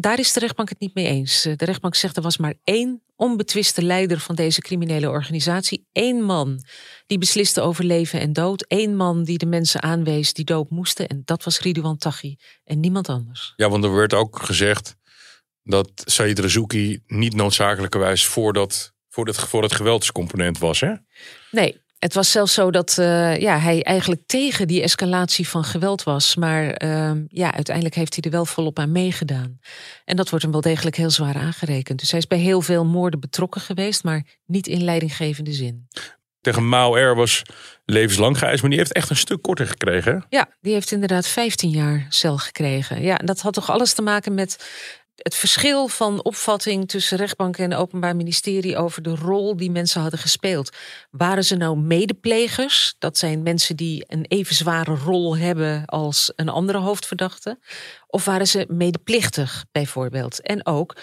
Daar 0.00 0.18
is 0.18 0.32
de 0.32 0.40
rechtbank 0.40 0.68
het 0.68 0.80
niet 0.80 0.94
mee 0.94 1.06
eens. 1.06 1.42
De 1.42 1.64
rechtbank 1.64 1.94
zegt 1.94 2.16
er 2.16 2.22
was 2.22 2.36
maar 2.36 2.54
één 2.64 3.02
onbetwiste 3.16 3.82
leider 3.82 4.20
van 4.20 4.34
deze 4.34 4.60
criminele 4.60 5.08
organisatie. 5.08 5.86
Eén 5.92 6.22
man 6.22 6.64
die 7.06 7.18
besliste 7.18 7.60
over 7.60 7.84
leven 7.84 8.20
en 8.20 8.32
dood. 8.32 8.64
Eén 8.68 8.96
man 8.96 9.24
die 9.24 9.38
de 9.38 9.46
mensen 9.46 9.82
aanwees 9.82 10.32
die 10.32 10.44
dood 10.44 10.70
moesten. 10.70 11.08
En 11.08 11.22
dat 11.24 11.44
was 11.44 11.60
Ridouan 11.60 11.96
Taghi 11.96 12.36
en 12.64 12.80
niemand 12.80 13.08
anders. 13.08 13.52
Ja, 13.56 13.68
want 13.68 13.84
er 13.84 13.94
werd 13.94 14.14
ook 14.14 14.42
gezegd 14.42 14.96
dat 15.62 15.90
Said 16.04 16.38
Razouki 16.38 17.02
niet 17.06 17.34
noodzakelijkerwijs 17.34 18.26
voor 18.26 18.52
dat, 18.52 18.92
voor 19.08 19.26
het, 19.26 19.36
voor 19.38 19.62
het 19.62 19.72
geweldscomponent 19.72 20.58
was. 20.58 20.80
Hè? 20.80 20.94
Nee, 21.50 21.80
het 21.98 22.14
was 22.14 22.30
zelfs 22.30 22.54
zo 22.54 22.70
dat 22.70 22.98
eh, 22.98 23.36
ja, 23.36 23.58
hij 23.58 23.82
eigenlijk 23.82 24.20
tegen 24.26 24.66
die 24.66 24.82
escalatie 24.82 25.48
van 25.48 25.64
geweld 25.64 26.02
was. 26.02 26.36
Maar 26.36 26.70
ehm, 26.70 27.24
ja, 27.28 27.54
uiteindelijk 27.54 27.94
heeft 27.94 28.14
hij 28.14 28.24
er 28.24 28.30
wel 28.30 28.44
volop 28.44 28.78
aan 28.78 28.92
meegedaan. 28.92 29.58
En 30.04 30.16
dat 30.16 30.28
wordt 30.28 30.44
hem 30.44 30.52
wel 30.52 30.60
degelijk 30.60 30.96
heel 30.96 31.10
zwaar 31.10 31.36
aangerekend. 31.36 31.98
Dus 31.98 32.10
hij 32.10 32.20
is 32.20 32.26
bij 32.26 32.38
heel 32.38 32.60
veel 32.60 32.84
moorden 32.84 33.20
betrokken 33.20 33.60
geweest, 33.60 34.04
maar 34.04 34.26
niet 34.46 34.66
in 34.66 34.84
leidinggevende 34.84 35.52
zin. 35.52 35.88
Tegen 36.40 36.68
Mauer 36.68 37.14
was 37.14 37.42
levenslang 37.84 38.38
geëist, 38.38 38.60
maar 38.60 38.70
die 38.70 38.78
heeft 38.78 38.92
echt 38.92 39.10
een 39.10 39.16
stuk 39.16 39.42
korter 39.42 39.66
gekregen. 39.66 40.26
Ja, 40.28 40.48
die 40.60 40.72
heeft 40.72 40.92
inderdaad 40.92 41.26
15 41.26 41.70
jaar 41.70 42.06
cel 42.08 42.38
gekregen. 42.38 43.02
Ja, 43.02 43.18
en 43.18 43.26
dat 43.26 43.40
had 43.40 43.52
toch 43.52 43.70
alles 43.70 43.92
te 43.92 44.02
maken 44.02 44.34
met 44.34 44.66
het 45.22 45.34
verschil 45.34 45.88
van 45.88 46.24
opvatting 46.24 46.88
tussen 46.88 47.18
rechtbank 47.18 47.56
en 47.56 47.74
openbaar 47.74 48.16
ministerie 48.16 48.76
over 48.76 49.02
de 49.02 49.14
rol 49.14 49.56
die 49.56 49.70
mensen 49.70 50.00
hadden 50.00 50.18
gespeeld. 50.18 50.76
Waren 51.10 51.44
ze 51.44 51.56
nou 51.56 51.78
medeplegers? 51.78 52.94
Dat 52.98 53.18
zijn 53.18 53.42
mensen 53.42 53.76
die 53.76 54.04
een 54.06 54.24
even 54.28 54.54
zware 54.54 54.94
rol 54.94 55.36
hebben 55.36 55.84
als 55.84 56.32
een 56.36 56.48
andere 56.48 56.78
hoofdverdachte. 56.78 57.58
Of 58.06 58.24
waren 58.24 58.46
ze 58.46 58.66
medeplichtig 58.68 59.64
bijvoorbeeld? 59.72 60.40
En 60.40 60.66
ook 60.66 60.96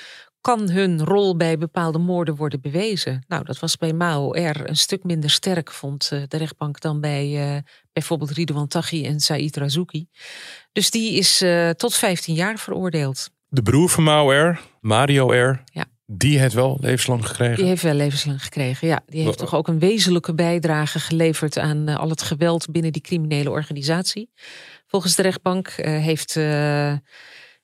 kan 0.45 0.69
hun 0.69 1.03
rol 1.03 1.35
bij 1.35 1.57
bepaalde 1.57 1.97
moorden 1.97 2.35
worden 2.35 2.61
bewezen? 2.61 3.23
Nou, 3.27 3.43
dat 3.43 3.59
was 3.59 3.77
bij 3.77 3.93
Mao 3.93 4.31
R 4.31 4.69
een 4.69 4.77
stuk 4.77 5.03
minder 5.03 5.29
sterk, 5.29 5.71
vond 5.71 6.09
eh, 6.11 6.21
de 6.27 6.37
rechtbank, 6.37 6.79
dan 6.79 7.01
bij 7.01 7.55
eh, 7.55 7.61
bijvoorbeeld 7.93 8.31
Ridouan 8.31 8.67
Taghi 8.67 9.05
en 9.05 9.19
Said 9.19 9.57
Razouki. 9.57 10.07
Dus 10.71 10.91
die 10.91 11.17
is 11.17 11.41
eh, 11.41 11.69
tot 11.69 11.95
15 11.95 12.35
jaar 12.35 12.57
veroordeeld. 12.57 13.29
De 13.55 13.61
broer 13.63 13.89
van 13.89 14.03
Mauer, 14.03 14.59
Mario 14.81 15.31
R., 15.31 15.63
Ja. 15.65 15.85
die 16.05 16.39
heeft 16.39 16.53
wel 16.53 16.77
levenslang 16.81 17.27
gekregen. 17.27 17.55
Die 17.55 17.65
heeft 17.65 17.81
wel 17.81 17.93
levenslang 17.93 18.43
gekregen. 18.43 18.87
Ja, 18.87 19.01
die 19.07 19.23
heeft 19.23 19.37
toch 19.37 19.55
ook 19.55 19.67
een 19.67 19.79
wezenlijke 19.79 20.33
bijdrage 20.33 20.99
geleverd 20.99 21.57
aan 21.57 21.87
eh, 21.87 21.97
al 21.97 22.09
het 22.09 22.21
geweld 22.21 22.71
binnen 22.71 22.91
die 22.91 23.01
criminele 23.01 23.49
organisatie. 23.49 24.29
Volgens 24.87 25.15
de 25.15 25.21
rechtbank 25.21 25.67
eh, 25.67 25.91
heeft. 26.03 26.35
eh, 26.35 26.93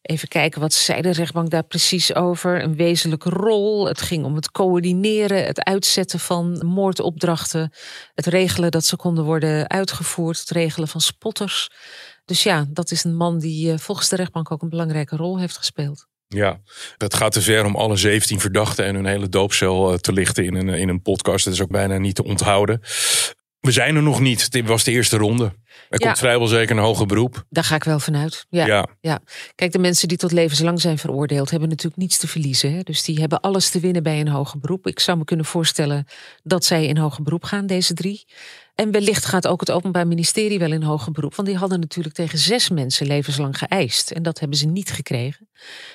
Even 0.01 0.27
kijken, 0.27 0.61
wat 0.61 0.73
zei 0.73 1.01
de 1.01 1.11
rechtbank 1.11 1.49
daar 1.49 1.63
precies 1.63 2.15
over? 2.15 2.63
Een 2.63 2.75
wezenlijke 2.75 3.29
rol. 3.29 3.87
Het 3.87 4.01
ging 4.01 4.25
om 4.25 4.35
het 4.35 4.51
coördineren, 4.51 5.45
het 5.45 5.63
uitzetten 5.63 6.19
van 6.19 6.65
moordopdrachten. 6.65 7.71
Het 8.15 8.25
regelen 8.25 8.71
dat 8.71 8.85
ze 8.85 8.95
konden 8.95 9.23
worden 9.23 9.69
uitgevoerd. 9.69 10.39
Het 10.39 10.49
regelen 10.49 10.87
van 10.87 11.01
spotters. 11.01 11.69
Dus 12.31 12.43
ja, 12.43 12.65
dat 12.69 12.91
is 12.91 13.03
een 13.03 13.15
man 13.15 13.39
die 13.39 13.71
eh, 13.71 13.77
volgens 13.77 14.09
de 14.09 14.15
rechtbank 14.15 14.51
ook 14.51 14.61
een 14.61 14.69
belangrijke 14.69 15.15
rol 15.15 15.39
heeft 15.39 15.57
gespeeld. 15.57 16.07
Ja, 16.27 16.59
het 16.97 17.13
gaat 17.13 17.31
te 17.31 17.41
ver 17.41 17.65
om 17.65 17.75
alle 17.75 17.95
17 17.95 18.39
verdachten 18.39 18.85
en 18.85 18.95
hun 18.95 19.05
hele 19.05 19.29
doopcel 19.29 19.91
eh, 19.91 19.97
te 19.97 20.13
lichten 20.13 20.45
in 20.45 20.55
een, 20.55 20.69
in 20.69 20.89
een 20.89 21.01
podcast. 21.01 21.45
Dat 21.45 21.53
is 21.53 21.61
ook 21.61 21.71
bijna 21.71 21.97
niet 21.97 22.15
te 22.15 22.23
onthouden. 22.23 22.81
We 23.59 23.71
zijn 23.71 23.95
er 23.95 24.01
nog 24.03 24.19
niet. 24.19 24.51
Dit 24.51 24.67
was 24.67 24.83
de 24.83 24.91
eerste 24.91 25.17
ronde. 25.17 25.43
Er 25.43 25.51
Ja. 25.89 25.97
komt 26.05 26.17
vrijwel 26.17 26.47
zeker 26.47 26.77
een 26.77 26.83
hoger 26.83 27.05
beroep. 27.05 27.45
Daar 27.49 27.63
ga 27.63 27.75
ik 27.75 27.83
wel 27.83 27.99
vanuit. 27.99 28.45
Ja. 28.49 28.65
Ja. 28.65 28.87
Ja, 29.01 29.19
kijk, 29.55 29.71
de 29.71 29.79
mensen 29.79 30.07
die 30.07 30.17
tot 30.17 30.31
levenslang 30.31 30.81
zijn 30.81 30.97
veroordeeld 30.97 31.49
hebben 31.51 31.69
natuurlijk 31.69 32.01
niets 32.01 32.17
te 32.17 32.27
verliezen. 32.27 32.73
Hè? 32.73 32.81
Dus 32.81 33.03
die 33.03 33.19
hebben 33.19 33.39
alles 33.39 33.69
te 33.69 33.79
winnen 33.79 34.03
bij 34.03 34.19
een 34.19 34.27
hoger 34.27 34.59
beroep. 34.59 34.87
Ik 34.87 34.99
zou 34.99 35.17
me 35.17 35.23
kunnen 35.23 35.45
voorstellen 35.45 36.05
dat 36.43 36.65
zij 36.65 36.85
in 36.85 36.97
hoger 36.97 37.23
beroep 37.23 37.43
gaan, 37.43 37.65
deze 37.67 37.93
drie. 37.93 38.25
En 38.81 38.91
wellicht 38.91 39.25
gaat 39.25 39.47
ook 39.47 39.59
het 39.59 39.71
Openbaar 39.71 40.07
Ministerie 40.07 40.59
wel 40.59 40.71
in 40.71 40.83
hoger 40.83 41.11
beroep. 41.11 41.35
Want 41.35 41.47
die 41.47 41.57
hadden 41.57 41.79
natuurlijk 41.79 42.15
tegen 42.15 42.37
zes 42.37 42.69
mensen 42.69 43.07
levenslang 43.07 43.57
geëist. 43.57 44.11
En 44.11 44.23
dat 44.23 44.39
hebben 44.39 44.57
ze 44.57 44.67
niet 44.67 44.91
gekregen. 44.91 45.49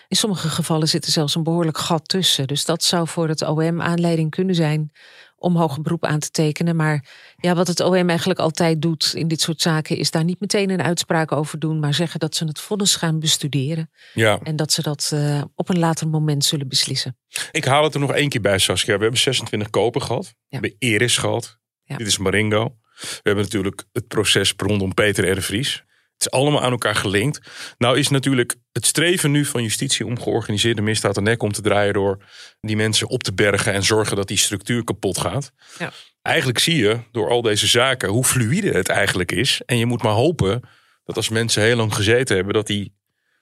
In 0.09 0.17
sommige 0.17 0.49
gevallen 0.49 0.89
zit 0.89 1.05
er 1.05 1.13
zelfs 1.13 1.35
een 1.35 1.43
behoorlijk 1.43 1.79
gat 1.79 2.09
tussen. 2.09 2.47
Dus 2.47 2.65
dat 2.65 2.83
zou 2.83 3.09
voor 3.09 3.29
het 3.29 3.43
OM 3.43 3.83
aanleiding 3.83 4.31
kunnen 4.31 4.55
zijn 4.55 4.91
om 5.37 5.57
hoger 5.57 5.83
beroep 5.83 6.05
aan 6.05 6.19
te 6.19 6.31
tekenen. 6.31 6.77
Maar 6.77 7.09
ja, 7.37 7.55
wat 7.55 7.67
het 7.67 7.81
OM 7.81 8.09
eigenlijk 8.09 8.39
altijd 8.39 8.83
doet 8.83 9.13
in 9.15 9.29
dit 9.29 9.41
soort 9.41 9.61
zaken... 9.61 9.97
is 9.97 10.11
daar 10.11 10.25
niet 10.25 10.41
meteen 10.41 10.71
een 10.71 10.83
uitspraak 10.83 11.33
over 11.33 11.59
doen... 11.59 11.81
maar 11.81 11.95
zeggen 11.95 12.21
dat 12.21 12.35
ze 12.35 12.45
het 12.45 12.61
vonnis 12.61 12.97
gaan 12.97 13.19
bestuderen... 13.19 13.91
ja, 14.15 14.39
en 14.43 14.57
dat 14.57 14.73
ze 14.73 14.83
dat 14.83 15.11
eh, 15.13 15.43
op 15.55 15.69
een 15.69 15.79
later 15.79 16.09
moment 16.09 16.45
zullen 16.45 16.69
beslissen. 16.69 17.19
ik 17.51 17.65
haal 17.65 17.85
het 17.85 17.95
er 17.95 18.01
nog 18.01 18.13
één 18.13 18.29
keer 18.29 18.41
bij, 18.41 18.59
Saskia. 18.59 18.97
We 18.97 19.03
hebben 19.03 19.21
26 19.21 19.71
kopen 19.71 20.03
gehad. 20.03 20.25
We 20.25 20.33
hebben 20.49 20.75
Eris 20.79 21.19
gehad. 21.19 21.59
Ja. 21.87 21.97
Dit 21.97 22.07
is 22.07 22.19
Maringo. 22.19 22.77
We 23.01 23.21
hebben 23.23 23.45
natuurlijk 23.45 23.85
het 23.93 24.09
proces 24.09 24.55
rondom 24.57 24.95
Peter 24.95 25.39
R. 25.39 25.43
Vries. 25.43 25.85
Het 26.13 26.27
is 26.27 26.31
allemaal 26.31 26.63
aan 26.63 26.71
elkaar 26.71 26.95
gelinkt. 26.95 27.41
Nou 27.79 27.99
is 27.99 28.09
natuurlijk 28.09 28.57
het 28.73 28.87
streven 28.87 29.31
nu 29.31 29.45
van 29.45 29.63
justitie 29.63 30.07
om 30.07 30.21
georganiseerde 30.21 30.83
misdaad 30.83 31.15
de 31.15 31.21
nek 31.21 31.43
om 31.43 31.53
te 31.53 31.61
draaien 31.61 31.93
door 31.93 32.25
die 32.61 32.77
mensen 32.77 33.09
op 33.09 33.23
te 33.23 33.35
bergen 33.35 33.73
en 33.73 33.83
zorgen 33.83 34.17
dat 34.17 34.29
die 34.29 34.37
structuur 34.37 34.85
kapot 34.85 35.19
gaat. 35.19 35.53
Ja. 35.79 35.93
Eigenlijk 36.23 36.59
zie 36.59 36.77
je 36.77 36.99
door 37.13 37.31
al 37.31 37.43
deze 37.43 37.67
zaken 37.67 38.09
hoe 38.09 38.25
fluïde 38.25 38.71
het 38.71 38.89
eigenlijk 38.89 39.33
is. 39.33 39.61
En 39.67 39.79
je 39.79 39.87
moet 39.87 40.03
maar 40.03 40.13
hopen 40.13 40.61
dat 41.05 41.17
als 41.17 41.29
mensen 41.29 41.63
heel 41.63 41.77
lang 41.77 41.95
gezeten 41.95 42.37
hebben, 42.37 42.55
dat 42.55 42.67
die 42.67 42.95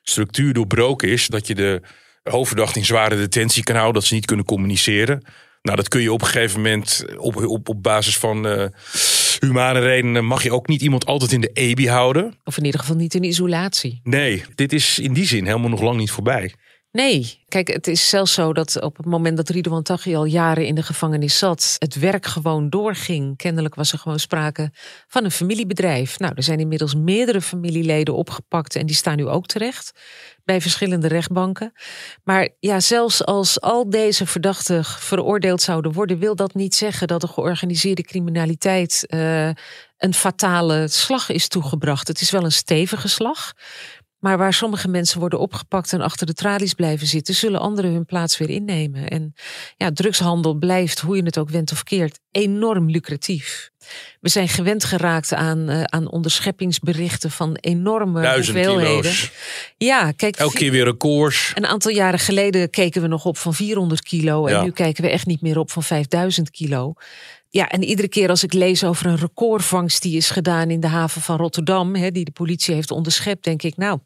structuur 0.03 0.53
doorbroken 0.53 1.09
is. 1.09 1.27
Dat 1.27 1.47
je 1.47 1.55
de 1.55 1.83
hoofdverdachte 2.23 2.79
in 2.79 2.85
zware 2.85 3.17
detentie 3.17 3.63
kan 3.63 3.75
houden, 3.75 3.95
dat 3.95 4.05
ze 4.05 4.15
niet 4.15 4.27
kunnen 4.27 4.45
communiceren. 4.45 5.25
Nou, 5.65 5.77
dat 5.77 5.89
kun 5.89 6.01
je 6.01 6.13
op 6.13 6.21
een 6.21 6.27
gegeven 6.27 6.61
moment 6.61 7.05
op, 7.17 7.37
op, 7.37 7.69
op 7.69 7.83
basis 7.83 8.19
van 8.19 8.47
uh, 8.47 8.65
humane 9.39 9.81
redenen 9.81 10.25
mag 10.25 10.43
je 10.43 10.53
ook 10.53 10.69
niet 10.69 10.83
iemand 10.83 11.07
altijd 11.07 11.33
in 11.33 11.41
de 11.41 11.51
EBI 11.53 11.89
houden. 11.89 12.35
Of 12.45 12.57
in 12.57 12.65
ieder 12.65 12.81
geval 12.81 12.97
niet 12.97 13.15
in 13.15 13.25
isolatie. 13.25 14.01
Nee, 14.03 14.45
dit 14.55 14.73
is 14.73 14.99
in 14.99 15.13
die 15.13 15.27
zin 15.27 15.47
helemaal 15.47 15.69
nog 15.69 15.81
lang 15.81 15.97
niet 15.97 16.11
voorbij. 16.11 16.55
Nee, 16.95 17.43
kijk, 17.49 17.69
het 17.69 17.87
is 17.87 18.09
zelfs 18.09 18.33
zo 18.33 18.53
dat 18.53 18.81
op 18.81 18.97
het 18.97 19.07
moment 19.07 19.37
dat 19.37 19.49
Ridouan 19.49 19.83
Taghi 19.83 20.15
al 20.15 20.25
jaren 20.25 20.67
in 20.67 20.75
de 20.75 20.83
gevangenis 20.83 21.39
zat, 21.39 21.77
het 21.79 21.95
werk 21.95 22.27
gewoon 22.27 22.71
doorging. 22.71 23.37
Kennelijk 23.37 23.75
was 23.75 23.93
er 23.93 23.99
gewoon 23.99 24.19
sprake 24.19 24.71
van 25.09 25.25
een 25.25 25.31
familiebedrijf. 25.31 26.19
Nou, 26.19 26.33
er 26.37 26.43
zijn 26.43 26.61
inmiddels 26.61 26.95
meerdere 26.95 27.41
familieleden 27.41 28.15
opgepakt 28.15 28.77
en 28.77 28.87
die 28.87 28.97
staan 28.97 29.17
nu 29.17 29.27
ook 29.27 29.47
terecht 29.47 29.93
bij 30.45 30.61
verschillende 30.61 31.09
rechtbanken. 31.09 31.73
Maar 32.25 32.49
ja, 32.61 32.81
zelfs 32.81 33.25
als 33.25 33.61
al 33.61 33.91
deze 33.91 34.27
verdachten 34.27 34.85
veroordeeld 34.85 35.63
zouden 35.63 35.93
worden, 35.93 36.19
wil 36.19 36.37
dat 36.37 36.55
niet 36.55 36.75
zeggen 36.75 37.07
dat 37.07 37.21
de 37.21 37.29
georganiseerde 37.29 38.03
criminaliteit 38.03 39.05
uh, 39.09 39.47
een 39.99 40.15
fatale 40.15 40.89
slag 40.89 41.29
is 41.29 41.49
toegebracht. 41.49 42.09
Het 42.09 42.21
is 42.21 42.31
wel 42.31 42.45
een 42.45 42.53
stevige 42.53 43.09
slag. 43.09 43.53
Maar 44.25 44.39
waar 44.39 44.53
sommige 44.53 44.89
mensen 44.89 45.21
worden 45.21 45.39
opgepakt 45.39 45.93
en 45.93 46.01
achter 46.01 46.27
de 46.27 46.33
tralies 46.35 46.75
blijven 46.75 47.07
zitten, 47.07 47.35
zullen 47.35 47.61
anderen 47.61 47.93
hun 47.93 48.05
plaats 48.05 48.39
weer 48.39 48.51
innemen. 48.51 49.09
En 49.09 49.35
ja, 49.77 49.93
drugshandel 49.93 50.55
blijft, 50.55 51.01
hoe 51.01 51.17
je 51.17 51.23
het 51.23 51.39
ook 51.39 51.51
went 51.51 51.73
of 51.73 51.83
keert, 51.83 52.19
enorm 52.31 52.91
lucratief. 52.91 53.71
We 54.21 54.29
zijn 54.29 54.49
gewend 54.49 54.85
geraakt 54.85 55.35
aan, 55.35 55.71
uh, 55.71 55.83
aan 55.83 56.11
onderscheppingsberichten 56.11 57.31
van 57.31 57.55
enorme 57.61 58.23
Duizend 58.23 58.57
hoeveelheden. 58.57 59.01
kilo's. 59.01 59.31
Ja, 59.77 60.13
kijk, 60.13 60.37
Elke 60.37 60.57
keer 60.57 60.71
weer 60.71 60.85
records. 60.85 61.53
een 61.55 61.67
aantal 61.67 61.91
jaren 61.93 62.19
geleden 62.19 62.71
keken 62.71 63.03
we 63.03 63.09
nog 63.09 63.25
op 63.25 63.39
van 63.39 63.55
400 63.55 64.03
kilo. 64.03 64.47
En 64.47 64.53
Ja. 64.53 64.63
nu 64.63 64.71
kijken 64.71 65.03
we 65.05 65.11
echt 65.11 65.27
niet 65.27 65.41
meer 65.41 65.59
op 65.59 65.71
van 65.71 65.83
5000 65.83 66.51
kilo. 66.51 66.95
Ja, 67.55 67.69
en 67.69 67.83
iedere 67.85 68.09
keer 68.09 68.29
als 68.29 68.43
ik 68.43 68.53
lees 68.53 68.85
over 68.85 69.07
een 69.07 69.17
recordvangst 69.17 70.03
die 70.03 70.17
is 70.17 70.31
gedaan 70.31 70.71
in 70.71 70.81
de 70.81 70.87
haven 70.87 71.21
van 71.23 71.37
Rotterdam, 71.37 71.95
hè, 71.95 72.11
die 72.11 72.25
de 72.25 72.31
politie 72.31 72.75
heeft 72.75 72.91
onderschept, 72.91 73.45
denk 73.45 73.63
ik, 73.63 73.77
nou, 73.77 73.99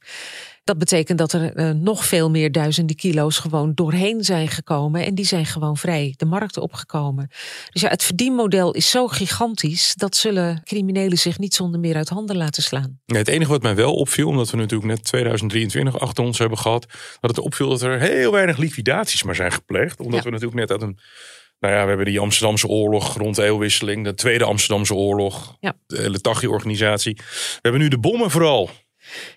dat 0.64 0.78
betekent 0.78 1.18
dat 1.18 1.32
er 1.32 1.54
eh, 1.54 1.70
nog 1.70 2.04
veel 2.04 2.30
meer 2.30 2.52
duizenden 2.52 2.96
kilo's 2.96 3.38
gewoon 3.38 3.74
doorheen 3.74 4.24
zijn 4.24 4.48
gekomen. 4.48 5.04
En 5.04 5.14
die 5.14 5.24
zijn 5.24 5.46
gewoon 5.46 5.76
vrij 5.76 6.14
de 6.16 6.24
markt 6.24 6.56
opgekomen. 6.56 7.28
Dus 7.72 7.82
ja, 7.82 7.88
het 7.88 8.02
verdienmodel 8.02 8.72
is 8.72 8.90
zo 8.90 9.06
gigantisch, 9.06 9.94
dat 9.94 10.16
zullen 10.16 10.62
criminelen 10.64 11.18
zich 11.18 11.38
niet 11.38 11.54
zonder 11.54 11.80
meer 11.80 11.96
uit 11.96 12.08
handen 12.08 12.36
laten 12.36 12.62
slaan. 12.62 13.00
Nee, 13.06 13.18
het 13.18 13.28
enige 13.28 13.50
wat 13.50 13.62
mij 13.62 13.74
wel 13.74 13.94
opviel, 13.94 14.28
omdat 14.28 14.50
we 14.50 14.56
natuurlijk 14.56 14.90
net 14.90 15.04
2023 15.04 16.00
achter 16.00 16.24
ons 16.24 16.38
hebben 16.38 16.58
gehad, 16.58 16.86
dat 17.20 17.30
het 17.30 17.38
opviel 17.38 17.68
dat 17.68 17.82
er 17.82 18.00
heel 18.00 18.32
weinig 18.32 18.56
liquidaties 18.56 19.22
maar 19.22 19.34
zijn 19.34 19.52
gepleegd. 19.52 20.00
Omdat 20.00 20.18
Ja. 20.18 20.24
we 20.24 20.30
natuurlijk 20.30 20.60
net 20.60 20.70
uit 20.70 20.82
een. 20.82 20.98
Nou 21.60 21.74
ja, 21.74 21.82
we 21.82 21.88
hebben 21.88 22.06
die 22.06 22.20
Amsterdamse 22.20 22.66
oorlog 22.66 23.16
rond 23.16 23.36
de 23.36 23.44
eeuwwisseling, 23.44 24.04
de 24.04 24.14
Tweede 24.14 24.44
Amsterdamse 24.44 24.94
oorlog, 24.94 25.56
Ja. 25.60 25.72
de 25.86 26.00
hele 26.00 26.20
Taghi-organisatie. 26.20 27.14
We 27.16 27.58
hebben 27.62 27.80
nu 27.80 27.88
de 27.88 27.98
bommen 27.98 28.30
vooral. 28.30 28.70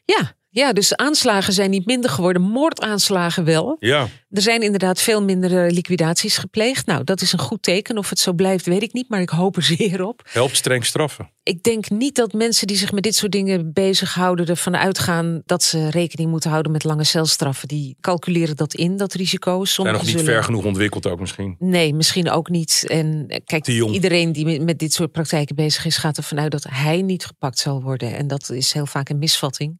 Ja, 0.06 0.36
ja, 0.50 0.74
dus 0.74 0.96
aanslagen 0.96 1.54
zijn 1.54 1.70
niet 1.70 1.86
minder 1.86 2.10
geworden, 2.10 2.42
moordaanslagen 2.42 3.44
wel. 3.46 3.76
Ja, 3.80 4.08
Er 4.32 4.42
zijn 4.42 4.62
inderdaad 4.62 5.02
veel 5.02 5.24
minder 5.24 5.66
eh, 5.66 5.72
liquidaties 5.72 6.38
gepleegd. 6.38 6.86
Nou, 6.86 7.04
dat 7.04 7.22
is 7.22 7.32
een 7.34 7.40
goed 7.40 7.62
teken. 7.64 7.98
Of 7.98 8.10
het 8.10 8.20
zo 8.20 8.34
blijft, 8.34 8.66
weet 8.66 8.84
ik 8.84 8.94
niet, 8.94 9.10
maar 9.10 9.22
ik 9.22 9.30
hoop 9.30 9.56
er 9.56 9.64
zeer 9.78 10.04
op. 10.06 10.22
helpt 10.32 10.56
streng 10.56 10.86
straffen. 10.86 11.30
Ik 11.44 11.64
denk 11.64 11.90
niet 11.90 12.16
dat 12.16 12.34
mensen 12.34 12.68
die 12.68 12.78
zich 12.78 12.92
met 12.92 13.04
dit 13.04 13.16
soort 13.16 13.32
dingen 13.32 13.74
bezighouden 13.74 14.46
ervan 14.46 14.76
uitgaan 14.78 15.42
dat 15.46 15.64
ze 15.64 15.90
rekening 15.90 16.30
moeten 16.30 16.50
houden 16.50 16.72
met 16.72 16.84
lange 16.84 17.04
celstraffen. 17.04 17.68
Die 17.68 17.96
calculeren 18.02 18.56
dat 18.56 18.74
in, 18.74 18.98
dat 18.98 19.14
risico. 19.14 19.54
Zijn 19.56 19.68
Sommigen 19.68 19.98
nog 20.00 20.08
niet 20.08 20.18
zullen... 20.18 20.34
ver 20.34 20.44
genoeg 20.44 20.66
ontwikkeld 20.66 21.08
ook 21.08 21.20
misschien. 21.20 21.56
Nee, 21.60 21.94
misschien 21.94 22.30
ook 22.30 22.50
niet. 22.50 22.86
En 22.88 23.26
eh, 23.28 23.40
kijk, 23.46 23.68
iedereen 23.68 24.32
die 24.32 24.46
met- 24.46 24.62
met 24.62 24.80
dit 24.80 24.94
soort 24.94 25.12
praktijken 25.12 25.56
bezig 25.56 25.86
is, 25.86 25.98
gaat 25.98 26.18
ervan 26.18 26.40
uit 26.40 26.52
dat 26.52 26.66
hij 26.70 27.02
niet 27.02 27.26
gepakt 27.26 27.60
zal 27.60 27.82
worden. 27.82 28.16
En 28.18 28.28
dat 28.28 28.50
is 28.50 28.74
heel 28.74 28.86
vaak 28.86 29.10
een 29.10 29.18
misvatting. 29.20 29.80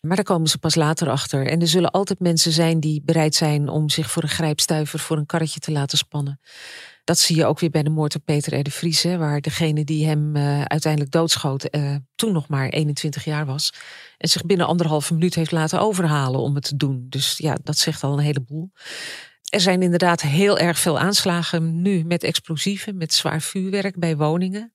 Maar 0.00 0.16
daar 0.16 0.24
komen 0.24 0.48
ze 0.48 0.58
pas 0.58 0.74
later 0.74 1.08
achter. 1.08 1.46
En 1.46 1.60
er 1.60 1.68
zullen 1.68 1.90
altijd 1.90 2.20
mensen 2.20 2.52
zijn 2.52 2.80
die 2.80 3.02
bereid 3.04 3.34
zijn 3.34 3.68
om 3.68 3.81
zich 3.90 4.10
voor 4.10 4.22
een 4.22 4.28
grijpstuiver 4.28 4.98
voor 4.98 5.16
een 5.16 5.26
karretje 5.26 5.60
te 5.60 5.72
laten 5.72 5.98
spannen. 5.98 6.40
Dat 7.04 7.18
zie 7.18 7.36
je 7.36 7.46
ook 7.46 7.60
weer 7.60 7.70
bij 7.70 7.82
de 7.82 7.90
moord 7.90 8.14
op 8.14 8.24
Peter 8.24 8.58
R. 8.58 8.62
de 8.62 8.70
Vries, 8.70 9.02
hè, 9.02 9.16
waar 9.16 9.40
degene 9.40 9.84
die 9.84 10.06
hem 10.06 10.36
eh, 10.36 10.62
uiteindelijk 10.62 11.12
doodschoot 11.12 11.64
eh, 11.64 11.96
toen 12.14 12.32
nog 12.32 12.48
maar 12.48 12.68
21 12.68 13.24
jaar 13.24 13.46
was. 13.46 13.72
En 14.18 14.28
zich 14.28 14.46
binnen 14.46 14.66
anderhalve 14.66 15.14
minuut 15.14 15.34
heeft 15.34 15.52
laten 15.52 15.80
overhalen 15.80 16.40
om 16.40 16.54
het 16.54 16.64
te 16.64 16.76
doen. 16.76 17.06
Dus 17.08 17.38
ja, 17.38 17.56
dat 17.62 17.78
zegt 17.78 18.02
al 18.02 18.12
een 18.12 18.24
heleboel. 18.24 18.70
Er 19.48 19.60
zijn 19.60 19.82
inderdaad 19.82 20.20
heel 20.20 20.58
erg 20.58 20.78
veel 20.78 20.98
aanslagen 20.98 21.82
nu 21.82 22.04
met 22.04 22.22
explosieven, 22.22 22.96
met 22.96 23.14
zwaar 23.14 23.40
vuurwerk 23.40 23.98
bij 23.98 24.16
woningen. 24.16 24.72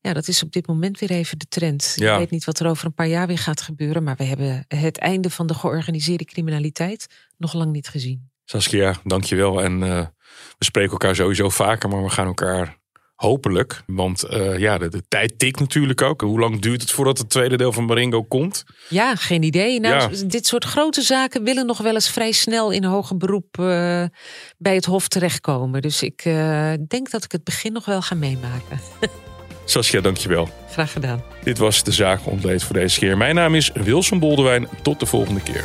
Ja, 0.00 0.12
dat 0.12 0.28
is 0.28 0.42
op 0.42 0.52
dit 0.52 0.66
moment 0.66 0.98
weer 0.98 1.10
even 1.10 1.38
de 1.38 1.46
trend. 1.48 1.92
Ja. 1.96 2.12
Ik 2.12 2.18
weet 2.18 2.30
niet 2.30 2.44
wat 2.44 2.58
er 2.58 2.66
over 2.66 2.86
een 2.86 2.94
paar 2.94 3.08
jaar 3.08 3.26
weer 3.26 3.38
gaat 3.38 3.60
gebeuren, 3.60 4.02
maar 4.02 4.16
we 4.16 4.24
hebben 4.24 4.64
het 4.68 4.98
einde 4.98 5.30
van 5.30 5.46
de 5.46 5.54
georganiseerde 5.54 6.24
criminaliteit 6.24 7.06
nog 7.36 7.52
lang 7.52 7.72
niet 7.72 7.88
gezien. 7.88 8.30
Saskia, 8.44 8.94
dankjewel. 9.04 9.62
En 9.62 9.82
eh, 9.82 10.06
we 10.58 10.64
spreken 10.64 10.92
elkaar 10.92 11.14
sowieso 11.14 11.48
vaker, 11.48 11.88
maar 11.88 12.02
we 12.02 12.10
gaan 12.10 12.26
elkaar 12.26 12.76
hopelijk. 13.14 13.82
Want 13.86 14.22
eh, 14.22 14.58
ja, 14.58 14.78
de, 14.78 14.88
de 14.88 15.02
tijd 15.08 15.38
tikt 15.38 15.60
natuurlijk 15.60 16.02
ook. 16.02 16.20
Hoe 16.20 16.40
lang 16.40 16.60
duurt 16.60 16.80
het 16.80 16.90
voordat 16.90 17.18
het 17.18 17.30
tweede 17.30 17.56
deel 17.56 17.72
van 17.72 17.84
Maringo 17.84 18.22
komt? 18.22 18.64
Ja, 18.88 19.14
geen 19.14 19.42
idee. 19.42 19.80
Nou, 19.80 19.94
Ja. 19.94 20.26
Dit 20.26 20.46
soort 20.46 20.64
grote 20.64 21.02
zaken 21.02 21.44
willen 21.44 21.66
nog 21.66 21.78
wel 21.78 21.94
eens 21.94 22.10
vrij 22.10 22.32
snel 22.32 22.70
in 22.70 22.84
hoger 22.84 23.16
beroep 23.16 23.58
eh, 23.58 24.04
bij 24.58 24.74
het 24.74 24.84
Hof 24.84 25.08
terechtkomen. 25.08 25.82
Dus 25.82 26.02
ik 26.02 26.22
denk 26.88 27.10
dat 27.10 27.24
ik 27.24 27.32
het 27.32 27.44
begin 27.44 27.72
nog 27.72 27.84
wel 27.84 28.02
ga 28.02 28.14
meemaken. 28.14 28.80
Saskia, 29.64 30.00
dankjewel. 30.00 30.48
Graag 30.70 30.92
gedaan. 30.92 31.22
Dit 31.42 31.58
was 31.58 31.82
de 31.84 31.92
zaak 31.92 32.26
ontleed 32.26 32.62
voor 32.62 32.74
deze 32.74 32.98
keer. 32.98 33.16
Mijn 33.16 33.34
naam 33.34 33.54
is 33.54 33.70
Wilson 33.74 34.18
Boldewijn. 34.18 34.68
Tot 34.82 35.00
de 35.00 35.06
volgende 35.06 35.40
keer. 35.40 35.64